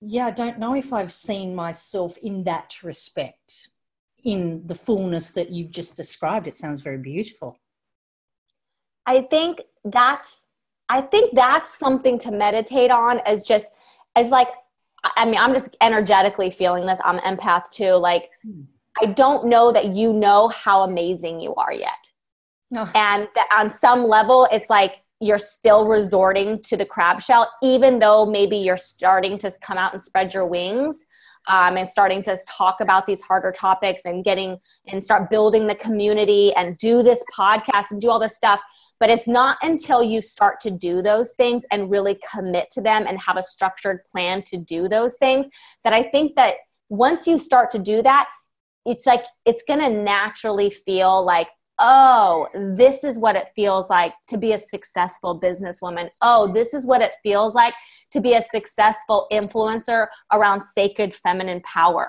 yeah, 0.00 0.26
I 0.26 0.30
don't 0.30 0.58
know 0.58 0.74
if 0.74 0.92
I've 0.92 1.12
seen 1.12 1.54
myself 1.54 2.16
in 2.22 2.44
that 2.44 2.82
respect, 2.82 3.68
in 4.24 4.66
the 4.66 4.74
fullness 4.74 5.30
that 5.32 5.50
you've 5.50 5.70
just 5.70 5.96
described. 5.96 6.46
It 6.46 6.56
sounds 6.56 6.82
very 6.82 6.98
beautiful. 6.98 7.58
I 9.06 9.22
think 9.22 9.60
that's 9.84 10.42
I 10.88 11.00
think 11.00 11.34
that's 11.34 11.76
something 11.76 12.18
to 12.20 12.30
meditate 12.30 12.90
on 12.90 13.20
as 13.26 13.44
just 13.44 13.72
as 14.14 14.30
like 14.30 14.48
I 15.16 15.24
mean, 15.24 15.38
I'm 15.38 15.54
just 15.54 15.76
energetically 15.80 16.50
feeling 16.50 16.86
this. 16.86 16.98
I'm 17.04 17.18
empath 17.20 17.70
too. 17.70 17.92
Like 17.92 18.30
hmm. 18.42 18.62
I 19.00 19.06
don't 19.06 19.46
know 19.46 19.72
that 19.72 19.86
you 19.94 20.12
know 20.12 20.48
how 20.48 20.82
amazing 20.82 21.40
you 21.40 21.54
are 21.54 21.72
yet. 21.72 22.10
Oh. 22.74 22.90
And 22.94 23.28
that 23.34 23.48
on 23.56 23.70
some 23.70 24.04
level, 24.04 24.48
it's 24.50 24.68
like 24.68 25.02
you're 25.20 25.38
still 25.38 25.86
resorting 25.86 26.60
to 26.62 26.76
the 26.76 26.84
crab 26.84 27.22
shell, 27.22 27.50
even 27.62 27.98
though 27.98 28.26
maybe 28.26 28.56
you're 28.56 28.76
starting 28.76 29.38
to 29.38 29.50
come 29.62 29.78
out 29.78 29.92
and 29.92 30.02
spread 30.02 30.34
your 30.34 30.46
wings. 30.46 31.06
um, 31.48 31.76
and 31.76 31.88
starting 31.88 32.22
to 32.24 32.36
talk 32.48 32.80
about 32.80 33.06
these 33.06 33.22
harder 33.22 33.52
topics 33.52 34.02
and 34.04 34.24
getting 34.24 34.58
and 34.86 35.02
start 35.02 35.30
building 35.30 35.66
the 35.66 35.74
community 35.74 36.52
and 36.54 36.76
do 36.78 37.02
this 37.02 37.22
podcast 37.36 37.90
and 37.90 38.00
do 38.00 38.10
all 38.10 38.18
this 38.18 38.36
stuff. 38.36 38.60
But 38.98 39.10
it's 39.10 39.28
not 39.28 39.58
until 39.62 40.02
you 40.02 40.22
start 40.22 40.60
to 40.60 40.70
do 40.70 41.02
those 41.02 41.32
things 41.32 41.64
and 41.70 41.90
really 41.90 42.18
commit 42.32 42.70
to 42.72 42.80
them 42.80 43.06
and 43.06 43.20
have 43.20 43.36
a 43.36 43.42
structured 43.42 44.00
plan 44.10 44.42
to 44.44 44.56
do 44.56 44.88
those 44.88 45.16
things 45.16 45.46
that 45.84 45.92
I 45.92 46.04
think 46.04 46.34
that 46.36 46.54
once 46.88 47.26
you 47.26 47.38
start 47.38 47.70
to 47.72 47.78
do 47.78 48.02
that, 48.02 48.26
it's 48.86 49.04
like 49.04 49.24
it's 49.44 49.62
to 49.66 49.90
naturally 49.90 50.70
feel 50.70 51.24
like 51.24 51.48
oh, 51.78 52.48
this 52.54 53.04
is 53.04 53.18
what 53.18 53.36
it 53.36 53.48
feels 53.54 53.90
like 53.90 54.12
to 54.28 54.38
be 54.38 54.52
a 54.52 54.58
successful 54.58 55.38
businesswoman. 55.38 56.08
Oh, 56.22 56.46
this 56.46 56.74
is 56.74 56.86
what 56.86 57.02
it 57.02 57.14
feels 57.22 57.54
like 57.54 57.74
to 58.12 58.20
be 58.20 58.34
a 58.34 58.44
successful 58.50 59.26
influencer 59.32 60.06
around 60.32 60.62
sacred 60.62 61.14
feminine 61.14 61.60
power. 61.60 62.08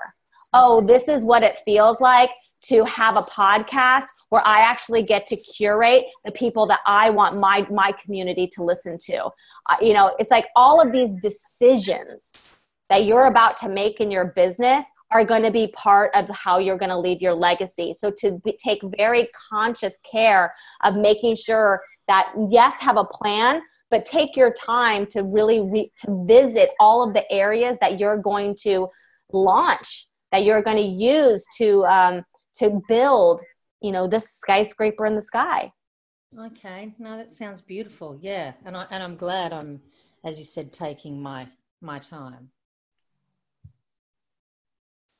Oh, 0.52 0.80
this 0.80 1.08
is 1.08 1.24
what 1.24 1.42
it 1.42 1.58
feels 1.64 2.00
like 2.00 2.30
to 2.60 2.84
have 2.84 3.16
a 3.16 3.20
podcast 3.20 4.06
where 4.30 4.42
I 4.44 4.60
actually 4.60 5.02
get 5.02 5.26
to 5.26 5.36
curate 5.36 6.06
the 6.24 6.32
people 6.32 6.66
that 6.66 6.80
I 6.86 7.10
want 7.10 7.40
my 7.40 7.66
my 7.70 7.92
community 7.92 8.48
to 8.54 8.64
listen 8.64 8.98
to. 9.02 9.24
Uh, 9.24 9.76
you 9.80 9.92
know, 9.92 10.14
it's 10.18 10.30
like 10.30 10.46
all 10.56 10.80
of 10.80 10.90
these 10.90 11.14
decisions 11.22 12.56
that 12.88 13.04
you're 13.04 13.26
about 13.26 13.56
to 13.58 13.68
make 13.68 14.00
in 14.00 14.10
your 14.10 14.26
business 14.26 14.84
are 15.10 15.24
going 15.24 15.42
to 15.42 15.50
be 15.50 15.68
part 15.68 16.10
of 16.14 16.28
how 16.28 16.58
you're 16.58 16.78
going 16.78 16.90
to 16.90 16.98
leave 16.98 17.20
your 17.20 17.34
legacy. 17.34 17.94
So 17.94 18.10
to 18.18 18.40
be, 18.44 18.58
take 18.62 18.80
very 18.96 19.28
conscious 19.50 19.98
care 20.10 20.54
of 20.84 20.96
making 20.96 21.36
sure 21.36 21.82
that 22.08 22.32
yes, 22.50 22.80
have 22.80 22.96
a 22.96 23.04
plan, 23.04 23.62
but 23.90 24.04
take 24.04 24.36
your 24.36 24.52
time 24.52 25.06
to 25.06 25.22
really 25.22 25.60
re- 25.60 25.92
to 26.04 26.24
visit 26.26 26.70
all 26.78 27.06
of 27.06 27.14
the 27.14 27.30
areas 27.32 27.78
that 27.80 27.98
you're 27.98 28.18
going 28.18 28.56
to 28.62 28.86
launch, 29.32 30.08
that 30.30 30.44
you're 30.44 30.62
going 30.62 30.76
to 30.76 30.82
use 30.82 31.44
to 31.56 31.84
um, 31.86 32.24
to 32.56 32.82
build, 32.88 33.40
you 33.80 33.92
know, 33.92 34.06
this 34.06 34.30
skyscraper 34.30 35.06
in 35.06 35.14
the 35.14 35.22
sky. 35.22 35.72
Okay, 36.38 36.94
no, 36.98 37.16
that 37.16 37.32
sounds 37.32 37.62
beautiful. 37.62 38.18
Yeah, 38.20 38.52
and 38.66 38.76
I 38.76 38.86
and 38.90 39.02
I'm 39.02 39.16
glad 39.16 39.54
I'm, 39.54 39.80
as 40.22 40.38
you 40.38 40.44
said, 40.44 40.70
taking 40.70 41.22
my 41.22 41.48
my 41.80 41.98
time 41.98 42.50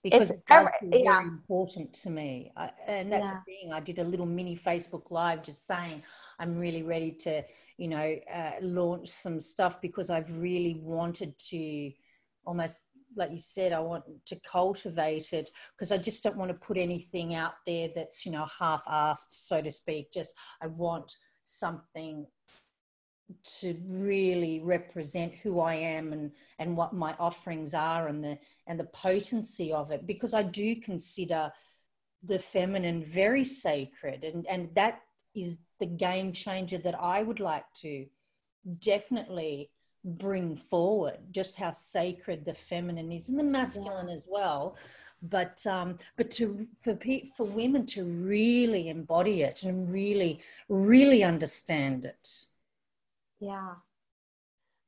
because 0.02 0.30
it's, 0.30 0.42
every, 0.48 0.70
very 0.82 1.24
important 1.24 1.92
to 1.92 2.10
me. 2.10 2.52
I, 2.56 2.70
and 2.86 3.12
that's 3.12 3.30
yeah. 3.30 3.40
the 3.46 3.52
thing. 3.52 3.72
I 3.72 3.80
did 3.80 3.98
a 3.98 4.04
little 4.04 4.26
mini 4.26 4.56
Facebook 4.56 5.10
Live 5.10 5.42
just 5.42 5.66
saying 5.66 6.02
I'm 6.38 6.56
really 6.56 6.82
ready 6.82 7.12
to, 7.12 7.42
you 7.76 7.88
know, 7.88 8.16
uh, 8.32 8.52
launch 8.60 9.08
some 9.08 9.40
stuff 9.40 9.80
because 9.80 10.10
I've 10.10 10.38
really 10.38 10.80
wanted 10.82 11.36
to 11.50 11.92
almost 12.44 12.82
like 13.16 13.30
you 13.30 13.38
said, 13.38 13.72
I 13.72 13.80
want 13.80 14.04
to 14.26 14.36
cultivate 14.36 15.32
it 15.32 15.50
because 15.74 15.92
I 15.92 15.98
just 15.98 16.22
don't 16.22 16.36
want 16.36 16.50
to 16.50 16.66
put 16.66 16.76
anything 16.76 17.34
out 17.34 17.54
there 17.66 17.88
that's, 17.94 18.24
you 18.24 18.32
know, 18.32 18.46
half 18.58 18.84
assed, 18.86 19.30
so 19.30 19.60
to 19.60 19.72
speak. 19.72 20.12
Just 20.12 20.34
I 20.62 20.68
want 20.68 21.16
something 21.42 22.26
to 23.60 23.76
really 23.86 24.60
represent 24.60 25.34
who 25.34 25.60
I 25.60 25.74
am 25.74 26.12
and, 26.12 26.32
and 26.58 26.76
what 26.76 26.94
my 26.94 27.14
offerings 27.18 27.74
are 27.74 28.08
and 28.08 28.24
the 28.24 28.38
and 28.66 28.80
the 28.80 28.84
potency 28.84 29.72
of 29.72 29.90
it 29.90 30.06
because 30.06 30.34
I 30.34 30.42
do 30.42 30.76
consider 30.76 31.52
the 32.22 32.38
feminine 32.38 33.04
very 33.04 33.44
sacred 33.44 34.24
and, 34.24 34.46
and 34.46 34.70
that 34.74 35.02
is 35.34 35.58
the 35.78 35.86
game 35.86 36.32
changer 36.32 36.78
that 36.78 37.00
I 37.00 37.22
would 37.22 37.40
like 37.40 37.70
to 37.82 38.06
definitely 38.78 39.70
bring 40.04 40.56
forward 40.56 41.18
just 41.30 41.58
how 41.58 41.70
sacred 41.70 42.44
the 42.44 42.54
feminine 42.54 43.12
is 43.12 43.28
and 43.28 43.38
the 43.38 43.44
masculine 43.44 44.08
yeah. 44.08 44.14
as 44.14 44.26
well 44.28 44.76
but 45.20 45.66
um 45.66 45.98
but 46.16 46.30
to 46.30 46.66
for 46.80 46.96
for 47.36 47.44
women 47.44 47.84
to 47.84 48.04
really 48.04 48.88
embody 48.88 49.42
it 49.42 49.62
and 49.64 49.92
really 49.92 50.40
really 50.68 51.22
understand 51.22 52.04
it 52.04 52.46
yeah. 53.40 53.74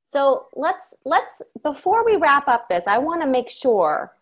So 0.04 0.46
let's 0.54 0.94
let's 1.04 1.42
before 1.62 2.04
we 2.04 2.16
wrap 2.16 2.48
up 2.48 2.68
this, 2.68 2.84
I 2.86 2.98
want 2.98 3.22
to 3.22 3.28
make 3.28 3.48
sure 3.48 4.12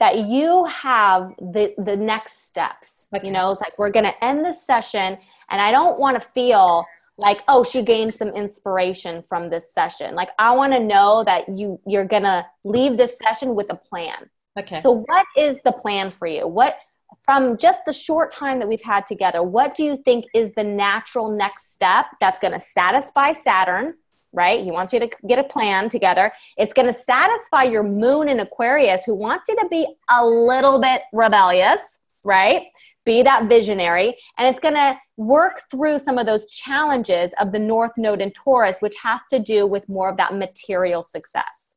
that 0.00 0.26
you 0.26 0.64
have 0.64 1.32
the 1.38 1.74
the 1.78 1.96
next 1.96 2.46
steps. 2.46 3.06
Okay. 3.14 3.26
You 3.26 3.32
know, 3.32 3.52
it's 3.52 3.60
like 3.60 3.78
we're 3.78 3.90
going 3.90 4.06
to 4.06 4.24
end 4.24 4.44
this 4.44 4.64
session 4.64 5.18
and 5.50 5.60
I 5.60 5.70
don't 5.70 6.00
want 6.00 6.14
to 6.14 6.20
feel 6.20 6.86
like 7.18 7.42
oh 7.48 7.62
she 7.64 7.82
gained 7.82 8.12
some 8.12 8.28
inspiration 8.28 9.22
from 9.22 9.48
this 9.50 9.72
session 9.72 10.14
like 10.14 10.30
i 10.38 10.50
want 10.50 10.72
to 10.72 10.80
know 10.80 11.22
that 11.24 11.48
you 11.48 11.80
you're 11.86 12.04
gonna 12.04 12.44
leave 12.64 12.96
this 12.96 13.16
session 13.22 13.54
with 13.54 13.70
a 13.70 13.76
plan 13.76 14.28
okay 14.58 14.80
so 14.80 14.92
what 15.06 15.24
is 15.36 15.60
the 15.62 15.72
plan 15.72 16.10
for 16.10 16.26
you 16.26 16.46
what 16.46 16.76
from 17.24 17.56
just 17.56 17.84
the 17.86 17.92
short 17.92 18.32
time 18.32 18.58
that 18.58 18.68
we've 18.68 18.82
had 18.82 19.06
together, 19.06 19.42
what 19.42 19.74
do 19.74 19.82
you 19.82 19.96
think 20.04 20.26
is 20.34 20.52
the 20.52 20.64
natural 20.64 21.30
next 21.30 21.72
step 21.72 22.06
that's 22.20 22.38
going 22.38 22.52
to 22.52 22.60
satisfy 22.60 23.32
Saturn? 23.32 23.94
Right? 24.32 24.64
He 24.64 24.70
wants 24.72 24.92
you 24.92 24.98
to 24.98 25.08
get 25.28 25.38
a 25.38 25.44
plan 25.44 25.88
together. 25.88 26.32
It's 26.58 26.74
going 26.74 26.88
to 26.88 26.92
satisfy 26.92 27.62
your 27.62 27.84
moon 27.84 28.28
in 28.28 28.40
Aquarius, 28.40 29.04
who 29.04 29.14
wants 29.14 29.44
you 29.48 29.54
to 29.56 29.68
be 29.70 29.86
a 30.10 30.26
little 30.26 30.80
bit 30.80 31.02
rebellious, 31.12 32.00
right? 32.24 32.62
Be 33.04 33.22
that 33.22 33.48
visionary. 33.48 34.16
And 34.36 34.48
it's 34.48 34.58
going 34.58 34.74
to 34.74 34.98
work 35.16 35.62
through 35.70 36.00
some 36.00 36.18
of 36.18 36.26
those 36.26 36.46
challenges 36.46 37.32
of 37.38 37.52
the 37.52 37.60
North 37.60 37.92
Node 37.96 38.20
in 38.20 38.32
Taurus, 38.32 38.78
which 38.80 38.96
has 39.02 39.20
to 39.30 39.38
do 39.38 39.66
with 39.66 39.88
more 39.88 40.10
of 40.10 40.16
that 40.16 40.34
material 40.34 41.04
success. 41.04 41.76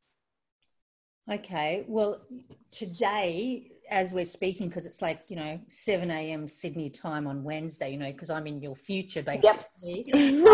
Okay. 1.31 1.83
Well, 1.87 2.21
today 2.71 3.71
as 3.89 4.11
we're 4.13 4.25
speaking, 4.25 4.67
because 4.67 4.85
it's 4.85 5.01
like, 5.01 5.23
you 5.29 5.35
know, 5.35 5.59
7 5.69 6.09
a.m. 6.11 6.47
Sydney 6.47 6.89
time 6.89 7.27
on 7.27 7.43
Wednesday, 7.43 7.91
you 7.91 7.97
know, 7.97 8.11
because 8.11 8.29
I'm 8.29 8.47
in 8.47 8.61
your 8.61 8.75
future 8.75 9.23
basically. 9.23 10.05
Yep. 10.07 10.47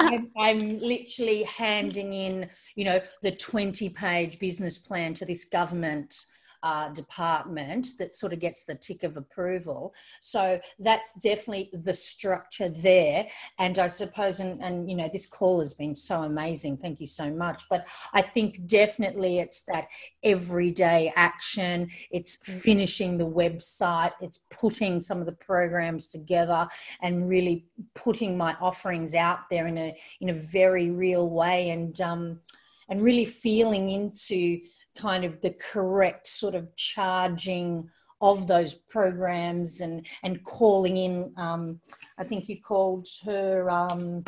I'm, 0.00 0.28
I'm, 0.36 0.78
literally 0.78 1.42
handing 1.44 2.12
in, 2.12 2.48
you 2.74 2.84
know, 2.84 3.00
the 3.22 3.32
20 3.32 3.88
page 3.90 4.38
business 4.38 4.78
plan 4.78 5.14
to 5.14 5.24
this 5.24 5.44
government 5.44 6.26
uh, 6.62 6.88
department 6.90 7.88
that 7.98 8.14
sort 8.14 8.32
of 8.32 8.40
gets 8.40 8.64
the 8.64 8.74
tick 8.74 9.02
of 9.02 9.16
approval. 9.16 9.94
So 10.20 10.60
that's 10.78 11.14
definitely 11.20 11.70
the 11.72 11.94
structure 11.94 12.68
there. 12.68 13.28
And 13.58 13.78
I 13.78 13.88
suppose, 13.88 14.40
and, 14.40 14.62
and 14.62 14.90
you 14.90 14.96
know, 14.96 15.08
this 15.12 15.26
call 15.26 15.60
has 15.60 15.74
been 15.74 15.94
so 15.94 16.22
amazing. 16.22 16.78
Thank 16.78 17.00
you 17.00 17.06
so 17.06 17.30
much. 17.30 17.62
But 17.68 17.86
I 18.12 18.22
think 18.22 18.66
definitely 18.66 19.38
it's 19.38 19.62
that 19.64 19.88
everyday 20.22 21.12
action, 21.16 21.88
it's 22.10 22.36
mm. 22.36 22.60
finishing 22.60 23.18
the 23.18 23.28
website, 23.28 24.12
it's 24.20 24.40
putting 24.50 25.00
some 25.00 25.20
of 25.20 25.26
the 25.26 25.32
programs 25.32 26.08
together 26.08 26.68
and 27.00 27.28
really 27.28 27.66
putting 27.94 28.36
my 28.36 28.54
offerings 28.60 29.14
out 29.14 29.48
there 29.50 29.66
in 29.66 29.78
a 29.78 29.96
in 30.20 30.28
a 30.28 30.34
very 30.34 30.90
real 30.90 31.28
way 31.28 31.70
and 31.70 32.00
um 32.00 32.40
and 32.88 33.02
really 33.02 33.24
feeling 33.24 33.90
into 33.90 34.60
kind 35.00 35.24
of 35.24 35.40
the 35.40 35.54
correct 35.72 36.26
sort 36.26 36.54
of 36.54 36.74
charging 36.76 37.88
of 38.20 38.46
those 38.46 38.74
programs 38.74 39.80
and 39.80 40.06
and 40.22 40.44
calling 40.44 40.96
in 40.98 41.32
um, 41.36 41.80
i 42.18 42.24
think 42.24 42.48
you 42.48 42.60
called 42.60 43.06
her 43.24 43.70
um, 43.70 44.22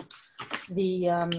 the 0.71 1.09
um, 1.11 1.31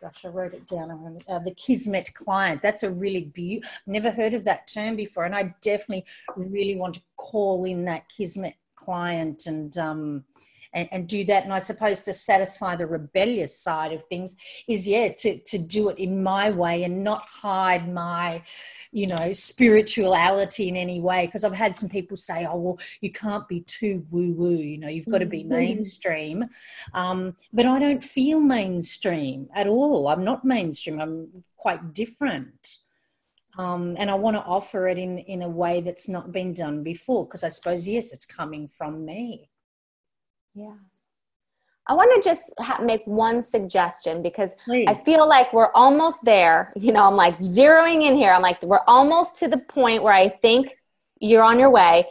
gosh 0.00 0.24
i 0.24 0.28
wrote 0.28 0.54
it 0.54 0.66
down 0.66 1.18
uh, 1.28 1.38
the 1.40 1.54
kismet 1.54 2.08
client. 2.14 2.62
That's 2.62 2.82
a 2.82 2.90
really 2.90 3.24
beautiful 3.24 3.68
never 3.86 4.10
heard 4.10 4.34
of 4.34 4.44
that 4.44 4.68
term 4.72 4.96
before 4.96 5.24
and 5.24 5.34
i 5.34 5.54
definitely 5.62 6.06
really 6.36 6.76
want 6.76 6.94
to 6.94 7.02
call 7.16 7.64
in 7.64 7.84
that 7.84 8.08
kismet 8.08 8.54
client 8.74 9.42
and 9.46 9.76
um, 9.76 10.24
and, 10.72 10.88
and 10.92 11.08
do 11.08 11.24
that. 11.24 11.44
And 11.44 11.52
I 11.52 11.58
suppose 11.58 12.00
to 12.02 12.14
satisfy 12.14 12.76
the 12.76 12.86
rebellious 12.86 13.58
side 13.58 13.92
of 13.92 14.02
things 14.04 14.36
is, 14.68 14.86
yeah, 14.86 15.12
to, 15.18 15.38
to 15.38 15.58
do 15.58 15.88
it 15.88 15.98
in 15.98 16.22
my 16.22 16.50
way 16.50 16.84
and 16.84 17.02
not 17.02 17.28
hide 17.28 17.92
my, 17.92 18.42
you 18.92 19.06
know, 19.06 19.32
spirituality 19.32 20.68
in 20.68 20.76
any 20.76 21.00
way. 21.00 21.26
Because 21.26 21.44
I've 21.44 21.54
had 21.54 21.74
some 21.74 21.88
people 21.88 22.16
say, 22.16 22.46
oh, 22.48 22.56
well, 22.56 22.78
you 23.00 23.10
can't 23.10 23.46
be 23.48 23.62
too 23.62 24.06
woo 24.10 24.32
woo, 24.32 24.56
you 24.56 24.78
know, 24.78 24.88
you've 24.88 25.08
got 25.08 25.18
to 25.18 25.26
be 25.26 25.40
mm-hmm. 25.40 25.50
mainstream. 25.50 26.44
Um, 26.94 27.36
but 27.52 27.66
I 27.66 27.78
don't 27.78 28.02
feel 28.02 28.40
mainstream 28.40 29.48
at 29.54 29.66
all. 29.66 30.08
I'm 30.08 30.24
not 30.24 30.44
mainstream, 30.44 31.00
I'm 31.00 31.44
quite 31.56 31.92
different. 31.92 32.76
Um, 33.58 33.96
and 33.98 34.10
I 34.10 34.14
want 34.14 34.36
to 34.36 34.42
offer 34.42 34.86
it 34.86 34.96
in 34.96 35.18
in 35.18 35.42
a 35.42 35.48
way 35.48 35.80
that's 35.80 36.08
not 36.08 36.30
been 36.30 36.52
done 36.52 36.84
before 36.84 37.26
because 37.26 37.42
I 37.42 37.48
suppose 37.48 37.88
yes, 37.88 38.12
it's 38.12 38.24
coming 38.24 38.68
from 38.68 39.04
me. 39.04 39.49
Yeah. 40.54 40.74
I 41.86 41.94
want 41.94 42.22
to 42.22 42.28
just 42.28 42.52
ha- 42.58 42.80
make 42.80 43.02
one 43.04 43.42
suggestion 43.42 44.22
because 44.22 44.54
Please. 44.64 44.86
I 44.86 44.94
feel 44.94 45.28
like 45.28 45.52
we're 45.52 45.72
almost 45.72 46.18
there. 46.22 46.72
You 46.76 46.92
know, 46.92 47.04
I'm 47.04 47.16
like 47.16 47.36
zeroing 47.38 48.02
in 48.02 48.16
here. 48.16 48.32
I'm 48.32 48.42
like, 48.42 48.62
we're 48.62 48.84
almost 48.86 49.36
to 49.38 49.48
the 49.48 49.58
point 49.58 50.02
where 50.02 50.12
I 50.12 50.28
think 50.28 50.76
you're 51.20 51.42
on 51.42 51.58
your 51.58 51.70
way. 51.70 52.06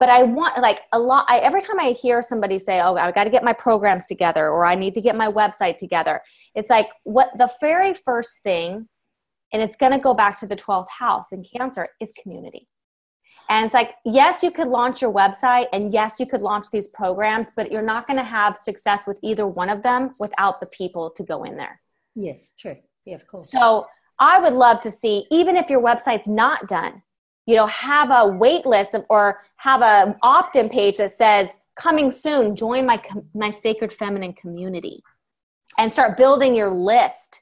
But 0.00 0.08
I 0.08 0.22
want, 0.22 0.60
like, 0.60 0.80
a 0.92 0.98
lot, 0.98 1.26
I, 1.28 1.40
every 1.40 1.60
time 1.60 1.78
I 1.78 1.90
hear 1.90 2.22
somebody 2.22 2.58
say, 2.58 2.80
oh, 2.80 2.96
I've 2.96 3.14
got 3.14 3.24
to 3.24 3.30
get 3.30 3.44
my 3.44 3.52
programs 3.52 4.06
together 4.06 4.48
or 4.48 4.64
I 4.64 4.74
need 4.74 4.94
to 4.94 5.00
get 5.00 5.14
my 5.14 5.28
website 5.28 5.76
together, 5.76 6.22
it's 6.54 6.70
like 6.70 6.88
what 7.04 7.30
the 7.36 7.50
very 7.60 7.92
first 7.92 8.42
thing, 8.42 8.88
and 9.52 9.62
it's 9.62 9.76
going 9.76 9.92
to 9.92 9.98
go 9.98 10.14
back 10.14 10.40
to 10.40 10.46
the 10.46 10.56
12th 10.56 10.88
house 10.98 11.26
in 11.32 11.44
Cancer, 11.54 11.86
is 12.00 12.12
community. 12.20 12.66
And 13.50 13.64
it's 13.64 13.74
like, 13.74 13.96
yes, 14.04 14.44
you 14.44 14.52
could 14.52 14.68
launch 14.68 15.02
your 15.02 15.12
website 15.12 15.66
and 15.72 15.92
yes, 15.92 16.20
you 16.20 16.24
could 16.24 16.40
launch 16.40 16.70
these 16.70 16.86
programs, 16.86 17.48
but 17.56 17.70
you're 17.72 17.82
not 17.82 18.06
going 18.06 18.16
to 18.16 18.24
have 18.24 18.56
success 18.56 19.08
with 19.08 19.18
either 19.22 19.44
one 19.44 19.68
of 19.68 19.82
them 19.82 20.12
without 20.20 20.60
the 20.60 20.66
people 20.66 21.10
to 21.10 21.24
go 21.24 21.42
in 21.42 21.56
there. 21.56 21.80
Yes, 22.14 22.52
true. 22.56 22.76
Yeah, 23.04 23.16
of 23.16 23.26
course. 23.26 23.50
So 23.50 23.88
I 24.20 24.38
would 24.38 24.52
love 24.54 24.80
to 24.82 24.92
see, 24.92 25.26
even 25.32 25.56
if 25.56 25.68
your 25.68 25.82
website's 25.82 26.28
not 26.28 26.68
done, 26.68 27.02
you 27.46 27.56
know, 27.56 27.66
have 27.66 28.12
a 28.12 28.24
wait 28.28 28.66
list 28.66 28.94
of, 28.94 29.04
or 29.10 29.42
have 29.56 29.82
an 29.82 30.14
opt-in 30.22 30.68
page 30.68 30.98
that 30.98 31.10
says, 31.10 31.50
coming 31.74 32.12
soon, 32.12 32.54
join 32.54 32.86
my, 32.86 33.02
my 33.34 33.50
sacred 33.50 33.92
feminine 33.92 34.34
community 34.34 35.02
and 35.76 35.92
start 35.92 36.16
building 36.16 36.54
your 36.54 36.70
list, 36.70 37.40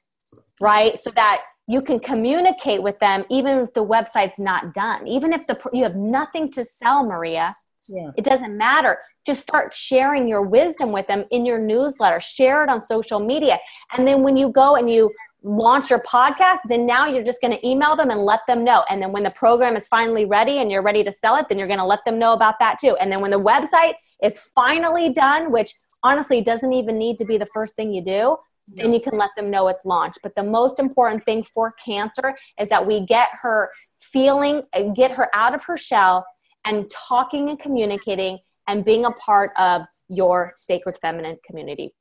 right? 0.59 0.97
So 0.97 1.11
that 1.11 1.41
you 1.69 1.83
can 1.83 1.99
communicate 1.99 2.81
with 2.81 2.97
them 2.97 3.23
even 3.29 3.59
if 3.59 3.71
the 3.75 3.85
website's 3.85 4.39
not 4.39 4.73
done. 4.73 5.07
Even 5.07 5.31
if 5.31 5.45
the 5.45 5.55
you 5.71 5.83
have 5.83 5.95
nothing 5.95 6.51
to 6.51 6.65
sell, 6.65 7.05
Maria, 7.05 7.53
yeah. 7.87 8.09
it 8.17 8.25
doesn't 8.25 8.57
matter. 8.57 8.97
Just 9.23 9.43
start 9.43 9.71
sharing 9.71 10.27
your 10.27 10.41
wisdom 10.41 10.91
with 10.91 11.05
them 11.05 11.25
in 11.29 11.45
your 11.45 11.61
newsletter. 11.63 12.19
Share 12.19 12.63
it 12.63 12.69
on 12.69 12.83
social 12.83 13.19
media. 13.19 13.59
And 13.95 14.07
then 14.07 14.23
when 14.23 14.35
you 14.35 14.49
go 14.49 14.77
and 14.77 14.89
you 14.89 15.11
launch 15.43 15.91
your 15.91 15.99
podcast, 15.99 16.57
then 16.67 16.87
now 16.87 17.05
you're 17.05 17.23
just 17.23 17.39
going 17.39 17.55
to 17.55 17.67
email 17.67 17.95
them 17.95 18.09
and 18.09 18.19
let 18.19 18.39
them 18.47 18.63
know. 18.63 18.83
And 18.89 18.99
then 18.99 19.11
when 19.11 19.21
the 19.21 19.29
program 19.29 19.77
is 19.77 19.87
finally 19.87 20.25
ready 20.25 20.57
and 20.57 20.71
you're 20.71 20.81
ready 20.81 21.03
to 21.03 21.11
sell 21.11 21.35
it, 21.35 21.45
then 21.49 21.59
you're 21.59 21.67
going 21.67 21.79
to 21.79 21.85
let 21.85 22.03
them 22.03 22.17
know 22.17 22.33
about 22.33 22.55
that 22.59 22.79
too. 22.79 22.97
And 22.99 23.11
then 23.11 23.21
when 23.21 23.29
the 23.29 23.39
website 23.39 23.93
is 24.23 24.39
finally 24.55 25.13
done, 25.13 25.51
which 25.51 25.75
honestly 26.01 26.41
doesn't 26.41 26.73
even 26.73 26.97
need 26.97 27.19
to 27.19 27.25
be 27.25 27.37
the 27.37 27.45
first 27.45 27.75
thing 27.75 27.93
you 27.93 28.03
do, 28.03 28.37
then 28.75 28.93
you 28.93 28.99
can 28.99 29.17
let 29.17 29.31
them 29.35 29.49
know 29.49 29.67
it's 29.67 29.85
launched. 29.85 30.19
But 30.23 30.35
the 30.35 30.43
most 30.43 30.79
important 30.79 31.25
thing 31.25 31.43
for 31.43 31.73
cancer 31.83 32.35
is 32.59 32.69
that 32.69 32.85
we 32.85 33.05
get 33.05 33.29
her 33.41 33.71
feeling 33.99 34.63
and 34.73 34.95
get 34.95 35.11
her 35.11 35.29
out 35.33 35.53
of 35.53 35.63
her 35.65 35.77
shell 35.77 36.25
and 36.65 36.89
talking 36.89 37.49
and 37.49 37.59
communicating 37.59 38.39
and 38.67 38.85
being 38.85 39.05
a 39.05 39.11
part 39.11 39.51
of 39.57 39.83
your 40.09 40.51
sacred 40.53 40.97
feminine 41.01 41.37
community 41.45 41.93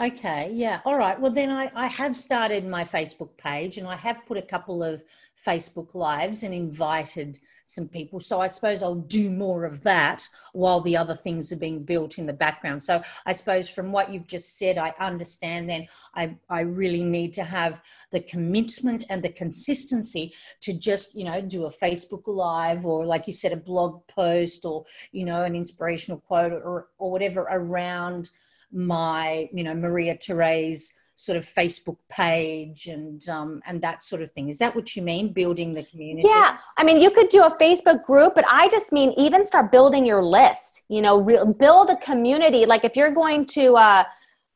Okay, 0.00 0.50
yeah. 0.52 0.80
All 0.84 0.96
right. 0.96 1.20
Well, 1.20 1.30
then 1.30 1.50
I, 1.50 1.70
I 1.74 1.86
have 1.86 2.16
started 2.16 2.66
my 2.66 2.84
Facebook 2.84 3.36
page 3.36 3.76
and 3.76 3.86
I 3.86 3.96
have 3.96 4.26
put 4.26 4.36
a 4.36 4.42
couple 4.42 4.82
of 4.82 5.02
Facebook 5.46 5.94
lives 5.94 6.42
and 6.42 6.54
invited 6.54 7.38
some 7.70 7.88
people. 7.88 8.20
So 8.20 8.40
I 8.40 8.48
suppose 8.48 8.82
I'll 8.82 8.94
do 8.94 9.30
more 9.30 9.64
of 9.64 9.82
that 9.82 10.28
while 10.52 10.80
the 10.80 10.96
other 10.96 11.14
things 11.14 11.52
are 11.52 11.56
being 11.56 11.84
built 11.84 12.18
in 12.18 12.26
the 12.26 12.32
background. 12.32 12.82
So 12.82 13.02
I 13.24 13.32
suppose 13.32 13.70
from 13.70 13.92
what 13.92 14.10
you've 14.10 14.26
just 14.26 14.58
said, 14.58 14.78
I 14.78 14.92
understand 14.98 15.68
then 15.68 15.86
I, 16.14 16.36
I 16.48 16.60
really 16.60 17.02
need 17.02 17.32
to 17.34 17.44
have 17.44 17.80
the 18.10 18.20
commitment 18.20 19.04
and 19.08 19.22
the 19.22 19.28
consistency 19.30 20.34
to 20.60 20.72
just, 20.72 21.14
you 21.14 21.24
know, 21.24 21.40
do 21.40 21.66
a 21.66 21.70
Facebook 21.70 22.26
live 22.26 22.84
or 22.84 23.06
like 23.06 23.26
you 23.26 23.32
said, 23.32 23.52
a 23.52 23.56
blog 23.56 24.06
post 24.08 24.64
or, 24.64 24.84
you 25.12 25.24
know, 25.24 25.42
an 25.42 25.54
inspirational 25.54 26.20
quote 26.20 26.52
or, 26.52 26.88
or 26.98 27.10
whatever 27.10 27.42
around 27.50 28.30
my, 28.72 29.48
you 29.52 29.64
know, 29.64 29.74
Maria 29.74 30.16
Therese 30.16 30.99
sort 31.20 31.36
of 31.36 31.44
Facebook 31.44 31.98
page 32.08 32.86
and 32.86 33.28
um, 33.28 33.60
and 33.66 33.82
that 33.82 34.02
sort 34.02 34.22
of 34.22 34.30
thing. 34.30 34.48
Is 34.48 34.56
that 34.58 34.74
what 34.74 34.96
you 34.96 35.02
mean? 35.02 35.34
Building 35.34 35.74
the 35.74 35.84
community? 35.84 36.26
Yeah, 36.30 36.56
I 36.78 36.82
mean, 36.82 36.98
you 36.98 37.10
could 37.10 37.28
do 37.28 37.42
a 37.44 37.54
Facebook 37.58 38.02
group, 38.04 38.34
but 38.34 38.46
I 38.48 38.70
just 38.70 38.90
mean 38.90 39.12
even 39.18 39.44
start 39.44 39.70
building 39.70 40.06
your 40.06 40.22
list. 40.22 40.80
You 40.88 41.02
know, 41.02 41.20
re- 41.20 41.44
build 41.58 41.90
a 41.90 41.96
community. 41.96 42.64
Like 42.64 42.84
if 42.84 42.96
you're 42.96 43.12
going 43.12 43.44
to 43.48 43.76
uh, 43.76 44.04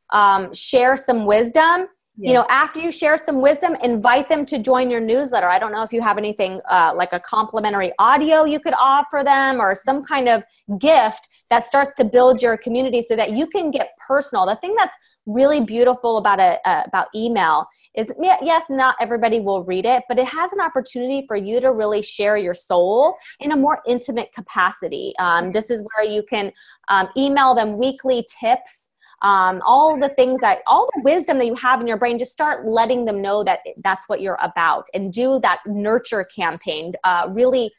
um, 0.09 0.51
share 0.53 0.95
some 0.97 1.25
wisdom. 1.25 1.87
Yeah. 2.17 2.29
You 2.29 2.33
know, 2.35 2.45
after 2.49 2.79
you 2.79 2.93
share 2.93 3.17
some 3.17 3.41
wisdom, 3.41 3.75
invite 3.83 4.29
them 4.29 4.45
to 4.45 4.57
join 4.57 4.89
your 4.89 5.01
newsletter. 5.01 5.49
I 5.49 5.59
don't 5.59 5.73
know 5.73 5.83
if 5.83 5.91
you 5.91 6.01
have 6.01 6.17
anything 6.17 6.61
uh, 6.71 6.93
like 6.95 7.11
a 7.11 7.19
complimentary 7.19 7.91
audio 7.99 8.45
you 8.45 8.57
could 8.61 8.73
offer 8.79 9.21
them 9.21 9.59
or 9.59 9.75
some 9.75 10.01
kind 10.05 10.29
of 10.29 10.41
gift 10.79 11.27
that 11.49 11.67
starts 11.67 11.93
to 11.95 12.05
build 12.05 12.41
your 12.41 12.55
community 12.55 13.01
so 13.01 13.17
that 13.17 13.31
you 13.31 13.47
can 13.47 13.69
get 13.69 13.89
personal. 14.07 14.45
The 14.45 14.55
thing 14.55 14.73
that's 14.77 14.95
really 15.25 15.61
beautiful 15.61 16.17
about 16.17 16.39
a 16.39 16.59
uh, 16.67 16.83
about 16.85 17.07
email 17.15 17.67
is 17.95 18.11
yes 18.19 18.65
not 18.69 18.95
everybody 18.99 19.39
will 19.39 19.63
read 19.63 19.85
it 19.85 20.03
but 20.09 20.19
it 20.19 20.27
has 20.27 20.51
an 20.51 20.59
opportunity 20.59 21.25
for 21.27 21.37
you 21.37 21.59
to 21.59 21.71
really 21.71 22.01
share 22.01 22.37
your 22.37 22.53
soul 22.53 23.15
in 23.39 23.51
a 23.51 23.55
more 23.55 23.81
intimate 23.87 24.33
capacity. 24.33 25.13
Um, 25.17 25.51
this 25.51 25.69
is 25.69 25.83
where 25.93 26.05
you 26.05 26.23
can 26.23 26.51
um, 26.89 27.07
email 27.17 27.55
them 27.55 27.77
weekly 27.77 28.25
tips 28.39 28.89
um, 29.21 29.61
all 29.65 29.99
the 29.99 30.09
things 30.09 30.41
that 30.41 30.59
all 30.67 30.89
the 30.93 31.01
wisdom 31.01 31.37
that 31.39 31.45
you 31.45 31.55
have 31.55 31.81
in 31.81 31.87
your 31.87 31.97
brain 31.97 32.19
just 32.19 32.31
start 32.31 32.67
letting 32.67 33.05
them 33.05 33.21
know 33.21 33.43
that 33.43 33.59
that's 33.83 34.07
what 34.07 34.21
you're 34.21 34.37
about 34.41 34.87
and 34.93 35.11
do 35.11 35.39
that 35.41 35.61
nurture 35.65 36.23
campaign 36.35 36.93
uh, 37.03 37.27
really 37.31 37.71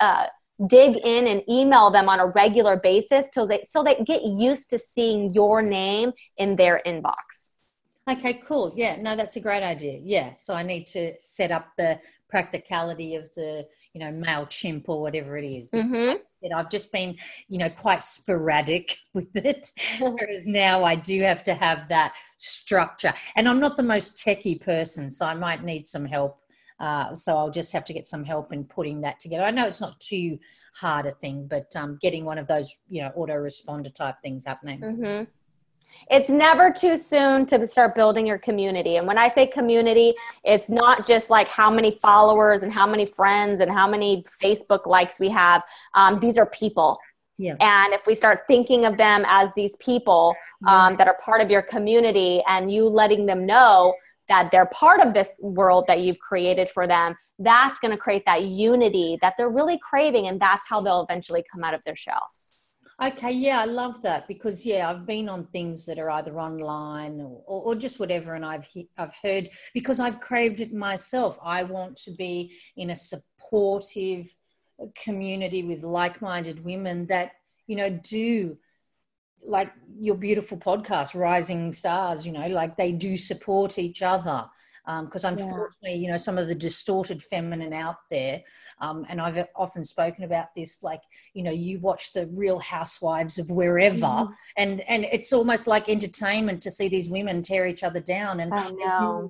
uh, 0.00 0.26
dig 0.68 0.96
in 1.04 1.26
and 1.26 1.42
email 1.48 1.90
them 1.90 2.08
on 2.08 2.20
a 2.20 2.26
regular 2.26 2.76
basis 2.76 3.28
till 3.32 3.46
they 3.46 3.62
so 3.66 3.82
they 3.82 3.96
get 4.06 4.22
used 4.24 4.70
to 4.70 4.78
seeing 4.78 5.32
your 5.34 5.62
name 5.62 6.12
in 6.36 6.56
their 6.56 6.80
inbox 6.86 7.50
okay 8.10 8.34
cool 8.34 8.72
yeah 8.76 8.96
no 8.96 9.16
that's 9.16 9.36
a 9.36 9.40
great 9.40 9.62
idea 9.62 9.98
yeah 10.02 10.32
so 10.36 10.54
i 10.54 10.62
need 10.62 10.86
to 10.86 11.12
set 11.18 11.50
up 11.50 11.68
the 11.76 11.98
practicality 12.28 13.14
of 13.14 13.32
the 13.34 13.66
you 13.92 14.00
know 14.00 14.10
mailchimp 14.10 14.88
or 14.88 15.00
whatever 15.00 15.36
it 15.36 15.46
is. 15.46 15.68
Mm-hmm. 15.70 16.16
I've 16.56 16.70
just 16.70 16.90
been, 16.90 17.16
you 17.48 17.58
know, 17.58 17.70
quite 17.70 18.02
sporadic 18.02 18.96
with 19.14 19.28
it. 19.34 19.68
Whereas 20.00 20.44
now 20.44 20.82
I 20.82 20.96
do 20.96 21.20
have 21.20 21.44
to 21.44 21.54
have 21.54 21.88
that 21.88 22.14
structure. 22.38 23.14
And 23.36 23.48
I'm 23.48 23.60
not 23.60 23.76
the 23.76 23.84
most 23.84 24.16
techie 24.16 24.60
person, 24.60 25.10
so 25.10 25.26
I 25.26 25.34
might 25.34 25.62
need 25.62 25.86
some 25.86 26.04
help 26.04 26.41
uh, 26.82 27.14
so 27.14 27.38
I'll 27.38 27.50
just 27.50 27.72
have 27.72 27.84
to 27.84 27.92
get 27.92 28.08
some 28.08 28.24
help 28.24 28.52
in 28.52 28.64
putting 28.64 29.02
that 29.02 29.20
together. 29.20 29.44
I 29.44 29.52
know 29.52 29.68
it's 29.68 29.80
not 29.80 30.00
too 30.00 30.40
hard 30.74 31.06
a 31.06 31.12
thing, 31.12 31.46
but 31.46 31.74
um, 31.76 31.96
getting 32.02 32.24
one 32.24 32.38
of 32.38 32.48
those, 32.48 32.76
you 32.90 33.02
know, 33.02 33.12
autoresponder 33.16 33.94
type 33.94 34.16
things 34.20 34.44
happening. 34.44 34.80
Mm-hmm. 34.80 35.24
It's 36.10 36.28
never 36.28 36.72
too 36.72 36.96
soon 36.96 37.46
to 37.46 37.64
start 37.68 37.94
building 37.94 38.26
your 38.26 38.38
community. 38.38 38.96
And 38.96 39.06
when 39.06 39.16
I 39.16 39.28
say 39.28 39.46
community, 39.46 40.12
it's 40.42 40.68
not 40.68 41.06
just 41.06 41.30
like 41.30 41.48
how 41.50 41.70
many 41.70 41.92
followers 41.92 42.64
and 42.64 42.72
how 42.72 42.88
many 42.88 43.06
friends 43.06 43.60
and 43.60 43.70
how 43.70 43.88
many 43.88 44.24
Facebook 44.42 44.86
likes 44.86 45.20
we 45.20 45.28
have. 45.28 45.62
Um, 45.94 46.18
these 46.18 46.36
are 46.36 46.46
people. 46.46 46.98
Yeah. 47.38 47.54
And 47.60 47.92
if 47.92 48.00
we 48.06 48.16
start 48.16 48.42
thinking 48.48 48.86
of 48.86 48.96
them 48.96 49.24
as 49.26 49.50
these 49.54 49.76
people 49.76 50.34
um, 50.66 50.96
that 50.96 51.06
are 51.06 51.18
part 51.24 51.40
of 51.40 51.50
your 51.50 51.62
community 51.62 52.42
and 52.48 52.72
you 52.72 52.88
letting 52.88 53.26
them 53.26 53.46
know 53.46 53.94
that 54.28 54.50
they're 54.50 54.66
part 54.66 55.00
of 55.00 55.14
this 55.14 55.38
world 55.40 55.84
that 55.88 56.00
you've 56.00 56.20
created 56.20 56.70
for 56.70 56.86
them, 56.86 57.14
that's 57.38 57.78
going 57.78 57.90
to 57.90 57.98
create 57.98 58.24
that 58.26 58.42
unity 58.42 59.18
that 59.20 59.34
they're 59.36 59.48
really 59.48 59.78
craving. 59.78 60.28
And 60.28 60.40
that's 60.40 60.68
how 60.68 60.80
they'll 60.80 61.02
eventually 61.02 61.44
come 61.52 61.64
out 61.64 61.74
of 61.74 61.82
their 61.84 61.96
shell. 61.96 62.28
Okay, 63.02 63.32
yeah, 63.32 63.60
I 63.60 63.64
love 63.64 64.00
that 64.02 64.28
because 64.28 64.64
yeah, 64.64 64.88
I've 64.88 65.06
been 65.06 65.28
on 65.28 65.46
things 65.46 65.86
that 65.86 65.98
are 65.98 66.10
either 66.10 66.38
online 66.38 67.20
or, 67.20 67.42
or, 67.46 67.62
or, 67.62 67.74
just 67.74 67.98
whatever, 67.98 68.34
and 68.34 68.44
I've 68.46 68.68
I've 68.96 69.14
heard 69.22 69.48
because 69.74 69.98
I've 69.98 70.20
craved 70.20 70.60
it 70.60 70.72
myself. 70.72 71.36
I 71.42 71.64
want 71.64 71.96
to 72.04 72.12
be 72.12 72.52
in 72.76 72.90
a 72.90 72.96
supportive 72.96 74.28
community 75.02 75.64
with 75.64 75.82
like-minded 75.82 76.64
women 76.64 77.06
that 77.06 77.32
you 77.66 77.74
know 77.74 77.90
do 77.90 78.58
like 79.46 79.72
your 80.00 80.14
beautiful 80.14 80.56
podcast 80.56 81.14
rising 81.14 81.72
stars 81.72 82.26
you 82.26 82.32
know 82.32 82.46
like 82.48 82.76
they 82.76 82.92
do 82.92 83.16
support 83.16 83.78
each 83.78 84.02
other 84.02 84.46
because 85.04 85.24
um, 85.24 85.34
unfortunately 85.34 85.90
yeah. 85.90 85.94
you 85.94 86.08
know 86.08 86.18
some 86.18 86.38
of 86.38 86.48
the 86.48 86.54
distorted 86.54 87.22
feminine 87.22 87.72
out 87.72 87.98
there 88.10 88.42
um, 88.80 89.06
and 89.08 89.20
i've 89.20 89.46
often 89.54 89.84
spoken 89.84 90.24
about 90.24 90.48
this 90.56 90.82
like 90.82 91.02
you 91.34 91.42
know 91.42 91.52
you 91.52 91.78
watch 91.78 92.12
the 92.12 92.26
real 92.32 92.58
housewives 92.58 93.38
of 93.38 93.50
wherever 93.50 93.96
mm. 93.96 94.32
and 94.56 94.80
and 94.82 95.04
it's 95.12 95.32
almost 95.32 95.66
like 95.66 95.88
entertainment 95.88 96.60
to 96.60 96.70
see 96.70 96.88
these 96.88 97.10
women 97.10 97.42
tear 97.42 97.66
each 97.66 97.84
other 97.84 98.00
down 98.00 98.40
and 98.40 98.52
I 98.52 98.70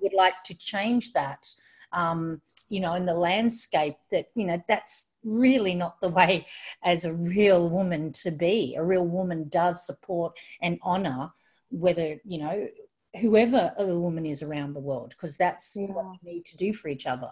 would 0.01 0.15
like 0.15 0.43
to 0.45 0.57
change 0.57 1.13
that 1.13 1.47
um, 1.93 2.41
you 2.69 2.81
know 2.81 2.95
in 2.95 3.07
the 3.07 3.15
landscape 3.15 3.97
that 4.11 4.29
you 4.35 4.47
know 4.47 4.63
that's 4.69 5.17
really 5.25 5.75
not 5.75 6.01
the 6.01 6.09
way 6.09 6.47
as 6.83 7.05
a 7.05 7.13
real 7.13 7.69
woman 7.69 8.13
to 8.13 8.31
be. 8.31 8.75
A 8.77 8.85
real 8.85 9.07
woman 9.07 9.49
does 9.49 9.87
support 9.87 10.37
and 10.61 10.79
honor 10.83 11.31
whether 11.71 12.21
you 12.25 12.39
know 12.39 12.69
whoever 13.21 13.73
a 13.79 13.85
woman 13.85 14.25
is 14.25 14.43
around 14.43 14.73
the 14.73 14.81
world 14.81 15.11
because 15.11 15.37
that's 15.37 15.77
yeah. 15.77 15.87
what 15.87 16.07
we 16.23 16.33
need 16.33 16.45
to 16.47 16.57
do 16.57 16.73
for 16.73 16.89
each 16.89 17.07
other. 17.07 17.31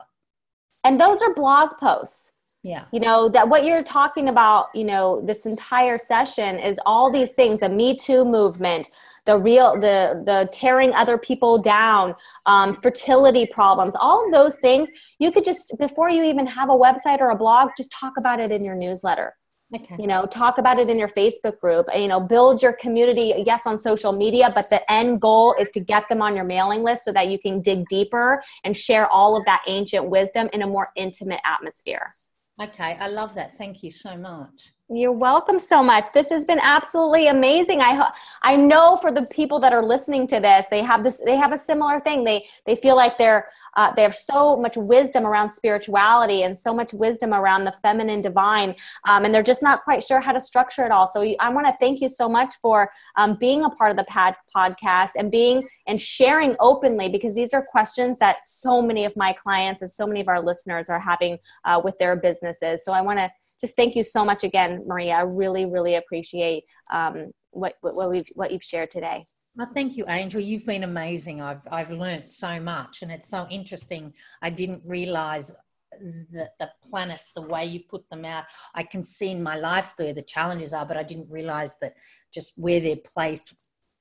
And 0.84 1.00
those 1.00 1.22
are 1.22 1.34
blog 1.34 1.70
posts. 1.78 2.30
Yeah. 2.62 2.84
You 2.92 3.00
know 3.00 3.28
that 3.30 3.48
what 3.48 3.64
you're 3.64 3.82
talking 3.82 4.28
about 4.28 4.66
you 4.74 4.84
know 4.84 5.22
this 5.24 5.46
entire 5.46 5.96
session 5.96 6.58
is 6.58 6.78
all 6.84 7.10
these 7.10 7.32
things 7.32 7.60
the 7.60 7.70
me 7.70 7.96
too 7.96 8.24
movement 8.24 8.88
the 9.26 9.38
real 9.38 9.74
the 9.74 10.22
the 10.24 10.48
tearing 10.52 10.92
other 10.94 11.18
people 11.18 11.60
down 11.60 12.14
um, 12.46 12.74
fertility 12.74 13.46
problems 13.46 13.94
all 14.00 14.24
of 14.24 14.32
those 14.32 14.56
things. 14.58 14.88
You 15.18 15.32
could 15.32 15.44
just 15.44 15.72
before 15.78 16.10
you 16.10 16.24
even 16.24 16.46
have 16.46 16.70
a 16.70 16.74
website 16.74 17.20
or 17.20 17.30
a 17.30 17.36
blog 17.36 17.70
just 17.76 17.92
talk 17.92 18.14
about 18.18 18.40
it 18.40 18.50
in 18.50 18.64
your 18.64 18.74
newsletter. 18.74 19.34
Okay. 19.72 19.94
you 20.00 20.08
know 20.08 20.26
talk 20.26 20.58
about 20.58 20.80
it 20.80 20.90
in 20.90 20.98
your 20.98 21.08
facebook 21.08 21.60
group. 21.60 21.86
You 21.94 22.08
know 22.08 22.18
build 22.18 22.60
your 22.60 22.72
community 22.72 23.32
yes 23.46 23.66
on 23.66 23.80
social 23.80 24.12
media 24.12 24.50
but 24.52 24.68
the 24.68 24.80
end 24.90 25.20
goal 25.20 25.54
is 25.60 25.70
to 25.70 25.80
get 25.80 26.08
them 26.08 26.20
on 26.22 26.34
your 26.34 26.44
mailing 26.44 26.82
list 26.82 27.04
so 27.04 27.12
that 27.12 27.28
you 27.28 27.38
can 27.38 27.62
dig 27.62 27.86
deeper 27.88 28.42
and 28.64 28.76
share 28.76 29.08
all 29.08 29.36
of 29.36 29.44
that 29.44 29.62
ancient 29.68 30.10
wisdom 30.10 30.48
in 30.52 30.62
a 30.62 30.66
more 30.66 30.88
intimate 30.96 31.40
atmosphere 31.44 32.12
Okay, 32.60 32.96
I 33.00 33.08
love 33.08 33.34
that. 33.36 33.56
Thank 33.56 33.82
you 33.82 33.90
so 33.90 34.18
much. 34.18 34.72
You're 34.90 35.12
welcome 35.12 35.58
so 35.58 35.82
much. 35.82 36.06
This 36.12 36.28
has 36.28 36.44
been 36.44 36.58
absolutely 36.60 37.28
amazing. 37.28 37.80
I 37.80 38.10
I 38.42 38.56
know 38.56 38.98
for 38.98 39.10
the 39.10 39.22
people 39.30 39.60
that 39.60 39.72
are 39.72 39.82
listening 39.82 40.26
to 40.26 40.40
this, 40.40 40.66
they 40.70 40.82
have 40.82 41.02
this 41.02 41.22
they 41.24 41.36
have 41.36 41.52
a 41.52 41.58
similar 41.58 42.00
thing. 42.00 42.22
They 42.24 42.44
they 42.66 42.76
feel 42.76 42.96
like 42.96 43.16
they're 43.16 43.46
uh, 43.76 43.92
they 43.94 44.02
have 44.02 44.14
so 44.14 44.56
much 44.56 44.76
wisdom 44.76 45.26
around 45.26 45.54
spirituality 45.54 46.42
and 46.42 46.56
so 46.56 46.72
much 46.72 46.92
wisdom 46.92 47.32
around 47.32 47.64
the 47.64 47.74
feminine 47.82 48.20
divine, 48.20 48.74
um, 49.08 49.24
and 49.24 49.34
they're 49.34 49.42
just 49.42 49.62
not 49.62 49.84
quite 49.84 50.02
sure 50.02 50.20
how 50.20 50.32
to 50.32 50.40
structure 50.40 50.84
it 50.84 50.90
all. 50.90 51.08
So 51.08 51.22
I 51.40 51.48
want 51.50 51.66
to 51.66 51.72
thank 51.78 52.00
you 52.00 52.08
so 52.08 52.28
much 52.28 52.54
for 52.60 52.90
um, 53.16 53.36
being 53.36 53.62
a 53.62 53.70
part 53.70 53.90
of 53.90 53.96
the 53.96 54.04
pad 54.04 54.34
podcast 54.54 55.10
and 55.16 55.30
being 55.30 55.62
and 55.86 56.00
sharing 56.00 56.54
openly 56.60 57.08
because 57.08 57.34
these 57.34 57.52
are 57.52 57.62
questions 57.62 58.18
that 58.18 58.44
so 58.44 58.80
many 58.80 59.04
of 59.04 59.16
my 59.16 59.32
clients 59.32 59.82
and 59.82 59.90
so 59.90 60.06
many 60.06 60.20
of 60.20 60.28
our 60.28 60.40
listeners 60.40 60.88
are 60.88 61.00
having 61.00 61.38
uh, 61.64 61.80
with 61.82 61.98
their 61.98 62.20
businesses. 62.20 62.84
So 62.84 62.92
I 62.92 63.00
want 63.00 63.18
to 63.18 63.30
just 63.60 63.76
thank 63.76 63.96
you 63.96 64.04
so 64.04 64.24
much 64.24 64.44
again, 64.44 64.84
Maria. 64.86 65.14
I 65.14 65.22
really, 65.22 65.66
really 65.66 65.96
appreciate 65.96 66.64
um, 66.92 67.32
what, 67.50 67.74
what, 67.80 68.10
we've, 68.10 68.26
what 68.34 68.52
you've 68.52 68.62
shared 68.62 68.90
today. 68.90 69.26
Well, 69.60 69.68
thank 69.74 69.98
you, 69.98 70.06
Angel. 70.08 70.40
You've 70.40 70.64
been 70.64 70.84
amazing. 70.84 71.42
I've 71.42 71.68
I've 71.70 71.90
learned 71.90 72.30
so 72.30 72.58
much, 72.58 73.02
and 73.02 73.12
it's 73.12 73.28
so 73.28 73.46
interesting. 73.50 74.14
I 74.40 74.48
didn't 74.48 74.80
realize 74.86 75.54
the, 76.00 76.48
the 76.58 76.70
planets, 76.88 77.34
the 77.34 77.42
way 77.42 77.66
you 77.66 77.80
put 77.80 78.08
them 78.08 78.24
out. 78.24 78.44
I 78.74 78.84
can 78.84 79.02
see 79.02 79.32
in 79.32 79.42
my 79.42 79.56
life 79.58 79.92
where 79.98 80.14
the 80.14 80.22
challenges 80.22 80.72
are, 80.72 80.86
but 80.86 80.96
I 80.96 81.02
didn't 81.02 81.30
realize 81.30 81.76
that 81.80 81.92
just 82.32 82.58
where 82.58 82.80
they're 82.80 82.96
placed 82.96 83.52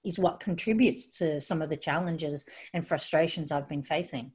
is 0.05 0.17
what 0.17 0.39
contributes 0.39 1.17
to 1.17 1.41
some 1.41 1.61
of 1.61 1.67
the 1.67 1.75
challenges 1.75 2.45
and 2.73 2.87
frustrations 2.87 3.51
I've 3.51 3.67
been 3.67 3.83
facing. 3.83 4.31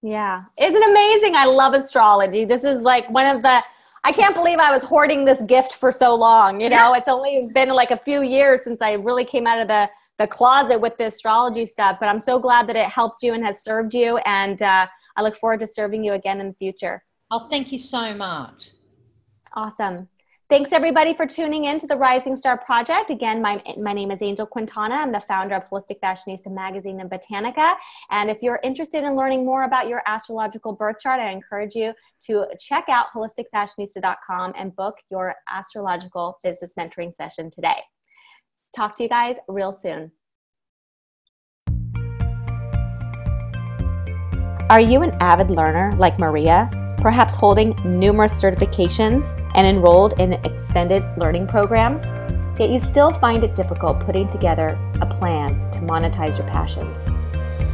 Yeah, 0.00 0.44
isn't 0.60 0.90
amazing? 0.90 1.34
I 1.34 1.46
love 1.46 1.74
astrology. 1.74 2.44
This 2.44 2.62
is 2.62 2.82
like 2.82 3.10
one 3.10 3.26
of 3.26 3.42
the 3.42 3.64
I 4.04 4.12
can't 4.12 4.34
believe 4.34 4.58
I 4.58 4.72
was 4.72 4.82
hoarding 4.82 5.24
this 5.24 5.40
gift 5.42 5.74
for 5.74 5.92
so 5.92 6.14
long. 6.14 6.60
You 6.60 6.70
know, 6.70 6.94
it's 6.94 7.06
only 7.06 7.48
been 7.54 7.68
like 7.68 7.92
a 7.92 7.96
few 7.96 8.22
years 8.22 8.64
since 8.64 8.82
I 8.82 8.92
really 8.92 9.24
came 9.24 9.46
out 9.46 9.60
of 9.60 9.68
the 9.68 9.88
the 10.22 10.28
closet 10.28 10.80
with 10.80 10.96
the 10.98 11.06
astrology 11.06 11.66
stuff. 11.66 11.98
But 11.98 12.08
I'm 12.08 12.20
so 12.20 12.38
glad 12.38 12.68
that 12.68 12.76
it 12.76 12.86
helped 12.86 13.22
you 13.24 13.34
and 13.34 13.44
has 13.44 13.62
served 13.62 13.92
you, 13.92 14.18
and 14.18 14.62
uh, 14.62 14.86
I 15.16 15.22
look 15.22 15.36
forward 15.36 15.60
to 15.60 15.66
serving 15.66 16.04
you 16.04 16.12
again 16.12 16.40
in 16.40 16.46
the 16.46 16.54
future. 16.54 17.02
Oh, 17.30 17.44
thank 17.50 17.72
you 17.72 17.78
so 17.78 18.14
much. 18.14 18.70
Awesome. 19.54 20.08
Thanks 20.48 20.72
everybody 20.72 21.14
for 21.14 21.26
tuning 21.26 21.64
in 21.64 21.78
to 21.78 21.86
the 21.86 21.96
Rising 21.96 22.36
Star 22.36 22.58
Project. 22.58 23.10
Again, 23.10 23.40
my, 23.40 23.62
my 23.78 23.92
name 23.94 24.10
is 24.10 24.20
Angel 24.20 24.46
Quintana. 24.46 24.96
I'm 24.96 25.10
the 25.10 25.20
founder 25.20 25.54
of 25.54 25.64
Holistic 25.64 25.98
Fashionista 26.00 26.52
Magazine 26.52 27.00
and 27.00 27.10
Botanica. 27.10 27.74
And 28.10 28.30
if 28.30 28.42
you're 28.42 28.60
interested 28.62 29.02
in 29.02 29.16
learning 29.16 29.46
more 29.46 29.64
about 29.64 29.88
your 29.88 30.02
astrological 30.06 30.74
birth 30.74 30.96
chart, 31.00 31.20
I 31.20 31.30
encourage 31.30 31.74
you 31.74 31.94
to 32.26 32.46
check 32.60 32.84
out 32.90 33.06
holisticfashionista.com 33.16 34.52
and 34.58 34.76
book 34.76 34.96
your 35.10 35.34
astrological 35.48 36.38
business 36.44 36.74
mentoring 36.78 37.14
session 37.14 37.50
today. 37.50 37.78
Talk 38.74 38.96
to 38.96 39.02
you 39.02 39.08
guys 39.08 39.36
real 39.48 39.72
soon. 39.72 40.12
Are 44.70 44.80
you 44.80 45.02
an 45.02 45.10
avid 45.20 45.50
learner 45.50 45.92
like 45.98 46.18
Maria? 46.18 46.70
perhaps 47.02 47.34
holding 47.34 47.74
numerous 47.84 48.32
certifications 48.40 49.36
and 49.56 49.66
enrolled 49.66 50.18
in 50.20 50.34
extended 50.44 51.02
learning 51.18 51.48
programs, 51.48 52.06
yet 52.60 52.70
you 52.70 52.78
still 52.78 53.12
find 53.12 53.42
it 53.42 53.56
difficult 53.56 53.98
putting 53.98 54.30
together 54.30 54.78
a 55.00 55.06
plan 55.06 55.48
to 55.72 55.80
monetize 55.80 56.38
your 56.38 56.46
passions. 56.46 57.08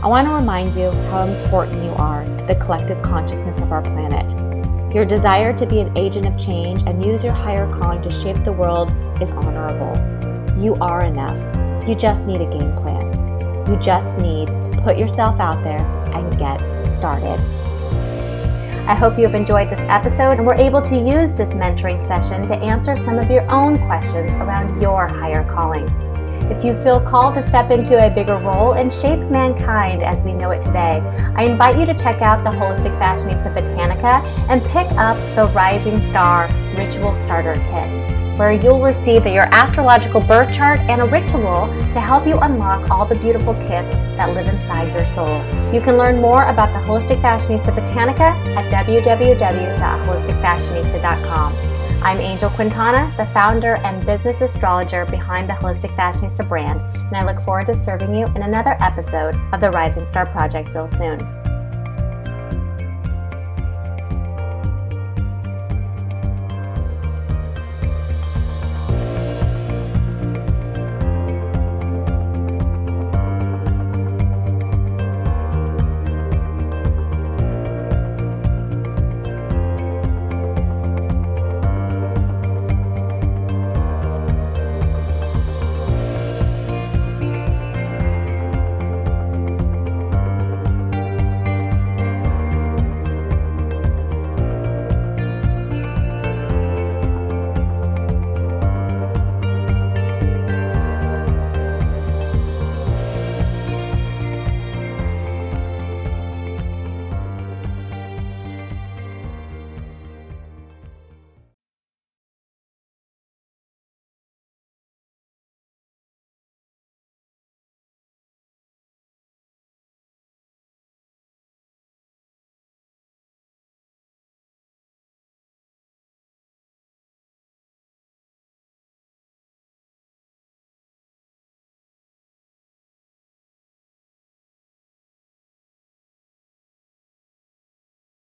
I 0.02 0.06
want 0.06 0.26
to 0.26 0.32
remind 0.32 0.74
you 0.74 0.90
how 1.10 1.26
important 1.26 1.84
you 1.84 1.90
are 1.90 2.24
to 2.24 2.44
the 2.46 2.54
collective 2.54 3.02
consciousness 3.02 3.58
of 3.58 3.70
our 3.70 3.82
planet. 3.82 4.32
Your 4.94 5.04
desire 5.04 5.52
to 5.52 5.66
be 5.66 5.80
an 5.80 5.96
agent 5.98 6.26
of 6.26 6.38
change 6.38 6.84
and 6.84 7.04
use 7.04 7.22
your 7.22 7.34
higher 7.34 7.70
calling 7.70 8.00
to 8.00 8.10
shape 8.10 8.42
the 8.44 8.52
world 8.52 8.90
is 9.20 9.30
honorable. 9.32 10.17
You 10.58 10.74
are 10.80 11.04
enough. 11.04 11.38
You 11.88 11.94
just 11.94 12.26
need 12.26 12.40
a 12.40 12.50
game 12.50 12.74
plan. 12.74 13.06
You 13.70 13.78
just 13.78 14.18
need 14.18 14.48
to 14.48 14.80
put 14.82 14.98
yourself 14.98 15.38
out 15.38 15.62
there 15.62 15.86
and 16.12 16.36
get 16.36 16.84
started. 16.84 17.38
I 18.88 18.96
hope 18.96 19.16
you 19.18 19.24
have 19.24 19.36
enjoyed 19.36 19.70
this 19.70 19.82
episode 19.82 20.38
and 20.38 20.44
were 20.44 20.54
able 20.54 20.82
to 20.82 20.96
use 20.96 21.30
this 21.30 21.50
mentoring 21.50 22.04
session 22.04 22.44
to 22.48 22.56
answer 22.56 22.96
some 22.96 23.20
of 23.20 23.30
your 23.30 23.48
own 23.48 23.78
questions 23.86 24.34
around 24.34 24.82
your 24.82 25.06
higher 25.06 25.48
calling. 25.48 25.86
If 26.50 26.64
you 26.64 26.74
feel 26.82 27.00
called 27.00 27.34
to 27.34 27.42
step 27.42 27.70
into 27.70 28.04
a 28.04 28.10
bigger 28.10 28.38
role 28.38 28.72
and 28.72 28.92
shape 28.92 29.30
mankind 29.30 30.02
as 30.02 30.24
we 30.24 30.32
know 30.32 30.50
it 30.50 30.60
today, 30.60 31.00
I 31.36 31.44
invite 31.44 31.78
you 31.78 31.86
to 31.86 31.94
check 31.94 32.20
out 32.20 32.42
the 32.42 32.50
Holistic 32.50 32.98
Fashionista 32.98 33.54
Botanica 33.54 34.24
and 34.48 34.60
pick 34.64 34.90
up 34.98 35.16
the 35.36 35.46
Rising 35.54 36.00
Star 36.00 36.48
Ritual 36.76 37.14
Starter 37.14 37.54
Kit 37.70 38.27
where 38.38 38.52
you'll 38.52 38.80
receive 38.80 39.26
your 39.26 39.52
astrological 39.52 40.20
birth 40.20 40.54
chart 40.54 40.78
and 40.80 41.02
a 41.02 41.04
ritual 41.04 41.66
to 41.92 42.00
help 42.00 42.26
you 42.26 42.38
unlock 42.38 42.88
all 42.88 43.04
the 43.04 43.16
beautiful 43.16 43.52
kits 43.54 44.04
that 44.16 44.32
live 44.32 44.46
inside 44.46 44.94
your 44.94 45.04
soul. 45.04 45.42
You 45.74 45.80
can 45.80 45.98
learn 45.98 46.20
more 46.20 46.44
about 46.44 46.72
the 46.72 46.78
Holistic 46.78 47.20
Fashionista 47.20 47.74
Botanica 47.74 48.32
at 48.56 48.70
www.holisticfashionista.com. 48.72 51.52
I'm 52.00 52.20
Angel 52.20 52.48
Quintana, 52.50 53.12
the 53.16 53.26
founder 53.26 53.78
and 53.78 54.06
business 54.06 54.40
astrologer 54.40 55.04
behind 55.04 55.48
the 55.48 55.54
Holistic 55.54 55.92
Fashionista 55.96 56.48
brand, 56.48 56.80
and 56.94 57.16
I 57.16 57.24
look 57.24 57.40
forward 57.44 57.66
to 57.66 57.74
serving 57.74 58.14
you 58.14 58.26
in 58.26 58.44
another 58.44 58.76
episode 58.80 59.34
of 59.52 59.60
the 59.60 59.70
Rising 59.70 60.06
Star 60.06 60.26
Project 60.26 60.70
real 60.70 60.88
soon. 60.92 61.37